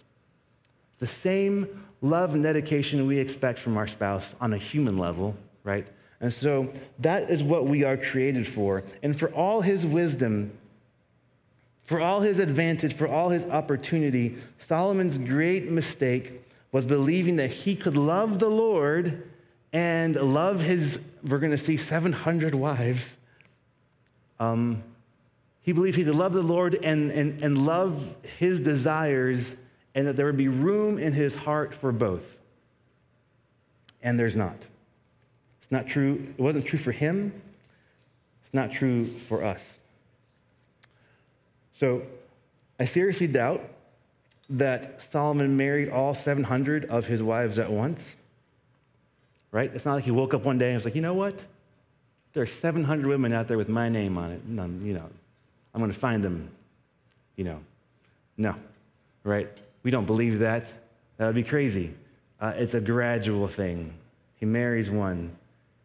It's 0.91 0.99
the 0.99 1.07
same 1.07 1.83
love 2.01 2.35
and 2.35 2.43
dedication 2.43 3.07
we 3.07 3.17
expect 3.17 3.57
from 3.57 3.75
our 3.75 3.87
spouse 3.87 4.35
on 4.39 4.53
a 4.53 4.57
human 4.57 4.99
level, 4.99 5.35
right? 5.63 5.87
And 6.21 6.31
so 6.31 6.71
that 6.99 7.31
is 7.31 7.43
what 7.43 7.65
we 7.65 7.83
are 7.83 7.97
created 7.97 8.47
for. 8.47 8.83
And 9.01 9.19
for 9.19 9.33
all 9.33 9.61
his 9.61 9.83
wisdom, 9.83 10.51
for 11.83 11.99
all 11.99 12.19
his 12.19 12.37
advantage, 12.39 12.93
for 12.93 13.07
all 13.07 13.29
his 13.29 13.45
opportunity, 13.45 14.37
Solomon's 14.59 15.17
great 15.17 15.71
mistake 15.71 16.33
was 16.71 16.85
believing 16.85 17.37
that 17.37 17.49
he 17.49 17.75
could 17.75 17.97
love 17.97 18.37
the 18.37 18.49
Lord 18.49 19.27
and 19.73 20.15
love 20.15 20.61
his, 20.61 21.03
we're 21.23 21.39
going 21.39 21.51
to 21.51 21.57
see 21.57 21.77
700 21.77 22.53
wives. 22.53 23.17
Um, 24.39 24.83
he 25.67 25.73
believed 25.73 25.97
he 25.97 26.05
could 26.05 26.15
love 26.15 26.31
the 26.31 26.41
Lord 26.41 26.75
and, 26.75 27.11
and, 27.11 27.43
and 27.43 27.65
love 27.65 28.15
his 28.39 28.61
desires, 28.61 29.59
and 29.93 30.07
that 30.07 30.15
there 30.15 30.25
would 30.25 30.37
be 30.37 30.47
room 30.47 30.97
in 30.97 31.11
his 31.11 31.35
heart 31.35 31.73
for 31.73 31.91
both. 31.91 32.37
And 34.01 34.17
there's 34.17 34.33
not. 34.33 34.55
It's 35.61 35.69
not 35.69 35.85
true. 35.85 36.25
It 36.37 36.41
wasn't 36.41 36.65
true 36.67 36.79
for 36.79 36.93
him. 36.93 37.33
It's 38.43 38.53
not 38.53 38.71
true 38.71 39.03
for 39.03 39.43
us. 39.43 39.77
So 41.73 42.03
I 42.79 42.85
seriously 42.85 43.27
doubt 43.27 43.61
that 44.49 45.01
Solomon 45.01 45.57
married 45.57 45.89
all 45.89 46.13
700 46.13 46.85
of 46.85 47.07
his 47.07 47.21
wives 47.21 47.59
at 47.59 47.69
once. 47.69 48.15
Right? 49.51 49.69
It's 49.75 49.85
not 49.85 49.95
like 49.95 50.05
he 50.05 50.11
woke 50.11 50.33
up 50.33 50.45
one 50.45 50.59
day 50.59 50.67
and 50.67 50.75
was 50.75 50.85
like, 50.85 50.95
you 50.95 51.01
know 51.01 51.13
what? 51.13 51.37
There 52.31 52.41
are 52.41 52.45
700 52.45 53.05
women 53.05 53.33
out 53.33 53.49
there 53.49 53.57
with 53.57 53.67
my 53.67 53.89
name 53.89 54.17
on 54.17 54.31
it. 54.31 54.41
I'm, 54.47 54.85
you 54.85 54.93
know, 54.93 55.09
I'm 55.77 55.81
going 55.81 55.93
to 55.93 55.99
find 55.99 56.23
them. 56.23 56.49
You 57.35 57.43
know, 57.43 57.59
no, 58.35 58.55
right? 59.23 59.47
We 59.83 59.91
don't 59.91 60.07
believe 60.07 60.39
that. 60.39 60.65
That 61.17 61.27
would 61.27 61.35
be 61.35 61.43
crazy. 61.43 61.93
Uh, 62.41 62.53
it's 62.55 62.73
a 62.73 62.81
gradual 62.81 63.47
thing. 63.47 63.93
He 64.37 64.47
marries 64.47 64.89
one, 64.89 65.37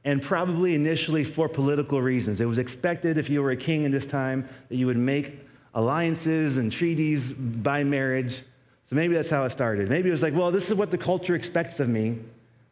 and 0.02 0.22
probably 0.22 0.74
initially 0.74 1.24
for 1.24 1.46
political 1.46 2.00
reasons. 2.00 2.40
It 2.40 2.46
was 2.46 2.56
expected 2.56 3.18
if 3.18 3.28
you 3.28 3.42
were 3.42 3.50
a 3.50 3.56
king 3.56 3.84
in 3.84 3.92
this 3.92 4.06
time 4.06 4.48
that 4.70 4.76
you 4.76 4.86
would 4.86 4.96
make 4.96 5.38
alliances 5.74 6.56
and 6.56 6.72
treaties 6.72 7.30
by 7.30 7.84
marriage. 7.84 8.42
So 8.86 8.96
maybe 8.96 9.12
that's 9.12 9.28
how 9.28 9.44
it 9.44 9.50
started. 9.50 9.90
Maybe 9.90 10.08
it 10.08 10.12
was 10.12 10.22
like, 10.22 10.34
well, 10.34 10.50
this 10.50 10.70
is 10.70 10.74
what 10.74 10.90
the 10.90 10.96
culture 10.96 11.34
expects 11.34 11.80
of 11.80 11.90
me. 11.90 12.18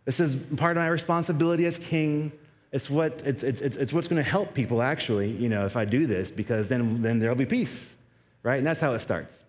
This 0.06 0.20
is 0.20 0.36
part 0.56 0.78
of 0.78 0.82
my 0.82 0.88
responsibility 0.88 1.66
as 1.66 1.78
king. 1.78 2.32
It's, 2.72 2.88
what, 2.88 3.22
it's, 3.24 3.42
it's, 3.42 3.60
it's 3.60 3.92
what's 3.92 4.06
going 4.06 4.22
to 4.22 4.28
help 4.28 4.54
people, 4.54 4.80
actually, 4.80 5.30
you 5.30 5.48
know, 5.48 5.66
if 5.66 5.76
I 5.76 5.84
do 5.84 6.06
this, 6.06 6.30
because 6.30 6.68
then, 6.68 7.02
then 7.02 7.18
there'll 7.18 7.34
be 7.34 7.46
peace, 7.46 7.96
right? 8.42 8.58
And 8.58 8.66
that's 8.66 8.80
how 8.80 8.94
it 8.94 9.00
starts. 9.00 9.44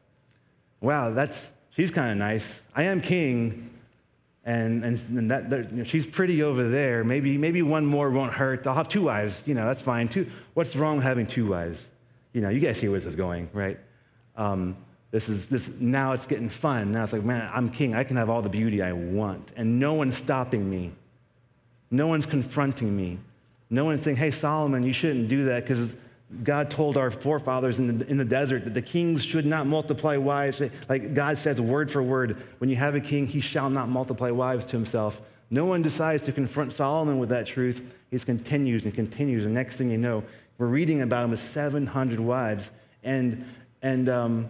Wow, 0.81 1.11
that's, 1.11 1.51
she's 1.69 1.91
kind 1.91 2.11
of 2.11 2.17
nice. 2.17 2.65
I 2.75 2.83
am 2.83 2.99
king, 2.99 3.69
and, 4.43 4.83
and, 4.83 4.99
and 5.09 5.29
that, 5.29 5.51
that 5.51 5.71
you 5.71 5.77
know, 5.77 5.83
she's 5.83 6.07
pretty 6.07 6.41
over 6.41 6.67
there. 6.67 7.03
Maybe, 7.03 7.37
maybe 7.37 7.61
one 7.61 7.85
more 7.85 8.09
won't 8.09 8.33
hurt. 8.33 8.65
I'll 8.65 8.73
have 8.73 8.89
two 8.89 9.03
wives. 9.03 9.43
You 9.45 9.53
know, 9.53 9.67
that's 9.67 9.83
fine. 9.83 10.07
Two, 10.07 10.25
what's 10.55 10.75
wrong 10.75 10.95
with 10.95 11.05
having 11.05 11.27
two 11.27 11.47
wives? 11.47 11.91
You 12.33 12.41
know, 12.41 12.49
you 12.49 12.59
guys 12.59 12.79
see 12.79 12.89
where 12.89 12.99
this 12.99 13.07
is 13.07 13.15
going, 13.15 13.49
right? 13.53 13.77
Um, 14.35 14.75
this 15.11 15.27
is 15.27 15.49
this 15.49 15.79
now 15.79 16.13
it's 16.13 16.25
getting 16.25 16.49
fun. 16.49 16.93
Now 16.93 17.03
it's 17.03 17.13
like, 17.13 17.23
man, 17.23 17.49
I'm 17.53 17.69
king. 17.69 17.93
I 17.93 18.05
can 18.05 18.15
have 18.15 18.29
all 18.29 18.41
the 18.41 18.49
beauty 18.49 18.81
I 18.81 18.93
want, 18.93 19.51
and 19.57 19.77
no 19.77 19.93
one's 19.93 20.17
stopping 20.17 20.69
me. 20.69 20.93
No 21.91 22.07
one's 22.07 22.25
confronting 22.25 22.95
me. 22.95 23.19
No 23.69 23.85
one's 23.85 24.01
saying, 24.01 24.17
hey, 24.17 24.31
Solomon, 24.31 24.83
you 24.83 24.93
shouldn't 24.93 25.27
do 25.27 25.45
that 25.45 25.63
because 25.63 25.95
God 26.43 26.71
told 26.71 26.97
our 26.97 27.11
forefathers 27.11 27.79
in 27.79 27.99
the, 27.99 28.07
in 28.07 28.17
the 28.17 28.25
desert 28.25 28.63
that 28.63 28.73
the 28.73 28.81
kings 28.81 29.23
should 29.23 29.45
not 29.45 29.67
multiply 29.67 30.17
wives. 30.17 30.61
Like 30.87 31.13
God 31.13 31.37
says, 31.37 31.59
word 31.59 31.91
for 31.91 32.01
word, 32.01 32.37
when 32.59 32.69
you 32.69 32.77
have 32.77 32.95
a 32.95 33.01
king, 33.01 33.27
he 33.27 33.41
shall 33.41 33.69
not 33.69 33.89
multiply 33.89 34.31
wives 34.31 34.65
to 34.67 34.77
himself. 34.77 35.21
No 35.49 35.65
one 35.65 35.81
decides 35.81 36.23
to 36.23 36.31
confront 36.31 36.73
Solomon 36.73 37.19
with 37.19 37.29
that 37.29 37.45
truth. 37.45 37.93
He 38.09 38.19
continues 38.19 38.85
and 38.85 38.93
continues. 38.93 39.43
And 39.45 39.53
next 39.53 39.75
thing 39.75 39.91
you 39.91 39.97
know, 39.97 40.23
we're 40.57 40.67
reading 40.67 41.01
about 41.01 41.25
him 41.25 41.31
with 41.31 41.41
700 41.41 42.19
wives. 42.19 42.71
And, 43.03 43.45
and 43.81 44.07
um, 44.07 44.49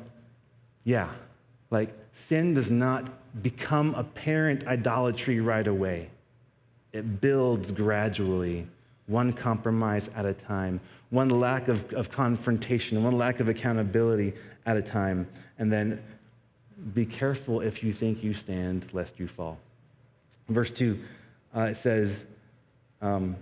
yeah, 0.84 1.10
like 1.72 1.89
sin 2.14 2.54
does 2.54 2.70
not 2.70 3.10
become 3.42 3.96
apparent 3.96 4.68
idolatry 4.68 5.39
right 5.39 5.66
away, 5.66 6.10
it 6.94 7.22
builds 7.22 7.72
gradually, 7.72 8.68
one 9.08 9.34
compromise 9.34 10.10
at 10.16 10.26
a 10.26 10.34
time 10.34 10.80
one 11.12 11.30
lack 11.30 11.68
of, 11.68 11.94
of 11.94 12.10
confrontation, 12.10 13.04
one 13.04 13.18
lack 13.18 13.39
of 13.39 13.48
accountability 13.48 14.34
at 14.66 14.78
a 14.78 14.82
time. 14.82 15.28
And 15.60 15.72
then 15.72 16.02
be 16.94 17.06
careful 17.06 17.62
if 17.62 17.84
you 17.84 17.94
think 17.94 18.24
you 18.24 18.34
stand, 18.34 18.88
lest 18.94 19.20
you 19.20 19.28
fall. 19.28 19.60
Verse 20.50 20.72
2, 20.72 21.00
uh, 21.56 21.62
it 21.72 21.76
says, 21.76 22.26
um, 23.02 23.36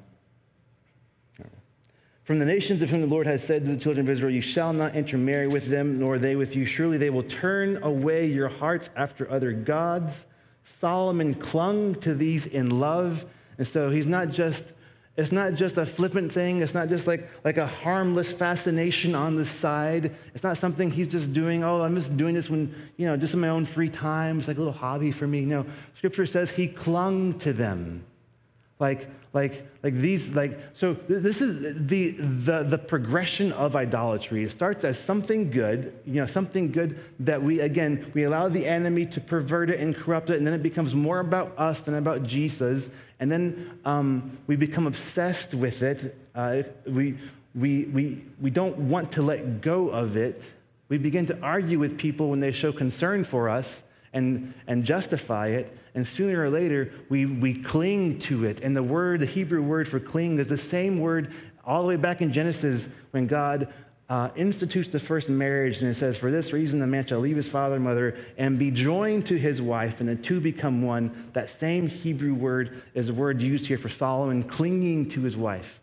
From 2.24 2.40
the 2.40 2.46
nations 2.46 2.82
of 2.82 2.90
whom 2.90 3.02
the 3.02 3.08
Lord 3.08 3.28
has 3.28 3.44
said 3.44 3.66
to 3.66 3.72
the 3.72 3.80
children 3.80 4.06
of 4.08 4.10
Israel, 4.10 4.32
You 4.32 4.42
shall 4.42 4.74
not 4.74 4.96
intermarry 4.96 5.48
with 5.48 5.68
them, 5.68 6.00
nor 6.00 6.18
they 6.18 6.36
with 6.36 6.56
you. 6.56 6.66
Surely 6.66 6.98
they 6.98 7.10
will 7.10 7.24
turn 7.24 7.82
away 7.84 8.26
your 8.26 8.50
hearts 8.50 8.90
after 8.96 9.30
other 9.30 9.52
gods. 9.52 10.26
Solomon 10.64 11.36
clung 11.36 11.96
to 11.96 12.16
these 12.16 12.48
in 12.48 12.80
love. 12.80 13.26
And 13.60 13.68
so 13.68 13.92
he's 13.92 14.08
not 14.08 14.32
just 14.32 14.74
it's 15.20 15.34
not 15.34 15.56
just 15.56 15.78
a 15.78 15.86
flippant 15.86 16.32
thing. 16.32 16.62
It's 16.62 16.74
not 16.74 16.88
just 16.88 17.06
like, 17.06 17.30
like 17.44 17.58
a 17.58 17.68
harmless 17.68 18.32
fascination 18.32 19.16
on 19.16 19.36
the 19.36 19.44
side. 19.44 20.16
It's 20.34 20.46
not 20.46 20.58
something 20.58 20.90
he's 20.90 21.10
just 21.10 21.34
doing, 21.34 21.62
oh, 21.62 21.82
I'm 21.82 21.96
just 21.96 22.16
doing 22.16 22.36
this 22.36 22.50
when, 22.50 22.74
you 22.96 23.06
know, 23.06 23.18
just 23.18 23.34
in 23.34 23.42
my 23.42 23.50
own 23.50 23.66
free 23.66 23.90
time. 23.90 24.40
It's 24.40 24.48
like 24.48 24.56
a 24.56 24.62
little 24.62 24.72
hobby 24.72 25.12
for 25.12 25.28
me. 25.28 25.42
No, 25.42 25.66
scripture 25.96 26.26
says 26.26 26.52
he 26.52 26.70
clung 26.70 27.38
to 27.40 27.52
them. 27.52 28.06
Like, 28.80 29.10
like, 29.34 29.68
like 29.84 29.94
these, 29.94 30.34
like, 30.36 30.58
so 30.74 30.94
this 30.94 31.42
is 31.42 31.88
the, 31.88 32.12
the, 32.12 32.64
the 32.64 32.78
progression 32.78 33.52
of 33.52 33.76
idolatry. 33.76 34.46
It 34.46 34.52
starts 34.52 34.86
as 34.86 34.98
something 34.98 35.52
good, 35.52 36.00
you 36.06 36.14
know, 36.14 36.28
something 36.28 36.72
good 36.72 36.98
that 37.20 37.44
we, 37.44 37.60
again, 37.60 38.10
we 38.14 38.24
allow 38.24 38.48
the 38.48 38.66
enemy 38.66 39.06
to 39.08 39.20
pervert 39.20 39.70
it 39.70 39.82
and 39.82 39.94
corrupt 39.94 40.30
it, 40.30 40.38
and 40.38 40.48
then 40.48 40.54
it 40.54 40.64
becomes 40.64 40.96
more 40.96 41.20
about 41.20 41.60
us 41.60 41.82
than 41.82 41.96
about 41.96 42.24
Jesus 42.24 42.96
and 43.20 43.32
then 43.32 43.80
um, 43.86 44.38
we 44.48 44.56
become 44.56 44.88
obsessed 44.88 45.54
with 45.54 45.82
it. 45.84 46.16
Uh, 46.34 46.64
we, 46.86 47.18
we, 47.54 47.86
we, 47.86 48.26
we 48.40 48.50
don't 48.50 48.78
want 48.78 49.12
to 49.14 49.22
let 49.22 49.62
go 49.62 49.90
of 49.90 50.16
it. 50.16 50.42
We 50.88 50.98
begin 50.98 51.26
to 51.28 51.40
argue 51.42 51.80
with 51.80 51.98
people 51.98 52.30
when 52.30 52.40
they 52.40 52.52
show 52.52 52.72
concern 52.72 53.24
for 53.24 53.50
us 53.50 53.84
and, 54.14 54.54
and 54.68 54.86
justify 54.86 55.48
it. 55.48 55.76
And 55.96 56.08
sooner 56.08 56.42
or 56.42 56.50
later, 56.50 56.94
we, 57.10 57.26
we 57.26 57.54
cling 57.54 58.20
to 58.20 58.46
it. 58.46 58.62
And 58.62 58.76
the 58.76 58.84
word, 58.84 59.20
the 59.20 59.26
Hebrew 59.26 59.62
word 59.62 59.88
for 59.88 60.00
cling, 60.00 60.40
is 60.40 60.48
the 60.48 60.58
same 60.58 61.00
word 61.00 61.34
all 61.66 61.82
the 61.82 61.88
way 61.90 61.96
back 61.98 62.22
in 62.22 62.32
Genesis 62.32 62.96
when 63.12 63.28
God 63.28 63.72
uh, 64.10 64.30
institutes 64.36 64.90
the 64.90 65.00
first 65.00 65.30
marriage, 65.30 65.82
and 65.82 65.90
it 65.90 65.94
says, 65.94 66.18
For 66.18 66.32
this 66.32 66.52
reason, 66.52 66.80
the 66.80 66.88
man 66.88 67.06
shall 67.06 67.20
leave 67.20 67.36
his 67.36 67.48
father 67.48 67.76
and 67.76 67.84
mother 67.84 68.18
and 68.38 68.58
be 68.58 68.72
joined 68.72 69.28
to 69.28 69.38
his 69.38 69.62
wife, 69.62 70.00
and 70.00 70.10
the 70.10 70.16
two 70.16 70.42
become 70.42 70.82
one. 70.82 71.30
That 71.34 71.50
same 71.50 71.88
Hebrew 71.88 72.34
word 72.34 72.82
is 72.96 73.10
a 73.10 73.14
word 73.14 73.42
used 73.42 73.68
here 73.68 73.78
for 73.78 73.90
Solomon 73.90 74.44
clinging 74.44 75.10
to 75.10 75.22
his 75.22 75.38
wife, 75.38 75.80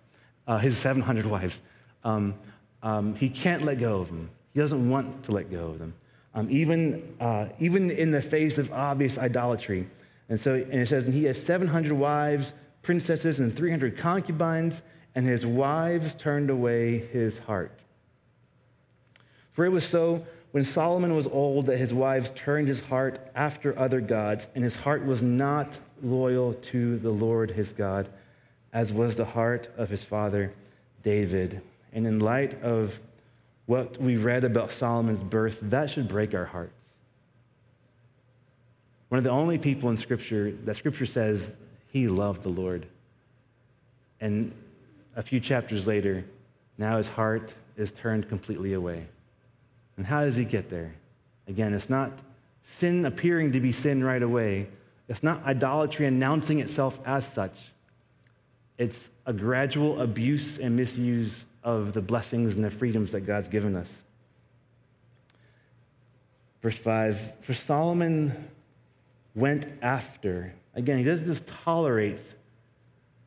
uh, 0.49 0.59
his 0.59 0.77
700 0.77 1.25
wives. 1.25 1.63
Um, 2.03 2.35
um, 2.83 3.15
he 3.15 3.29
can't 3.29 3.63
let 3.63 3.79
go 3.79 4.01
of 4.01 4.09
them, 4.09 4.31
he 4.53 4.61
doesn't 4.61 4.91
want 4.91 5.25
to 5.27 5.33
let 5.33 5.49
go 5.49 5.67
of 5.67 5.79
them, 5.79 5.95
um, 6.35 6.49
even, 6.51 7.15
uh, 7.21 7.49
even 7.61 7.93
in 7.93 8.11
the 8.11 8.23
face 8.23 8.59
of 8.59 8.73
obvious 8.73 9.19
idolatry. 9.19 9.87
And 10.29 10.41
so, 10.41 10.55
and 10.55 10.75
it 10.75 10.89
says, 10.89 11.05
And 11.05 11.15
he 11.15 11.25
has 11.25 11.41
700 11.41 11.93
wives, 11.93 12.55
princesses, 12.83 13.39
and 13.39 13.57
300 13.57 13.97
concubines, 13.97 14.83
and 15.15 15.25
his 15.25 15.47
wives 15.47 16.17
turned 16.17 16.51
away 16.51 16.99
his 16.99 17.39
heart. 17.39 17.71
For 19.57 19.65
it 19.65 19.71
was 19.71 19.89
so 19.89 20.27
when 20.53 20.67
Solomon 20.67 21.17
was 21.17 21.27
old 21.27 21.65
that 21.65 21.79
his 21.79 21.95
wives 21.95 22.31
turned 22.33 22.69
his 22.69 22.83
heart 22.83 23.19
after 23.35 23.77
other 23.79 24.03
gods, 24.03 24.49
and 24.55 24.63
his 24.63 24.77
heart 24.77 25.03
was 25.03 25.23
not 25.23 25.79
loyal 26.03 26.53
to 26.53 26.99
the 26.99 27.11
Lord 27.11 27.53
his 27.53 27.73
God, 27.73 28.07
as 28.75 28.93
was 28.93 29.17
the 29.17 29.25
heart 29.25 29.69
of 29.79 29.89
his 29.89 30.05
father 30.05 30.53
David. 31.03 31.63
And 31.95 32.07
in 32.07 32.21
light 32.21 32.63
of 32.63 33.01
what 33.65 33.97
we 33.97 34.19
read 34.19 34.45
about 34.45 34.73
Solomon's 34.73 35.23
birth, 35.23 35.61
that 35.63 35.89
should 35.89 36.07
break 36.07 36.35
our 36.35 36.45
hearts. 36.45 36.99
One 39.09 39.17
of 39.17 39.25
the 39.25 39.31
only 39.31 39.57
people 39.57 39.89
in 39.89 39.97
Scripture 39.97 40.53
that 40.67 40.77
Scripture 40.77 41.07
says 41.07 41.57
he 41.91 42.09
loved 42.09 42.43
the 42.43 42.51
Lord. 42.51 42.85
And 44.21 44.53
a 45.17 45.23
few 45.23 45.41
chapters 45.41 45.87
later, 45.87 46.27
now 46.77 46.99
his 46.99 47.09
heart 47.09 47.55
is 47.79 47.91
turned 47.91 48.29
completely 48.29 48.75
away. 48.75 49.07
And 49.97 50.07
how 50.07 50.25
does 50.25 50.37
he 50.37 50.45
get 50.45 50.71
there? 50.71 50.95
Again, 51.49 51.73
it's 51.75 51.89
not 51.91 52.13
sin 52.63 53.05
appearing 53.05 53.53
to 53.53 53.61
be 53.61 53.73
sin 53.73 54.05
right 54.05 54.23
away. 54.23 54.69
It's 55.09 55.23
not 55.23 55.45
idolatry 55.45 56.07
announcing 56.07 56.59
itself 56.59 57.01
as 57.07 57.27
such. 57.27 57.71
It's 58.79 59.11
a 59.25 59.33
gradual 59.33 60.01
abuse 60.01 60.59
and 60.59 60.77
misuse 60.77 61.47
of 61.63 61.93
the 61.93 62.03
blessings 62.03 62.57
and 62.57 62.65
the 62.65 62.71
freedoms 62.71 63.13
that 63.13 63.21
God's 63.21 63.49
given 63.49 63.75
us. 63.77 64.03
Verse 66.63 66.79
5 66.79 67.37
For 67.41 67.55
Solomon 67.55 68.51
went 69.35 69.67
after. 69.83 70.53
Again, 70.75 70.99
he 70.99 71.05
doesn't 71.05 71.27
just 71.27 71.47
tolerate 71.65 72.21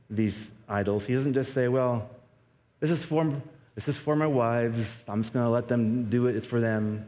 these 0.09 0.51
idols. 0.67 1.05
He 1.05 1.13
doesn't 1.13 1.33
just 1.33 1.53
say, 1.53 1.67
well, 1.67 2.09
this 2.79 2.91
is 2.91 3.03
for, 3.03 3.41
this 3.79 3.95
is 3.95 3.97
for 3.97 4.13
my 4.13 4.27
wives. 4.27 5.05
I'm 5.07 5.21
just 5.21 5.31
going 5.31 5.45
to 5.45 5.49
let 5.49 5.69
them 5.69 6.09
do 6.09 6.27
it. 6.27 6.35
It's 6.35 6.45
for 6.45 6.59
them. 6.59 7.07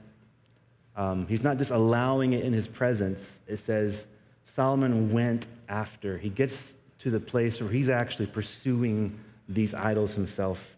Um, 0.95 1.27
he's 1.27 1.43
not 1.43 1.57
just 1.57 1.69
allowing 1.69 2.31
it 2.31 2.45
in 2.45 2.53
his 2.53 2.65
presence. 2.65 3.41
It 3.45 3.57
says 3.57 4.07
Solomon 4.45 5.11
went 5.11 5.47
after. 5.67 6.17
He 6.17 6.29
gets 6.29 6.73
to 6.99 7.11
the 7.11 7.19
place 7.19 7.59
where 7.59 7.69
he's 7.69 7.89
actually 7.89 8.27
pursuing 8.27 9.19
these 9.49 9.73
idols 9.73 10.15
himself. 10.15 10.77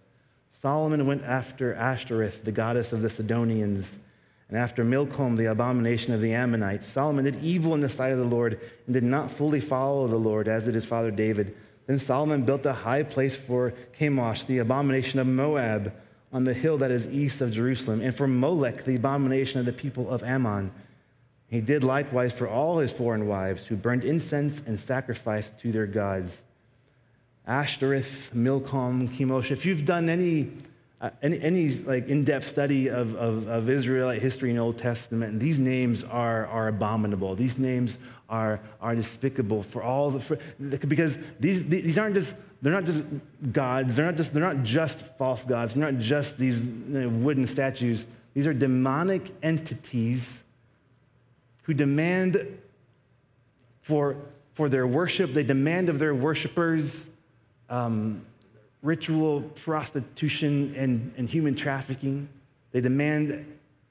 Solomon 0.51 1.05
went 1.05 1.25
after 1.25 1.75
Ashtoreth, 1.75 2.43
the 2.43 2.51
goddess 2.51 2.91
of 2.91 3.03
the 3.03 3.09
Sidonians, 3.11 3.99
and 4.49 4.57
after 4.57 4.83
Milcom, 4.83 5.35
the 5.35 5.51
abomination 5.51 6.11
of 6.11 6.21
the 6.21 6.33
Ammonites. 6.33 6.87
Solomon 6.87 7.25
did 7.25 7.43
evil 7.43 7.75
in 7.75 7.81
the 7.81 7.89
sight 7.89 8.13
of 8.13 8.17
the 8.17 8.25
Lord 8.25 8.59
and 8.87 8.95
did 8.95 9.03
not 9.03 9.31
fully 9.31 9.59
follow 9.59 10.07
the 10.07 10.17
Lord, 10.17 10.47
as 10.47 10.65
did 10.65 10.73
his 10.73 10.85
father 10.85 11.11
David. 11.11 11.55
Then 11.85 11.99
Solomon 11.99 12.43
built 12.43 12.65
a 12.65 12.73
high 12.73 13.03
place 13.03 13.35
for 13.35 13.73
Chemosh, 13.99 14.45
the 14.45 14.59
abomination 14.59 15.19
of 15.19 15.27
Moab, 15.27 15.93
on 16.31 16.45
the 16.45 16.53
hill 16.53 16.77
that 16.77 16.91
is 16.91 17.07
east 17.07 17.41
of 17.41 17.51
Jerusalem, 17.51 18.01
and 18.01 18.15
for 18.15 18.27
Molech, 18.27 18.85
the 18.85 18.95
abomination 18.95 19.59
of 19.59 19.65
the 19.65 19.73
people 19.73 20.09
of 20.09 20.23
Ammon. 20.23 20.71
He 21.47 21.61
did 21.61 21.83
likewise 21.83 22.33
for 22.33 22.47
all 22.47 22.79
his 22.79 22.91
foreign 22.91 23.27
wives, 23.27 23.67
who 23.67 23.75
burned 23.75 24.03
incense 24.03 24.65
and 24.65 24.79
sacrificed 24.79 25.59
to 25.59 25.71
their 25.71 25.85
gods. 25.85 26.41
Ashtoreth, 27.45 28.33
Milcom, 28.33 29.09
Chemosh. 29.09 29.51
If 29.51 29.65
you've 29.65 29.85
done 29.85 30.09
any, 30.09 30.51
uh, 31.03 31.09
any, 31.21 31.39
any, 31.41 31.69
like 31.69 32.07
in-depth 32.07 32.47
study 32.47 32.87
of, 32.87 33.13
of, 33.15 33.47
of 33.49 33.69
Israelite 33.69 34.21
history 34.21 34.49
in 34.51 34.55
the 34.55 34.61
Old 34.61 34.77
Testament, 34.77 35.37
these 35.37 35.59
names 35.59 36.05
are, 36.05 36.47
are 36.47 36.69
abominable. 36.69 37.35
These 37.35 37.59
names 37.59 37.97
are, 38.29 38.61
are 38.79 38.95
despicable 38.95 39.63
for 39.63 39.83
all 39.83 40.11
the 40.11 40.21
for, 40.21 40.39
because 40.87 41.17
these, 41.41 41.67
these 41.67 41.97
aren't 41.97 42.15
just 42.15 42.35
they're 42.61 42.71
not 42.71 42.85
just 42.85 43.03
gods. 43.51 43.97
They're 43.97 44.05
not 44.05 44.15
just 44.15 44.33
they're 44.33 44.53
not 44.53 44.63
just 44.63 44.99
false 45.17 45.43
gods. 45.43 45.73
They're 45.73 45.91
not 45.91 46.01
just 46.01 46.37
these 46.37 46.61
wooden 46.61 47.45
statues. 47.45 48.05
These 48.33 48.47
are 48.47 48.53
demonic 48.53 49.29
entities 49.43 50.41
who 51.63 51.73
demand 51.73 52.47
for 53.81 54.15
for 54.53 54.69
their 54.69 54.87
worship. 54.87 55.33
They 55.33 55.43
demand 55.43 55.89
of 55.89 55.99
their 55.99 56.15
worshipers 56.15 57.09
um, 57.69 58.25
ritual 58.83 59.41
prostitution 59.41 60.75
and, 60.77 61.11
and 61.17 61.27
human 61.27 61.55
trafficking 61.55 62.29
they 62.71 62.81
demand 62.81 63.45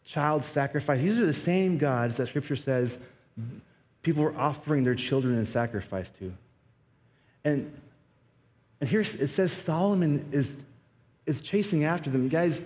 child 0.05 0.45
sacrifice 0.45 1.01
these 1.01 1.18
are 1.18 1.26
the 1.26 1.32
same 1.32 1.78
gods 1.78 2.16
that 2.18 2.28
scripture 2.28 2.57
says 2.57 2.99
people 4.03 4.22
were 4.22 4.36
offering 4.36 4.84
their 4.84 4.95
children 4.95 5.38
in 5.38 5.47
sacrifice 5.47 6.11
to. 6.18 6.32
And, 7.45 7.72
and 8.80 8.90
here 8.90 9.01
it 9.01 9.07
says 9.07 9.53
Solomon 9.53 10.28
is, 10.32 10.57
is 11.26 11.40
chasing 11.40 11.84
after 11.84 12.11
them. 12.11 12.28
Guys, 12.28 12.62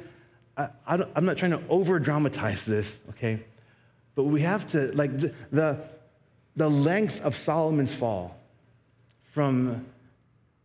I, 0.56 0.68
I 0.86 0.94
am 1.14 1.24
not 1.26 1.36
trying 1.36 1.52
to 1.52 1.62
over 1.68 1.98
dramatize 1.98 2.64
this, 2.64 3.00
okay? 3.10 3.40
But 4.14 4.24
we 4.24 4.40
have 4.40 4.70
to, 4.72 4.92
like, 4.92 5.18
the, 5.18 5.78
the 6.56 6.70
length 6.70 7.22
of 7.22 7.34
Solomon's 7.34 7.94
fall 7.94 8.38
from 9.22 9.84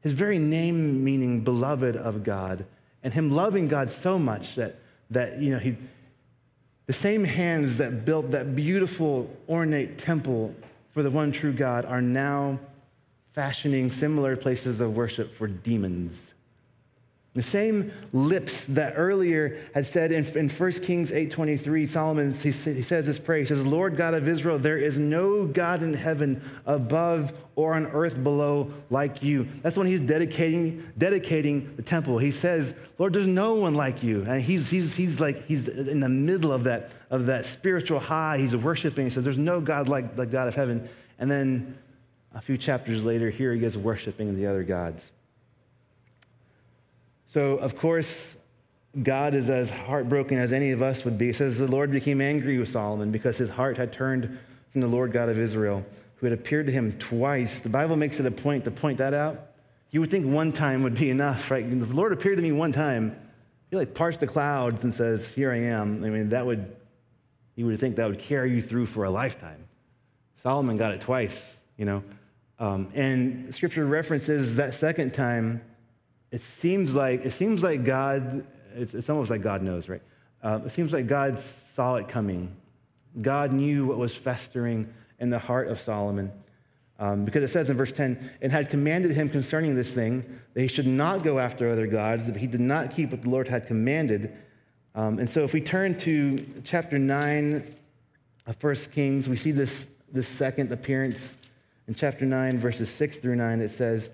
his 0.01 0.13
very 0.13 0.39
name 0.39 1.03
meaning 1.03 1.41
beloved 1.41 1.95
of 1.95 2.23
God 2.23 2.65
and 3.03 3.13
him 3.13 3.31
loving 3.31 3.67
God 3.67 3.89
so 3.89 4.19
much 4.19 4.55
that, 4.55 4.75
that 5.09 5.39
you 5.39 5.51
know, 5.51 5.59
he, 5.59 5.75
the 6.87 6.93
same 6.93 7.23
hands 7.23 7.77
that 7.77 8.05
built 8.05 8.31
that 8.31 8.55
beautiful, 8.55 9.29
ornate 9.47 9.97
temple 9.97 10.53
for 10.91 11.03
the 11.03 11.11
one 11.11 11.31
true 11.31 11.53
God 11.53 11.85
are 11.85 12.01
now 12.01 12.59
fashioning 13.33 13.91
similar 13.91 14.35
places 14.35 14.81
of 14.81 14.95
worship 14.95 15.33
for 15.33 15.47
demons. 15.47 16.33
The 17.33 17.43
same 17.43 17.93
lips 18.11 18.65
that 18.65 18.95
earlier 18.97 19.65
had 19.73 19.85
said 19.85 20.11
in, 20.11 20.25
in 20.37 20.49
1 20.49 20.71
Kings 20.71 21.13
8.23, 21.13 21.89
Solomon, 21.89 22.33
he, 22.33 22.49
he 22.49 22.81
says 22.81 23.05
this 23.05 23.19
prayer, 23.19 23.39
he 23.39 23.45
says, 23.45 23.65
Lord 23.65 23.95
God 23.95 24.13
of 24.13 24.27
Israel, 24.27 24.59
there 24.59 24.77
is 24.77 24.97
no 24.97 25.45
God 25.45 25.81
in 25.81 25.93
heaven 25.93 26.41
above 26.65 27.31
or 27.55 27.75
on 27.75 27.87
earth 27.87 28.21
below 28.21 28.73
like 28.89 29.23
you. 29.23 29.47
That's 29.61 29.77
when 29.77 29.87
he's 29.87 30.01
dedicating, 30.01 30.91
dedicating 30.97 31.73
the 31.77 31.83
temple. 31.83 32.17
He 32.17 32.31
says, 32.31 32.77
Lord, 32.97 33.13
there's 33.13 33.27
no 33.27 33.53
one 33.53 33.75
like 33.75 34.03
you. 34.03 34.23
And 34.23 34.41
he's, 34.41 34.67
he's, 34.67 34.93
he's 34.93 35.21
like, 35.21 35.45
he's 35.45 35.69
in 35.69 36.01
the 36.01 36.09
middle 36.09 36.51
of 36.51 36.65
that, 36.65 36.91
of 37.09 37.27
that 37.27 37.45
spiritual 37.45 37.99
high. 37.99 38.39
He's 38.39 38.57
worshiping. 38.57 39.05
He 39.05 39.09
says, 39.09 39.23
there's 39.23 39.37
no 39.37 39.61
God 39.61 39.87
like 39.87 40.17
the 40.17 40.25
God 40.25 40.49
of 40.49 40.55
heaven. 40.55 40.89
And 41.17 41.31
then 41.31 41.77
a 42.35 42.41
few 42.41 42.57
chapters 42.57 43.05
later, 43.05 43.29
here 43.29 43.53
he 43.53 43.63
is 43.63 43.77
worshiping 43.77 44.35
the 44.35 44.47
other 44.47 44.63
gods. 44.63 45.13
So, 47.31 47.55
of 47.59 47.77
course, 47.77 48.35
God 49.01 49.35
is 49.35 49.49
as 49.49 49.71
heartbroken 49.71 50.37
as 50.37 50.51
any 50.51 50.71
of 50.71 50.81
us 50.81 51.05
would 51.05 51.17
be. 51.17 51.29
It 51.29 51.37
says 51.37 51.57
the 51.57 51.65
Lord 51.65 51.89
became 51.89 52.19
angry 52.19 52.57
with 52.57 52.67
Solomon 52.67 53.09
because 53.09 53.37
his 53.37 53.49
heart 53.49 53.77
had 53.77 53.93
turned 53.93 54.37
from 54.73 54.81
the 54.81 54.87
Lord 54.87 55.13
God 55.13 55.29
of 55.29 55.39
Israel, 55.39 55.85
who 56.17 56.25
had 56.25 56.37
appeared 56.37 56.65
to 56.65 56.73
him 56.73 56.91
twice. 56.99 57.61
The 57.61 57.69
Bible 57.69 57.95
makes 57.95 58.19
it 58.19 58.25
a 58.25 58.31
point 58.31 58.65
to 58.65 58.71
point 58.71 58.97
that 58.97 59.13
out. 59.13 59.39
You 59.91 60.01
would 60.01 60.11
think 60.11 60.25
one 60.25 60.51
time 60.51 60.83
would 60.83 60.95
be 60.95 61.09
enough, 61.09 61.49
right? 61.49 61.63
If 61.63 61.87
the 61.87 61.95
Lord 61.95 62.11
appeared 62.11 62.35
to 62.35 62.43
me 62.43 62.51
one 62.51 62.73
time, 62.73 63.15
he 63.69 63.77
like 63.77 63.93
parts 63.93 64.17
the 64.17 64.27
clouds 64.27 64.83
and 64.83 64.93
says, 64.93 65.33
Here 65.33 65.53
I 65.53 65.59
am. 65.59 66.03
I 66.03 66.09
mean, 66.09 66.27
that 66.31 66.45
would, 66.45 66.75
you 67.55 67.65
would 67.65 67.79
think 67.79 67.95
that 67.95 68.09
would 68.09 68.19
carry 68.19 68.51
you 68.51 68.61
through 68.61 68.87
for 68.87 69.05
a 69.05 69.09
lifetime. 69.09 69.69
Solomon 70.43 70.75
got 70.75 70.91
it 70.91 70.99
twice, 70.99 71.61
you 71.77 71.85
know. 71.85 72.03
Um, 72.59 72.89
and 72.93 73.55
scripture 73.55 73.85
references 73.85 74.57
that 74.57 74.75
second 74.75 75.13
time 75.13 75.61
it 76.31 76.41
seems 76.41 76.95
like 76.95 77.25
it 77.25 77.31
seems 77.31 77.63
like 77.63 77.83
God. 77.83 78.45
It's, 78.73 78.93
it's 78.93 79.09
almost 79.09 79.29
like 79.29 79.41
God 79.41 79.61
knows, 79.61 79.89
right? 79.89 80.01
Uh, 80.41 80.59
it 80.65 80.69
seems 80.71 80.93
like 80.93 81.07
God 81.07 81.37
saw 81.39 81.95
it 81.95 82.07
coming. 82.07 82.55
God 83.21 83.51
knew 83.51 83.85
what 83.85 83.97
was 83.97 84.15
festering 84.15 84.91
in 85.19 85.29
the 85.29 85.39
heart 85.39 85.67
of 85.67 85.79
Solomon. 85.79 86.31
Um, 86.99 87.25
because 87.25 87.43
it 87.43 87.49
says 87.49 87.69
in 87.69 87.75
verse 87.75 87.91
10, 87.91 88.31
and 88.41 88.51
had 88.51 88.69
commanded 88.69 89.11
him 89.11 89.27
concerning 89.27 89.75
this 89.75 89.93
thing 89.93 90.39
that 90.53 90.61
he 90.61 90.67
should 90.67 90.87
not 90.87 91.23
go 91.23 91.39
after 91.39 91.69
other 91.69 91.87
gods, 91.87 92.29
if 92.29 92.35
he 92.35 92.47
did 92.47 92.61
not 92.61 92.91
keep 92.91 93.11
what 93.11 93.23
the 93.23 93.29
Lord 93.29 93.47
had 93.47 93.67
commanded. 93.67 94.37
Um, 94.93 95.17
and 95.19 95.29
so 95.29 95.43
if 95.43 95.51
we 95.51 95.61
turn 95.61 95.97
to 95.99 96.37
chapter 96.63 96.97
9 96.97 97.75
of 98.45 98.63
1 98.63 98.75
Kings, 98.93 99.27
we 99.27 99.35
see 99.35 99.51
this, 99.51 99.89
this 100.11 100.27
second 100.27 100.71
appearance 100.71 101.35
in 101.87 101.95
chapter 101.95 102.25
9, 102.25 102.59
verses 102.59 102.89
6 102.89 103.17
through 103.17 103.35
9. 103.35 103.61
It 103.61 103.69
says, 103.69 104.11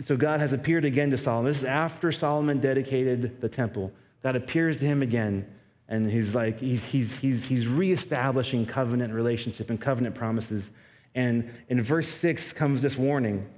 so 0.00 0.16
God 0.16 0.40
has 0.40 0.52
appeared 0.52 0.84
again 0.84 1.10
to 1.10 1.18
Solomon. 1.18 1.50
This 1.50 1.58
is 1.58 1.64
after 1.64 2.12
Solomon 2.12 2.60
dedicated 2.60 3.40
the 3.40 3.48
temple. 3.48 3.92
God 4.22 4.36
appears 4.36 4.78
to 4.78 4.84
him 4.84 5.02
again, 5.02 5.46
and 5.88 6.10
he's 6.10 6.34
like, 6.34 6.60
he's, 6.60 6.84
he's, 6.84 7.18
he's, 7.18 7.46
he's 7.46 7.66
reestablishing 7.66 8.66
covenant 8.66 9.12
relationship 9.12 9.70
and 9.70 9.80
covenant 9.80 10.14
promises. 10.14 10.70
And 11.14 11.50
in 11.68 11.82
verse 11.82 12.08
6 12.08 12.52
comes 12.52 12.82
this 12.82 12.96
warning. 12.96 13.48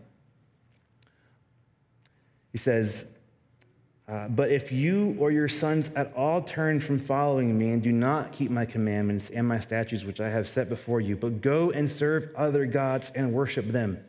He 2.53 2.59
says, 2.59 3.07
uh, 4.09 4.28
But 4.28 4.51
if 4.51 4.72
you 4.72 5.16
or 5.18 5.30
your 5.30 5.49
sons 5.49 5.91
at 5.95 6.12
all 6.14 6.43
turn 6.43 6.80
from 6.80 6.99
following 6.99 7.57
me 7.59 7.70
and 7.70 7.82
do 7.82 7.93
not 7.93 8.32
keep 8.32 8.51
my 8.51 8.64
commandments 8.64 9.30
and 9.30 9.47
my 9.47 9.61
statutes 9.61 10.05
which 10.05 10.20
I 10.20 10.30
have 10.30 10.49
set 10.49 10.68
before 10.68 11.01
you, 11.01 11.16
but 11.16 11.41
go 11.41 11.70
and 11.70 11.91
serve 11.91 12.30
other 12.36 12.66
gods 12.66 13.12
and 13.14 13.32
worship 13.32 13.66
them, 13.66 14.03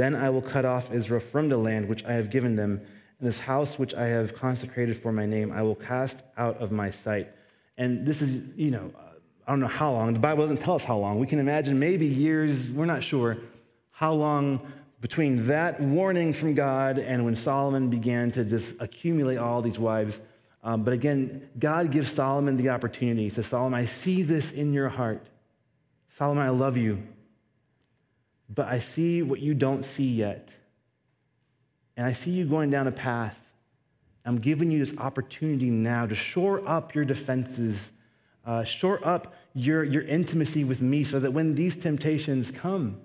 then 0.00 0.14
I 0.14 0.30
will 0.30 0.42
cut 0.42 0.64
off 0.64 0.92
Israel 0.92 1.20
from 1.20 1.48
the 1.48 1.56
land 1.56 1.88
which 1.88 2.04
I 2.04 2.12
have 2.12 2.30
given 2.30 2.56
them, 2.56 2.80
and 3.18 3.28
this 3.28 3.40
house 3.40 3.78
which 3.78 3.94
I 3.94 4.06
have 4.06 4.34
consecrated 4.34 4.96
for 4.96 5.12
my 5.12 5.26
name, 5.26 5.52
I 5.52 5.62
will 5.62 5.74
cast 5.74 6.22
out 6.38 6.56
of 6.58 6.72
my 6.72 6.90
sight. 6.90 7.28
And 7.76 8.06
this 8.06 8.22
is, 8.22 8.56
you 8.56 8.70
know, 8.70 8.92
I 9.46 9.52
don't 9.52 9.60
know 9.60 9.66
how 9.66 9.92
long. 9.92 10.12
The 10.12 10.18
Bible 10.18 10.44
doesn't 10.44 10.58
tell 10.58 10.74
us 10.74 10.84
how 10.84 10.96
long. 10.96 11.18
We 11.18 11.26
can 11.26 11.38
imagine 11.38 11.78
maybe 11.78 12.06
years, 12.06 12.70
we're 12.70 12.86
not 12.86 13.02
sure 13.04 13.38
how 13.90 14.12
long 14.14 14.60
between 15.00 15.46
that 15.46 15.80
warning 15.80 16.32
from 16.32 16.54
God 16.54 16.98
and 16.98 17.24
when 17.24 17.36
Solomon 17.36 17.90
began 17.90 18.30
to 18.32 18.44
just 18.44 18.74
accumulate 18.80 19.38
all 19.38 19.62
these 19.62 19.78
wives. 19.78 20.20
Um, 20.62 20.84
but 20.84 20.92
again, 20.92 21.48
God 21.58 21.90
gives 21.90 22.12
Solomon 22.12 22.56
the 22.56 22.68
opportunity. 22.68 23.24
He 23.24 23.30
says, 23.30 23.46
Solomon, 23.46 23.78
I 23.78 23.86
see 23.86 24.22
this 24.22 24.52
in 24.52 24.72
your 24.72 24.88
heart. 24.88 25.26
Solomon, 26.10 26.44
I 26.44 26.50
love 26.50 26.76
you 26.76 27.02
but 28.52 28.66
I 28.66 28.78
see 28.80 29.22
what 29.22 29.40
you 29.40 29.54
don't 29.54 29.84
see 29.84 30.10
yet. 30.10 30.54
And 31.96 32.06
I 32.06 32.12
see 32.12 32.30
you 32.30 32.44
going 32.44 32.70
down 32.70 32.86
a 32.86 32.92
path. 32.92 33.52
I'm 34.24 34.38
giving 34.38 34.70
you 34.70 34.78
this 34.78 34.96
opportunity 34.98 35.70
now 35.70 36.06
to 36.06 36.14
shore 36.14 36.66
up 36.68 36.94
your 36.94 37.04
defenses, 37.04 37.92
uh, 38.44 38.64
shore 38.64 39.00
up 39.06 39.34
your, 39.54 39.84
your 39.84 40.02
intimacy 40.02 40.64
with 40.64 40.82
me 40.82 41.04
so 41.04 41.20
that 41.20 41.32
when 41.32 41.54
these 41.54 41.76
temptations 41.76 42.50
come, 42.50 43.00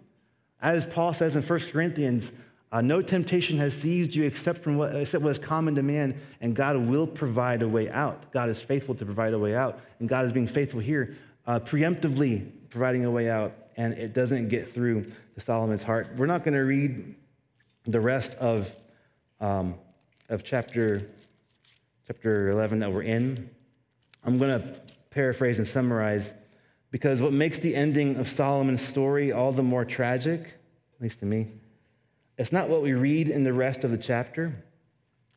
as 0.62 0.86
Paul 0.86 1.14
says 1.14 1.36
in 1.36 1.44
1 1.44 1.60
Corinthians, 1.72 2.32
uh, 2.72 2.82
no 2.82 3.02
temptation 3.02 3.58
has 3.58 3.74
seized 3.74 4.16
you 4.16 4.24
except 4.24 4.64
from 4.64 4.78
what, 4.78 4.96
except 4.96 5.24
what 5.24 5.30
is 5.30 5.40
common 5.40 5.76
to 5.76 5.84
man, 5.84 6.20
and 6.42 6.56
God 6.56 6.76
will 6.78 7.08
provide 7.08 7.62
a 7.62 7.68
way 7.68 7.90
out. 7.90 8.32
God 8.32 8.50
is 8.50 8.62
faithful 8.62 8.96
to 8.96 9.06
provide 9.06 9.34
a 9.34 9.40
way 9.40 9.56
out, 9.56 9.80
and 10.00 10.10
God 10.10 10.26
is 10.26 10.34
being 10.34 10.48
faithful 10.48 10.80
here. 10.80 11.16
uh, 11.48 11.60
preemptively 11.60 12.50
providing 12.70 13.06
a 13.06 13.12
way 13.12 13.30
out, 13.30 13.54
and 13.78 13.94
it 13.94 14.14
doesn't 14.14 14.50
get 14.50 14.70
through 14.70 15.06
to 15.36 15.42
Solomon's 15.42 15.84
heart. 15.84 16.08
We're 16.16 16.26
not 16.26 16.44
going 16.44 16.54
to 16.54 16.62
read 16.62 17.16
the 17.86 18.00
rest 18.00 18.34
of, 18.36 18.76
um, 19.40 19.76
of 20.30 20.44
chapter, 20.44 21.10
chapter 22.08 22.50
11 22.50 22.80
that 22.80 22.92
we're 22.92 23.04
in. 23.04 23.50
I'm 24.24 24.38
going 24.38 24.60
to 24.60 24.82
paraphrase 25.12 25.60
and 25.60 25.68
summarize 25.68 26.34
because 26.90 27.22
what 27.22 27.34
makes 27.34 27.60
the 27.60 27.76
ending 27.76 28.16
of 28.16 28.28
Solomon's 28.28 28.82
story 28.82 29.32
all 29.32 29.52
the 29.52 29.62
more 29.62 29.84
tragic, 29.84 30.42
at 30.42 31.02
least 31.02 31.20
to 31.20 31.26
me, 31.26 31.50
it's 32.38 32.52
not 32.52 32.70
what 32.70 32.82
we 32.82 32.94
read 32.94 33.30
in 33.30 33.44
the 33.44 33.54
rest 33.54 33.84
of 33.84 33.92
the 33.92 33.98
chapter, 33.98 34.56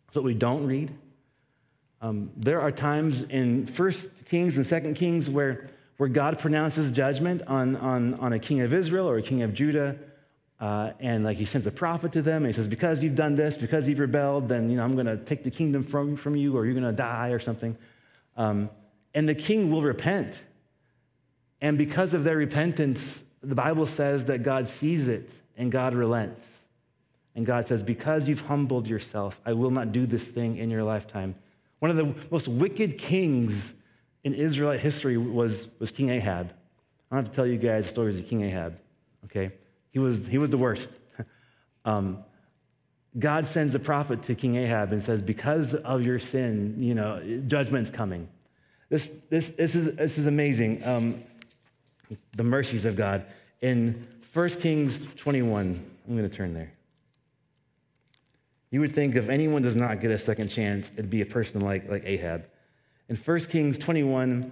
it's 0.07 0.14
what 0.14 0.24
we 0.24 0.34
don't 0.34 0.66
read. 0.66 0.92
Um, 2.01 2.30
there 2.36 2.61
are 2.61 2.70
times 2.70 3.24
in 3.24 3.66
First 3.66 4.26
Kings 4.26 4.57
and 4.57 4.64
Second 4.64 4.94
Kings 4.94 5.28
where, 5.28 5.68
where 5.99 6.09
God 6.09 6.38
pronounces 6.38 6.90
judgment 6.92 7.42
on, 7.46 7.76
on, 7.76 8.14
on 8.14 8.32
a 8.32 8.38
king 8.38 8.61
of 8.61 8.72
Israel 8.72 9.09
or 9.09 9.18
a 9.18 9.22
king 9.22 9.42
of 9.42 9.53
Judah, 9.53 9.96
uh, 10.61 10.92
and 11.01 11.24
like 11.24 11.36
he 11.36 11.44
sends 11.44 11.66
a 11.66 11.70
prophet 11.70 12.12
to 12.12 12.22
them, 12.22 12.38
and 12.38 12.46
he 12.46 12.53
says, 12.53 12.66
"Because 12.66 13.03
you've 13.03 13.14
done 13.14 13.36
this, 13.36 13.57
because 13.57 13.88
you've 13.88 13.99
rebelled, 13.99 14.49
then 14.49 14.70
you 14.70 14.76
know 14.76 14.84
I'm 14.84 14.94
going 14.94 15.07
to 15.07 15.16
take 15.16 15.44
the 15.44 15.51
kingdom 15.51 15.84
from, 15.84 16.16
from 16.16 16.34
you, 16.34 16.57
or 16.57 16.64
you're 16.64 16.74
going 16.74 16.84
to 16.84 16.92
die, 16.96 17.30
or 17.30 17.38
something." 17.38 17.76
Um, 18.36 18.70
and 19.14 19.28
the 19.28 19.36
king 19.36 19.70
will 19.70 19.82
repent, 19.82 20.40
and 21.61 21.78
because 21.78 22.14
of 22.14 22.24
their 22.24 22.36
repentance, 22.36 23.22
the 23.40 23.55
Bible 23.55 23.86
says 23.86 24.26
that 24.26 24.42
God 24.42 24.68
sees 24.68 25.07
it 25.07 25.30
and 25.57 25.70
God 25.70 25.94
relents, 25.94 26.66
and 27.36 27.46
God 27.46 27.68
says, 27.68 27.84
"Because 27.84 28.28
you've 28.28 28.42
humbled 28.42 28.88
yourself, 28.88 29.40
I 29.46 29.53
will 29.53 29.70
not 29.70 29.92
do 29.92 30.07
this 30.07 30.28
thing 30.28 30.57
in 30.57 30.70
your 30.70 30.82
lifetime." 30.82 31.36
One 31.78 31.92
of 31.92 31.96
the 31.96 32.14
most 32.32 32.49
wicked 32.49 32.99
kings 32.99 33.74
in 34.29 34.35
Israelite 34.35 34.81
history 34.81 35.16
was, 35.16 35.68
was 35.79 35.91
King 35.91 36.11
Ahab. 36.11 36.53
I 37.11 37.16
don't 37.16 37.24
have 37.24 37.33
to 37.33 37.35
tell 37.35 37.47
you 37.47 37.57
guys 37.57 37.89
stories 37.89 38.18
of 38.18 38.26
King 38.26 38.43
Ahab, 38.43 38.79
okay? 39.24 39.53
He 39.91 39.99
was, 39.99 40.26
he 40.26 40.37
was 40.37 40.51
the 40.51 40.59
worst. 40.59 40.93
um, 41.87 42.22
God 43.18 43.47
sends 43.47 43.74
a 43.74 43.79
prophet 43.79 44.22
to 44.24 44.35
King 44.35 44.57
Ahab 44.57 44.93
and 44.93 45.03
says, 45.03 45.22
Because 45.22 45.74
of 45.74 46.03
your 46.03 46.18
sin, 46.18 46.76
you 46.79 46.95
know, 46.95 47.22
judgment's 47.47 47.91
coming. 47.91 48.29
This, 48.91 49.07
this, 49.31 49.49
this, 49.51 49.74
is, 49.74 49.97
this 49.97 50.18
is 50.18 50.26
amazing. 50.26 50.85
Um, 50.85 51.22
the 52.37 52.45
mercies 52.45 52.85
of 52.85 52.95
God. 52.95 53.24
In 53.62 54.07
1 54.35 54.49
Kings 54.61 55.14
21, 55.14 55.83
I'm 56.07 56.16
going 56.16 56.29
to 56.29 56.37
turn 56.37 56.53
there. 56.53 56.70
You 58.70 58.81
would 58.81 58.95
think 58.95 59.16
if 59.16 59.31
anyone 59.31 59.62
does 59.62 59.74
not 59.74 60.03
get 60.03 60.11
a 60.11 60.18
second 60.18 60.49
chance, 60.49 60.93
it'd 60.93 61.09
be 61.09 61.22
a 61.22 61.26
person 61.26 61.62
like, 61.62 61.89
like 61.89 62.03
Ahab. 62.05 62.45
In 63.09 63.16
1 63.16 63.40
Kings 63.40 63.78
21, 63.78 64.50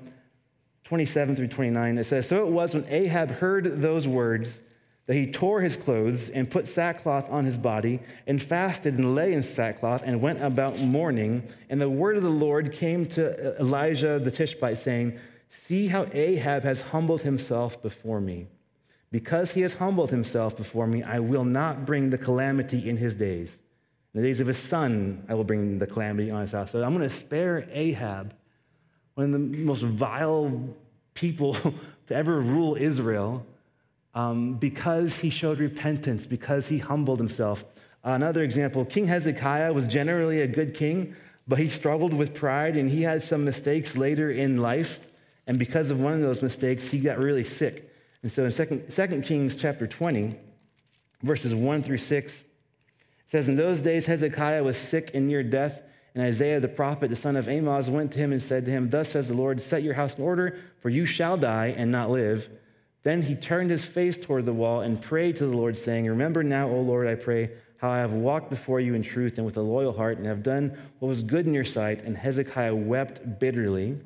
27 0.85 1.37
through 1.37 1.49
29, 1.49 1.99
it 1.99 2.05
says, 2.05 2.29
So 2.29 2.47
it 2.47 2.51
was 2.51 2.75
when 2.75 2.87
Ahab 2.89 3.31
heard 3.31 3.83
those 3.83 4.09
words 4.09 4.61
that 5.07 5.15
he 5.15 5.31
tore 5.31 5.61
his 5.61 5.77
clothes 5.77 6.31
and 6.31 6.51
put 6.51 6.67
sackcloth 6.67 7.31
on 7.31 7.45
his 7.45 7.57
body 7.57 8.01
and 8.27 8.43
fasted 8.43 8.95
and 8.95 9.15
lay 9.15 9.33
in 9.33 9.43
sackcloth 9.43 10.03
and 10.05 10.21
went 10.21 10.43
about 10.43 10.81
mourning. 10.81 11.43
And 11.71 11.81
the 11.81 11.89
word 11.89 12.17
of 12.17 12.23
the 12.23 12.31
Lord 12.31 12.73
came 12.73 13.07
to 13.11 13.57
Elijah 13.61 14.19
the 14.19 14.31
Tishbite, 14.31 14.79
saying, 14.79 15.19
See 15.51 15.89
how 15.89 16.07
Ahab 16.13 16.65
has 16.65 16.81
humbled 16.81 17.23
himself 17.23 17.81
before 17.83 18.21
me. 18.21 18.49
Because 19.13 19.53
he 19.53 19.61
has 19.61 19.75
humbled 19.75 20.11
himself 20.11 20.57
before 20.57 20.87
me, 20.87 21.03
I 21.03 21.21
will 21.21 21.45
not 21.45 21.87
bring 21.87 22.11
the 22.11 22.19
calamity 22.19 22.89
in 22.89 22.97
his 22.97 23.15
days. 23.15 23.63
In 24.13 24.23
the 24.23 24.27
days 24.29 24.41
of 24.41 24.47
his 24.47 24.59
son, 24.59 25.25
I 25.29 25.35
will 25.35 25.45
bring 25.45 25.79
the 25.79 25.87
calamity 25.87 26.31
on 26.31 26.41
his 26.41 26.53
house. 26.53 26.73
So 26.73 26.83
I'm 26.83 26.95
going 26.95 27.09
to 27.09 27.15
spare 27.15 27.69
Ahab, 27.71 28.35
one 29.17 29.27
of 29.27 29.33
the 29.33 29.39
most 29.39 29.83
vile 29.83 30.69
people 31.15 31.55
to 32.07 32.15
ever 32.15 32.39
rule 32.39 32.77
Israel, 32.77 33.45
um, 34.15 34.55
because 34.55 35.17
he 35.17 35.31
showed 35.31 35.59
repentance, 35.59 36.27
because 36.27 36.69
he 36.69 36.79
humbled 36.79 37.19
himself. 37.19 37.65
Another 38.05 38.43
example 38.45 38.85
King 38.85 39.07
Hezekiah 39.07 39.73
was 39.73 39.89
generally 39.89 40.43
a 40.43 40.47
good 40.47 40.75
king, 40.75 41.17
but 41.49 41.59
he 41.59 41.69
struggled 41.69 42.15
with 42.15 42.35
pride 42.35 42.77
and 42.77 42.89
he 42.89 43.03
had 43.03 43.23
some 43.23 43.45
mistakes 43.45 43.97
later 43.97 44.31
in 44.31 44.59
life. 44.59 45.11
And 45.49 45.59
because 45.59 45.91
of 45.91 46.01
one 46.01 46.13
of 46.13 46.21
those 46.21 46.43
mistakes, 46.43 46.89
he 46.89 47.01
got 47.01 47.19
really 47.19 47.45
sick. 47.45 47.91
And 48.23 48.31
so 48.31 48.45
in 48.45 48.53
2 48.53 48.85
Second 48.91 49.23
Kings 49.23 49.57
chapter 49.57 49.87
20, 49.87 50.37
verses 51.23 51.55
1 51.55 51.83
through 51.83 51.99
6, 51.99 52.41
it 52.41 52.47
says, 53.27 53.49
In 53.49 53.57
those 53.57 53.81
days 53.81 54.07
Hezekiah 54.07 54.63
was 54.63 54.77
sick 54.77 55.13
and 55.15 55.27
near 55.27 55.43
death, 55.43 55.83
and 56.17 56.25
Isaiah 56.25 56.61
the 56.61 56.69
prophet, 56.69 57.11
the 57.11 57.15
son 57.15 57.37
of 57.37 57.47
Amoz, 57.47 57.91
went 57.91 58.11
to 58.13 58.19
him 58.19 58.33
and 58.33 58.43
said 58.43 58.65
to 58.65 58.71
him, 58.71 58.89
Thus 58.89 59.11
says 59.11 59.29
the 59.29 59.35
Lord, 59.35 59.61
Set 59.61 59.83
your 59.83 59.93
house 59.93 60.15
in 60.15 60.25
order, 60.25 60.59
for 60.81 60.89
you 60.89 61.05
shall 61.05 61.37
die 61.37 61.75
and 61.77 61.93
not 61.93 62.09
live. 62.09 62.49
Then 63.03 63.21
he 63.21 63.35
turned 63.35 63.69
his 63.69 63.85
face 63.85 64.17
toward 64.17 64.47
the 64.47 64.55
wall 64.55 64.81
and 64.81 65.01
prayed 65.01 65.37
to 65.37 65.47
the 65.47 65.55
Lord, 65.55 65.77
saying, 65.77 66.07
Remember 66.07 66.43
now, 66.43 66.69
O 66.71 66.81
Lord, 66.81 67.07
I 67.07 67.17
pray, 67.17 67.51
how 67.77 67.91
I 67.91 67.99
have 67.99 68.13
walked 68.13 68.49
before 68.49 68.81
you 68.81 68.95
in 68.95 69.03
truth 69.03 69.37
and 69.37 69.45
with 69.45 69.59
a 69.59 69.61
loyal 69.61 69.93
heart, 69.93 70.17
and 70.17 70.27
have 70.27 70.43
done 70.43 70.79
what 71.01 71.09
was 71.09 71.23
good 71.23 71.47
in 71.47 71.53
your 71.53 71.67
sight. 71.67 72.01
And 72.03 72.17
Hezekiah 72.17 72.75
wept 72.75 73.39
bitterly. 73.39 74.01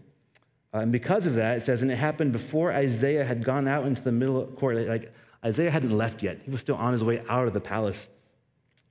Uh, 0.74 0.78
and 0.78 0.90
because 0.90 1.28
of 1.28 1.36
that, 1.36 1.58
it 1.58 1.60
says, 1.60 1.80
and 1.80 1.92
it 1.92 1.96
happened 1.96 2.32
before 2.32 2.72
Isaiah 2.72 3.24
had 3.24 3.44
gone 3.44 3.68
out 3.68 3.86
into 3.86 4.02
the 4.02 4.10
middle 4.10 4.48
court. 4.48 4.76
Like 4.88 5.12
Isaiah 5.44 5.70
hadn't 5.70 5.96
left 5.96 6.24
yet, 6.24 6.40
he 6.44 6.50
was 6.50 6.60
still 6.60 6.74
on 6.74 6.92
his 6.92 7.04
way 7.04 7.22
out 7.28 7.46
of 7.46 7.54
the 7.54 7.60
palace 7.60 8.08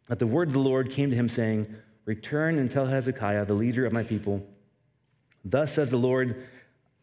that 0.09 0.19
the 0.19 0.27
word 0.27 0.47
of 0.47 0.53
the 0.53 0.59
Lord 0.59 0.89
came 0.89 1.09
to 1.11 1.15
him, 1.15 1.29
saying, 1.29 1.67
Return 2.09 2.57
and 2.57 2.71
tell 2.71 2.87
Hezekiah, 2.87 3.45
the 3.45 3.53
leader 3.53 3.85
of 3.85 3.93
my 3.93 4.01
people, 4.01 4.43
Thus 5.45 5.73
says 5.73 5.91
the 5.91 5.97
Lord, 5.97 6.43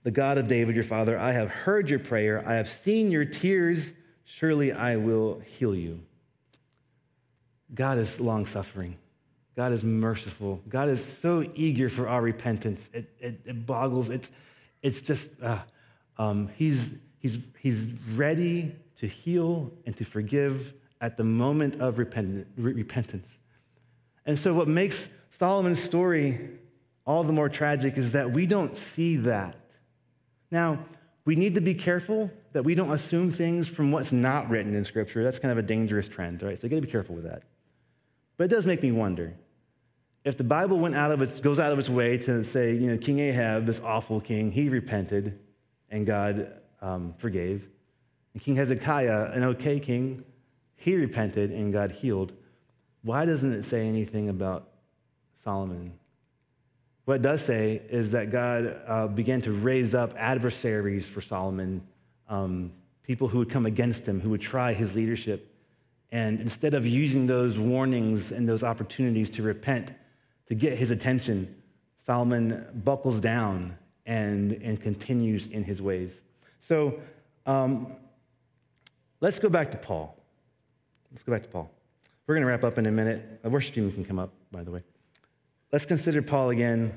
the 0.03 0.11
God 0.11 0.37
of 0.37 0.49
David, 0.49 0.75
your 0.75 0.83
father, 0.83 1.17
I 1.17 1.31
have 1.31 1.49
heard 1.49 1.89
your 1.89 2.01
prayer, 2.01 2.43
I 2.45 2.55
have 2.55 2.69
seen 2.69 3.13
your 3.13 3.25
tears, 3.25 3.95
surely 4.25 4.73
I 4.73 4.97
will 4.97 5.39
heal 5.39 5.77
you. 5.77 6.01
God 7.73 7.99
is 7.99 8.21
long 8.21 8.47
suffering. 8.47 8.99
God 9.55 9.71
is 9.71 9.85
merciful. 9.85 10.61
God 10.69 10.89
is 10.89 11.05
so 11.05 11.49
eager 11.55 11.89
for 11.89 12.09
our 12.09 12.21
repentance. 12.21 12.91
It, 12.93 13.09
it, 13.21 13.41
it 13.45 13.65
boggles. 13.65 14.11
It's, 14.11 14.33
it's 14.83 15.03
just, 15.03 15.41
uh, 15.41 15.61
um, 16.19 16.51
he's, 16.57 16.99
he's, 17.21 17.47
he's 17.61 17.93
ready 18.17 18.75
to 18.97 19.07
heal 19.07 19.71
and 19.87 19.97
to 19.99 20.05
forgive 20.05 20.75
at 21.01 21.17
the 21.17 21.23
moment 21.23 21.81
of 21.81 21.99
repentance. 21.99 23.39
And 24.27 24.39
so, 24.39 24.53
what 24.53 24.69
makes 24.69 25.09
Solomon's 25.31 25.83
story 25.83 26.51
all 27.07 27.23
the 27.23 27.33
more 27.33 27.49
tragic 27.49 27.97
is 27.97 28.13
that 28.13 28.33
we 28.33 28.47
don't 28.47 28.77
see 28.77 29.17
that. 29.19 29.57
Now, 30.51 30.85
we 31.25 31.37
need 31.37 31.55
to 31.55 31.61
be 31.61 31.75
careful 31.75 32.31
that 32.53 32.65
we 32.65 32.75
don't 32.75 32.91
assume 32.91 33.33
things 33.33 33.69
from 33.69 33.93
what's 33.93 34.13
not 34.13 34.51
written 34.51 34.75
in 34.75 34.85
Scripture. 34.85 35.23
That's 35.23 35.39
kind 35.39 35.53
of 35.53 35.59
a 35.59 35.63
dangerous 35.63 36.09
trend, 36.09 36.43
right? 36.43 36.59
So, 36.59 36.67
you 36.67 36.71
gotta 36.71 36.83
be 36.83 36.91
careful 36.91 37.15
with 37.15 37.25
that. 37.25 37.45
But 38.37 38.45
it 38.45 38.49
does 38.49 38.67
make 38.67 38.83
me 38.83 38.93
wonder 38.93 39.35
if 40.25 40.37
the 40.37 40.45
Bible 40.45 40.81
went 40.81 40.97
out 40.97 41.13
of 41.13 41.23
its, 41.23 41.39
goes 41.39 41.61
out 41.61 41.73
of 41.73 41.79
its 41.79 41.89
way 41.89 42.19
to 42.19 42.45
say, 42.45 42.75
you 42.75 42.91
know, 42.91 42.99
King 42.99 43.21
Ahab, 43.21 43.65
this 43.65 43.81
awful 43.81 44.21
king, 44.21 44.51
he 44.51 44.69
repented 44.69 45.39
and 45.89 46.05
God 46.05 46.53
um, 46.83 47.15
forgave. 47.17 47.69
And 48.35 48.43
King 48.43 48.57
Hezekiah, 48.57 49.31
an 49.33 49.45
okay 49.45 49.79
king, 49.79 50.25
he 50.75 50.97
repented 50.97 51.53
and 51.53 51.73
God 51.73 51.93
healed. 51.93 52.33
Why 53.07 53.25
doesn't 53.25 53.53
it 53.53 53.63
say 53.63 53.87
anything 53.87 54.31
about 54.31 54.67
Solomon? 55.37 55.93
What 57.05 57.15
it 57.15 57.23
does 57.23 57.41
say 57.41 57.81
is 57.89 58.11
that 58.11 58.33
God 58.33 58.81
uh, 58.85 59.07
began 59.07 59.41
to 59.43 59.53
raise 59.53 59.95
up 59.95 60.13
adversaries 60.17 61.07
for 61.07 61.21
Solomon, 61.21 61.87
um, 62.29 62.73
people 63.05 63.29
who 63.29 63.39
would 63.39 63.49
come 63.49 63.65
against 63.65 64.07
him, 64.07 64.21
who 64.21 64.31
would 64.31 64.41
try 64.41 64.73
his 64.73 64.97
leadership. 64.97 65.55
And 66.11 66.41
instead 66.41 66.75
of 66.75 66.85
using 66.85 67.29
those 67.29 67.61
warnings 67.61 68.33
and 68.33 68.49
those 68.49 68.65
opportunities 68.65 69.31
to 69.31 69.43
repent, 69.45 69.93
to 70.49 70.57
get 70.57 70.77
his 70.77 70.91
attention, 70.91 71.63
Solomon 72.05 72.67
buckles 72.85 73.21
down 73.21 73.79
and, 74.05 74.55
and 74.55 74.83
continues 74.83 75.47
in 75.47 75.63
his 75.63 75.81
ways. 75.81 76.23
So 76.59 76.99
um, 77.47 77.95
let's 79.21 79.39
go 79.39 79.49
back 79.49 79.71
to 79.71 79.77
Paul. 79.77 80.21
Let's 81.13 81.23
go 81.23 81.31
back 81.31 81.45
to 81.45 81.49
Paul. 81.49 81.76
We're 82.27 82.35
going 82.35 82.43
to 82.43 82.49
wrap 82.49 82.65
up 82.65 82.77
in 82.79 82.87
a 82.87 82.91
minute. 82.91 83.41
A 83.45 83.49
worship 83.49 83.75
team 83.75 83.91
can 83.93 84.05
come 84.05 84.19
up, 84.19 84.33
by 84.51 84.65
the 84.65 84.71
way. 84.71 84.81
Let's 85.73 85.87
consider 85.87 86.23
Paul 86.23 86.51
again 86.51 86.93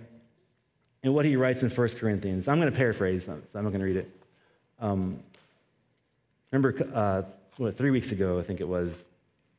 and 1.03 1.13
what 1.13 1.25
he 1.25 1.35
writes 1.35 1.63
in 1.63 1.69
1 1.69 1.89
Corinthians. 1.89 2.47
I'm 2.47 2.59
going 2.59 2.71
to 2.71 2.77
paraphrase, 2.77 3.25
them, 3.27 3.43
so 3.51 3.59
I'm 3.59 3.65
not 3.65 3.71
going 3.71 3.81
to 3.81 3.85
read 3.85 3.97
it. 3.97 4.09
Um, 4.79 5.19
remember, 6.51 6.75
uh, 6.93 7.23
what, 7.57 7.77
three 7.77 7.91
weeks 7.91 8.11
ago, 8.11 8.39
I 8.39 8.41
think 8.41 8.59
it 8.59 8.67
was, 8.67 9.05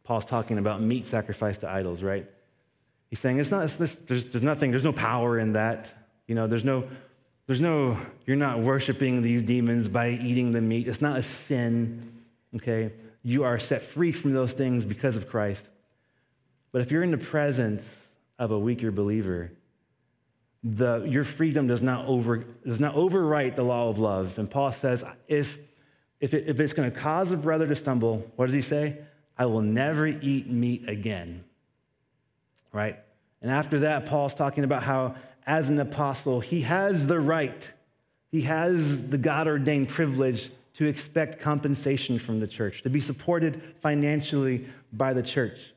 Paul's 0.04 0.24
talking 0.24 0.58
about 0.58 0.82
meat 0.82 1.06
sacrificed 1.06 1.60
to 1.60 1.70
idols, 1.70 2.02
right? 2.02 2.26
He's 3.08 3.20
saying 3.20 3.38
it's 3.38 3.50
not, 3.50 3.64
it's 3.64 3.76
this, 3.76 3.96
there's, 3.96 4.26
there's 4.26 4.42
nothing, 4.42 4.70
there's 4.70 4.84
no 4.84 4.92
power 4.92 5.38
in 5.38 5.52
that. 5.52 5.92
You 6.26 6.34
know, 6.34 6.46
there's 6.46 6.64
no, 6.64 6.88
there's 7.46 7.60
no, 7.60 7.96
you're 8.26 8.36
not 8.36 8.60
worshiping 8.60 9.22
these 9.22 9.42
demons 9.42 9.88
by 9.88 10.10
eating 10.10 10.52
the 10.52 10.60
meat. 10.60 10.88
It's 10.88 11.00
not 11.00 11.16
a 11.16 11.22
sin, 11.22 12.12
okay? 12.56 12.92
You 13.22 13.44
are 13.44 13.58
set 13.58 13.82
free 13.82 14.12
from 14.12 14.32
those 14.32 14.52
things 14.52 14.84
because 14.84 15.16
of 15.16 15.28
Christ. 15.28 15.68
But 16.72 16.82
if 16.82 16.90
you're 16.90 17.02
in 17.02 17.10
the 17.10 17.18
presence 17.18 18.16
of 18.38 18.50
a 18.50 18.58
weaker 18.58 18.90
believer, 18.90 19.52
the, 20.62 21.04
your 21.04 21.24
freedom 21.24 21.66
does 21.66 21.82
not, 21.82 22.06
over, 22.06 22.44
does 22.66 22.80
not 22.80 22.94
overwrite 22.94 23.56
the 23.56 23.62
law 23.62 23.88
of 23.88 23.98
love. 23.98 24.38
And 24.38 24.50
Paul 24.50 24.72
says, 24.72 25.04
if, 25.26 25.58
if, 26.20 26.34
it, 26.34 26.48
if 26.48 26.60
it's 26.60 26.72
going 26.72 26.90
to 26.90 26.96
cause 26.96 27.32
a 27.32 27.36
brother 27.36 27.66
to 27.66 27.76
stumble, 27.76 28.30
what 28.36 28.46
does 28.46 28.54
he 28.54 28.60
say? 28.60 28.98
I 29.38 29.46
will 29.46 29.62
never 29.62 30.06
eat 30.06 30.48
meat 30.48 30.88
again. 30.88 31.44
Right? 32.72 32.98
And 33.42 33.50
after 33.50 33.80
that, 33.80 34.06
Paul's 34.06 34.34
talking 34.34 34.64
about 34.64 34.82
how, 34.82 35.14
as 35.46 35.70
an 35.70 35.80
apostle, 35.80 36.40
he 36.40 36.60
has 36.62 37.06
the 37.06 37.18
right, 37.18 37.70
he 38.30 38.42
has 38.42 39.08
the 39.08 39.18
God 39.18 39.48
ordained 39.48 39.88
privilege 39.88 40.50
to 40.80 40.86
expect 40.86 41.38
compensation 41.38 42.18
from 42.18 42.40
the 42.40 42.46
church, 42.46 42.80
to 42.80 42.88
be 42.88 43.02
supported 43.02 43.60
financially 43.82 44.64
by 44.94 45.12
the 45.12 45.22
church. 45.22 45.74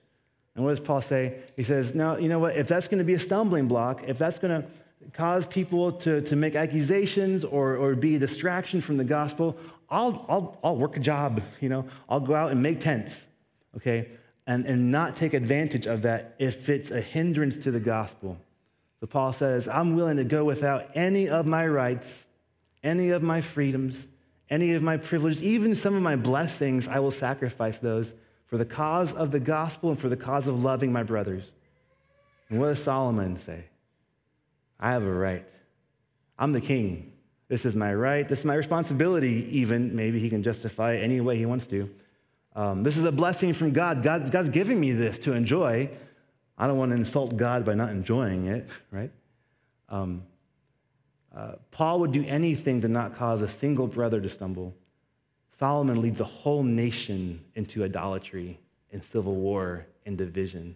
And 0.56 0.64
what 0.64 0.72
does 0.72 0.80
Paul 0.80 1.01
say? 1.01 1.41
He 1.58 1.64
says, 1.64 1.93
No, 1.93 2.18
you 2.18 2.30
know 2.30 2.39
what? 2.39 2.56
If 2.56 2.70
that's 2.70 2.88
going 2.88 2.99
to 2.99 3.04
be 3.04 3.16
a 3.16 3.20
stumbling 3.20 3.68
block, 3.68 4.08
if 4.08 4.18
that's 4.18 4.39
going 4.39 4.62
to 4.62 4.68
cause 5.12 5.45
people 5.45 5.91
to, 5.91 6.22
to 6.22 6.38
make 6.38 6.56
accusations 6.56 7.43
or, 7.43 7.76
or 7.76 7.95
be 7.95 8.16
a 8.16 8.20
distraction 8.20 8.80
from 8.80 8.95
the 8.95 9.04
gospel, 9.04 9.58
I'll, 9.89 10.26
I'll, 10.30 10.58
I'll 10.64 10.78
work 10.78 10.95
a 10.95 11.01
job, 11.01 11.41
you 11.60 11.68
know, 11.68 11.86
I'll 12.08 12.22
go 12.22 12.34
out 12.34 12.54
and 12.54 12.64
make 12.64 12.80
tents, 12.80 13.28
okay? 13.76 14.08
And, 14.47 14.66
and 14.66 14.89
not 14.89 15.18
take 15.18 15.34
advantage 15.34 15.86
of 15.86 16.04
that 16.04 16.36
if 16.39 16.70
it's 16.70 16.91
a 16.91 17.01
hindrance 17.01 17.58
to 17.58 17.72
the 17.72 17.82
gospel. 17.82 18.38
So 19.01 19.08
Paul 19.08 19.34
says, 19.34 19.68
I'm 19.68 19.97
willing 19.97 20.16
to 20.16 20.24
go 20.24 20.45
without 20.45 20.91
any 20.95 21.28
of 21.28 21.45
my 21.45 21.68
rights, 21.68 22.26
any 22.86 23.10
of 23.10 23.22
my 23.22 23.41
freedoms, 23.41 24.08
any 24.54 24.74
of 24.74 24.84
my 24.84 24.97
privileges, 24.97 25.41
even 25.41 25.76
some 25.76 25.95
of 25.95 26.04
my 26.04 26.16
blessings, 26.16 26.88
I 26.88 26.99
will 26.99 27.12
sacrifice 27.12 27.80
those 27.80 28.14
for 28.45 28.58
the 28.58 28.66
cause 28.66 29.12
of 29.12 29.32
the 29.32 29.39
gospel 29.39 29.89
and 29.89 29.99
for 29.99 30.10
the 30.10 30.16
cause 30.16 30.47
of 30.47 30.64
loving 30.64 30.93
my 30.93 31.01
brothers. 31.01 31.51
And 32.49 32.60
what 32.60 32.68
does 32.68 32.84
Solomon 32.84 33.38
say? 33.38 33.64
I 34.80 34.91
have 34.91 35.06
a 35.08 35.12
right. 35.12 35.47
I'm 36.38 36.54
the 36.54 36.62
king. 36.62 37.14
This 37.47 37.66
is 37.66 37.76
my 37.76 37.93
right. 37.95 38.30
This 38.30 38.39
is 38.39 38.45
my 38.45 38.54
responsibility, 38.54 39.47
even. 39.58 39.95
Maybe 39.95 40.20
he 40.20 40.30
can 40.30 40.43
justify 40.43 40.93
it 40.93 41.04
any 41.04 41.20
way 41.20 41.36
he 41.36 41.47
wants 41.47 41.66
to. 41.68 41.89
Um, 42.56 42.84
this 42.84 42.95
is 42.95 43.06
a 43.06 43.12
blessing 43.12 43.54
from 43.54 43.72
God. 43.72 44.04
God. 44.04 44.30
God's 44.30 44.49
giving 44.49 44.80
me 44.80 44.91
this 44.91 45.18
to 45.20 45.34
enjoy. 45.34 45.89
I 46.60 46.68
don't 46.68 46.78
want 46.78 46.91
to 46.91 46.95
insult 46.95 47.36
God 47.36 47.66
by 47.66 47.74
not 47.74 47.89
enjoying 47.89 48.45
it, 48.45 48.70
right? 48.91 49.12
Um, 49.89 50.24
uh, 51.36 51.53
Paul 51.71 51.99
would 52.01 52.11
do 52.11 52.23
anything 52.25 52.81
to 52.81 52.88
not 52.88 53.15
cause 53.15 53.41
a 53.41 53.47
single 53.47 53.88
brother 53.88 54.21
to 54.21 54.29
stumble. 54.29 54.75
Solomon 55.51 56.01
leads 56.01 56.19
a 56.19 56.25
whole 56.25 56.63
nation 56.63 57.41
into 57.55 57.84
idolatry 57.84 58.59
and 58.91 59.03
civil 59.03 59.36
war 59.36 59.88
and 60.05 60.17
division. 60.17 60.75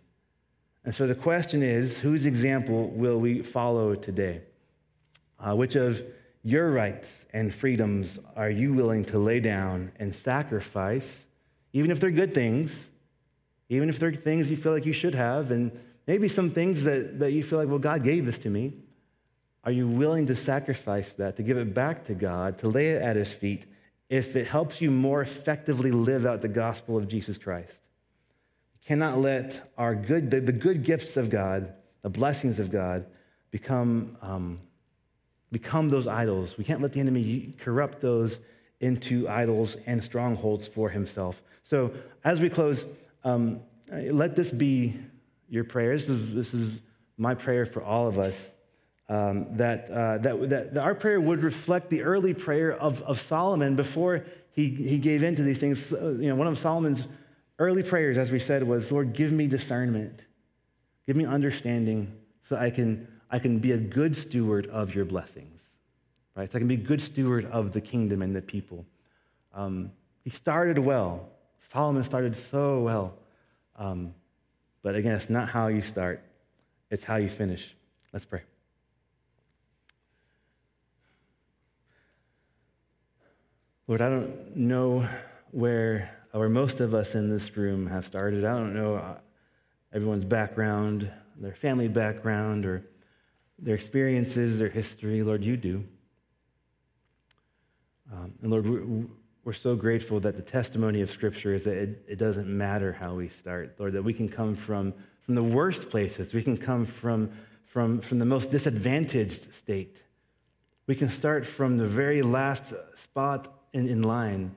And 0.84 0.96
so 0.96 1.06
the 1.06 1.16
question 1.16 1.62
is 1.62 2.00
whose 2.00 2.26
example 2.26 2.90
will 2.90 3.20
we 3.20 3.42
follow 3.42 3.94
today? 3.94 4.42
Uh, 5.40 5.56
which 5.56 5.76
of 5.76 6.02
your 6.44 6.72
rights 6.72 7.26
and 7.34 7.54
freedoms 7.54 8.20
are 8.36 8.50
you 8.50 8.74
willing 8.74 9.04
to 9.06 9.20
lay 9.20 9.40
down 9.40 9.92
and 10.00 10.16
sacrifice, 10.16 11.28
even 11.74 11.92
if 11.92 12.00
they're 12.00 12.10
good 12.10 12.34
things, 12.34 12.90
even 13.70 13.90
if 13.90 14.00
they're 14.00 14.14
things 14.14 14.50
you 14.50 14.58
feel 14.58 14.72
like 14.72 14.86
you 14.86 14.94
should 14.94 15.14
have, 15.14 15.52
and 15.52 15.72
maybe 16.08 16.28
some 16.28 16.50
things 16.50 16.84
that, 16.86 17.20
that 17.20 17.34
you 17.34 17.44
feel 17.44 17.60
like, 17.60 17.68
well, 17.68 17.80
God 17.80 18.04
gave 18.04 18.26
this 18.26 18.40
to 18.40 18.50
me? 18.50 18.74
Are 19.68 19.72
you 19.72 19.88
willing 19.88 20.26
to 20.28 20.36
sacrifice 20.36 21.14
that, 21.14 21.36
to 21.36 21.44
give 21.44 21.58
it 21.58 21.76
back 21.76 22.06
to 22.06 22.16
God, 22.16 22.58
to 22.60 22.68
lay 22.68 22.88
it 22.88 23.02
at 23.04 23.16
His 23.16 23.32
feet? 23.32 23.68
if 24.10 24.36
it 24.36 24.48
helps 24.48 24.82
you 24.82 24.90
more 24.90 25.22
effectively 25.22 25.92
live 25.92 26.26
out 26.26 26.42
the 26.42 26.48
gospel 26.48 26.98
of 26.98 27.08
Jesus 27.08 27.38
Christ. 27.38 27.82
We 28.76 28.88
cannot 28.88 29.18
let 29.18 29.72
our 29.78 29.96
good, 29.96 30.32
the, 30.32 30.40
the 30.40 30.54
good 30.54 30.84
gifts 30.84 31.18
of 31.18 31.30
God, 31.30 31.74
the 32.04 32.10
blessings 32.10 32.60
of 32.60 32.72
God, 32.72 33.06
become, 33.52 34.18
um, 34.22 34.60
become 35.52 35.90
those 35.90 36.08
idols. 36.08 36.58
We 36.58 36.64
can't 36.64 36.82
let 36.82 36.94
the 36.94 37.02
enemy 37.02 37.54
corrupt 37.60 38.02
those 38.02 38.40
into 38.80 39.28
idols 39.28 39.76
and 39.86 40.04
strongholds 40.04 40.68
for 40.68 40.90
himself. 40.90 41.42
So, 41.64 41.92
as 42.24 42.40
we 42.40 42.50
close, 42.50 42.86
um, 43.24 43.62
let 43.90 44.36
this 44.36 44.52
be 44.52 44.98
your 45.50 45.64
prayers. 45.64 46.08
This 46.08 46.18
is, 46.18 46.36
this 46.36 46.54
is 46.54 46.80
my 47.18 47.34
prayer 47.34 47.66
for 47.66 47.82
all 47.82 48.08
of 48.08 48.20
us 48.20 48.54
um, 49.10 49.56
that, 49.56 49.90
uh, 49.90 50.18
that, 50.18 50.50
that, 50.50 50.78
our 50.78 50.94
prayer 50.94 51.22
would 51.22 51.44
reflect 51.44 51.90
the 51.90 52.04
early 52.04 52.34
prayer 52.34 52.74
of, 52.74 53.02
of 53.04 53.20
Solomon 53.20 53.76
before 53.76 54.26
he, 54.52 54.70
he 54.70 54.98
gave 54.98 55.24
in 55.24 55.36
to 55.36 55.44
these 55.44 55.60
things. 55.60 55.92
You 55.92 56.30
know, 56.30 56.36
one 56.36 56.48
of 56.48 56.58
Solomon's 56.58 57.08
early 57.60 57.84
prayers, 57.84 58.18
as 58.18 58.32
we 58.32 58.40
said, 58.40 58.64
was, 58.64 58.92
Lord, 58.92 59.14
give 59.14 59.32
me 59.32 59.48
discernment. 59.48 60.26
Give 61.06 61.16
me 61.16 61.26
understanding 61.26 62.18
so 62.44 62.58
I 62.58 62.70
can, 62.70 63.08
I 63.32 63.40
can 63.40 63.60
be 63.60 63.72
a 63.72 63.78
good 63.78 64.16
steward 64.16 64.68
of 64.68 64.94
your 64.94 65.06
blessings, 65.06 65.66
right? 66.36 66.52
So 66.52 66.58
I 66.58 66.60
can 66.60 66.68
be 66.68 66.76
a 66.76 66.78
good 66.78 67.02
steward 67.02 67.46
of 67.46 67.72
the 67.72 67.82
kingdom 67.82 68.22
and 68.22 68.36
the 68.36 68.42
people. 68.42 68.86
Um, 69.54 69.92
he 70.24 70.30
started 70.30 70.78
well. 70.78 71.30
Solomon 71.60 72.04
started 72.04 72.36
so 72.36 72.82
well. 72.82 73.14
Um, 73.78 74.14
but 74.82 74.96
again, 74.96 75.14
it's 75.14 75.30
not 75.30 75.48
how 75.48 75.68
you 75.68 75.82
start, 75.82 76.22
it's 76.90 77.04
how 77.04 77.16
you 77.16 77.30
finish. 77.30 77.74
Let's 78.12 78.26
pray. 78.26 78.42
Lord, 83.88 84.02
I 84.02 84.10
don't 84.10 84.58
know 84.58 85.08
where, 85.52 86.14
where 86.34 86.50
most 86.50 86.82
of 86.82 86.94
us 86.94 87.16
in 87.16 87.30
this 87.30 87.56
room 87.56 87.88
have 87.88 88.06
started. 88.06 88.44
I 88.44 88.54
don't 88.54 88.74
know 88.74 88.96
uh, 88.96 89.16
everyone's 89.94 90.26
background, 90.26 91.10
their 91.38 91.56
family 91.56 91.88
background, 91.88 92.66
or 92.66 92.84
their 93.58 93.76
experiences, 93.76 94.60
their 94.60 94.68
history. 94.68 95.24
Lord, 95.24 95.42
you 95.42 95.56
do. 95.56 95.86
Um, 98.12 98.34
and 98.42 98.52
Lord, 98.52 98.68
we're, 98.68 99.06
we're 99.46 99.54
so 99.54 99.74
grateful 99.78 100.20
that 100.20 100.36
the 100.36 100.42
testimony 100.42 101.00
of 101.00 101.10
Scripture 101.10 101.54
is 101.54 101.64
that 101.64 101.78
it, 101.78 102.04
it 102.10 102.18
doesn't 102.18 102.46
matter 102.48 102.92
how 102.92 103.14
we 103.14 103.30
start, 103.30 103.76
Lord, 103.80 103.94
that 103.94 104.04
we 104.04 104.14
can 104.14 104.28
come 104.28 104.54
from, 104.58 104.94
from 105.22 105.36
the 105.36 105.44
worst 105.44 105.90
places, 105.90 106.34
we 106.34 106.44
can 106.44 106.58
come 106.58 106.86
from, 106.86 107.32
from, 107.66 108.02
from 108.02 108.20
the 108.20 108.26
most 108.26 108.52
disadvantaged 108.52 109.54
state. 109.54 110.04
We 110.88 110.96
can 110.96 111.10
start 111.10 111.46
from 111.46 111.78
the 111.78 111.88
very 111.88 112.22
last 112.22 112.74
spot 112.98 113.54
in, 113.74 113.88
in 113.88 114.04
line. 114.04 114.56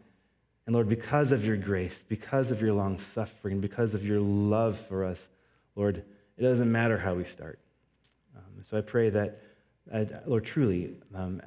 And 0.67 0.75
Lord, 0.75 0.89
because 0.89 1.33
of 1.33 1.45
your 1.45 1.57
grace, 1.57 2.05
because 2.09 2.51
of 2.51 2.61
your 2.63 2.73
long 2.73 2.99
suffering, 2.99 3.61
because 3.61 3.95
of 3.95 4.05
your 4.05 4.21
love 4.21 4.79
for 4.79 5.05
us, 5.05 5.29
Lord, 5.75 6.05
it 6.37 6.43
doesn't 6.43 6.71
matter 6.71 6.97
how 6.99 7.15
we 7.15 7.25
start. 7.25 7.59
Um, 8.37 8.63
so 8.63 8.79
I 8.79 8.81
pray 8.81 9.11
that, 9.11 9.43
uh, 9.93 10.05
Lord, 10.27 10.45
truly, 10.45 10.97
um, 11.15 11.43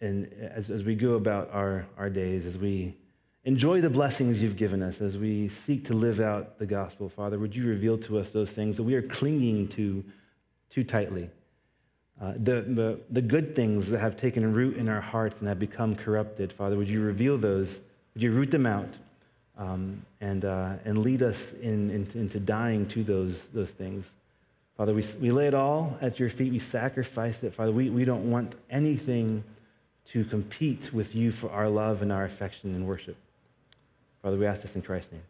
and 0.00 0.32
as, 0.40 0.70
as 0.70 0.84
we 0.84 0.94
go 0.94 1.14
about 1.14 1.50
our, 1.52 1.86
our 1.96 2.10
days, 2.10 2.46
as 2.46 2.58
we 2.58 2.96
enjoy 3.44 3.80
the 3.80 3.90
blessings 3.90 4.42
you've 4.42 4.56
given 4.56 4.82
us, 4.82 5.00
as 5.00 5.18
we 5.18 5.48
seek 5.48 5.84
to 5.86 5.94
live 5.94 6.20
out 6.20 6.58
the 6.58 6.66
gospel, 6.66 7.08
Father, 7.08 7.38
would 7.38 7.54
you 7.54 7.66
reveal 7.66 7.98
to 7.98 8.18
us 8.18 8.32
those 8.32 8.50
things 8.50 8.76
that 8.76 8.84
we 8.84 8.94
are 8.94 9.02
clinging 9.02 9.68
to 9.68 10.04
too 10.70 10.84
tightly? 10.84 11.30
Uh, 12.20 12.32
the, 12.36 12.60
the, 12.62 13.00
the 13.10 13.22
good 13.22 13.56
things 13.56 13.90
that 13.90 13.98
have 13.98 14.16
taken 14.16 14.52
root 14.52 14.76
in 14.76 14.88
our 14.88 15.00
hearts 15.00 15.40
and 15.40 15.48
have 15.48 15.58
become 15.58 15.96
corrupted, 15.96 16.52
Father, 16.52 16.76
would 16.76 16.88
you 16.88 17.00
reveal 17.00 17.36
those? 17.36 17.80
Would 18.14 18.22
you 18.22 18.32
root 18.32 18.50
them 18.50 18.66
out 18.66 18.88
um, 19.58 20.04
and, 20.20 20.44
uh, 20.44 20.74
and 20.84 20.98
lead 20.98 21.22
us 21.22 21.54
in, 21.54 21.90
in, 21.90 22.06
into 22.14 22.38
dying 22.38 22.86
to 22.88 23.02
those, 23.02 23.46
those 23.48 23.72
things? 23.72 24.14
Father, 24.76 24.94
we, 24.94 25.04
we 25.20 25.30
lay 25.30 25.46
it 25.46 25.54
all 25.54 25.98
at 26.00 26.18
your 26.18 26.30
feet. 26.30 26.52
We 26.52 26.58
sacrifice 26.58 27.42
it. 27.42 27.54
Father, 27.54 27.72
we, 27.72 27.90
we 27.90 28.04
don't 28.04 28.30
want 28.30 28.54
anything 28.70 29.42
to 30.06 30.24
compete 30.24 30.92
with 30.92 31.14
you 31.14 31.30
for 31.32 31.50
our 31.50 31.68
love 31.68 32.02
and 32.02 32.12
our 32.12 32.24
affection 32.24 32.74
and 32.74 32.86
worship. 32.86 33.16
Father, 34.22 34.36
we 34.36 34.46
ask 34.46 34.62
this 34.62 34.76
in 34.76 34.82
Christ's 34.82 35.12
name. 35.12 35.22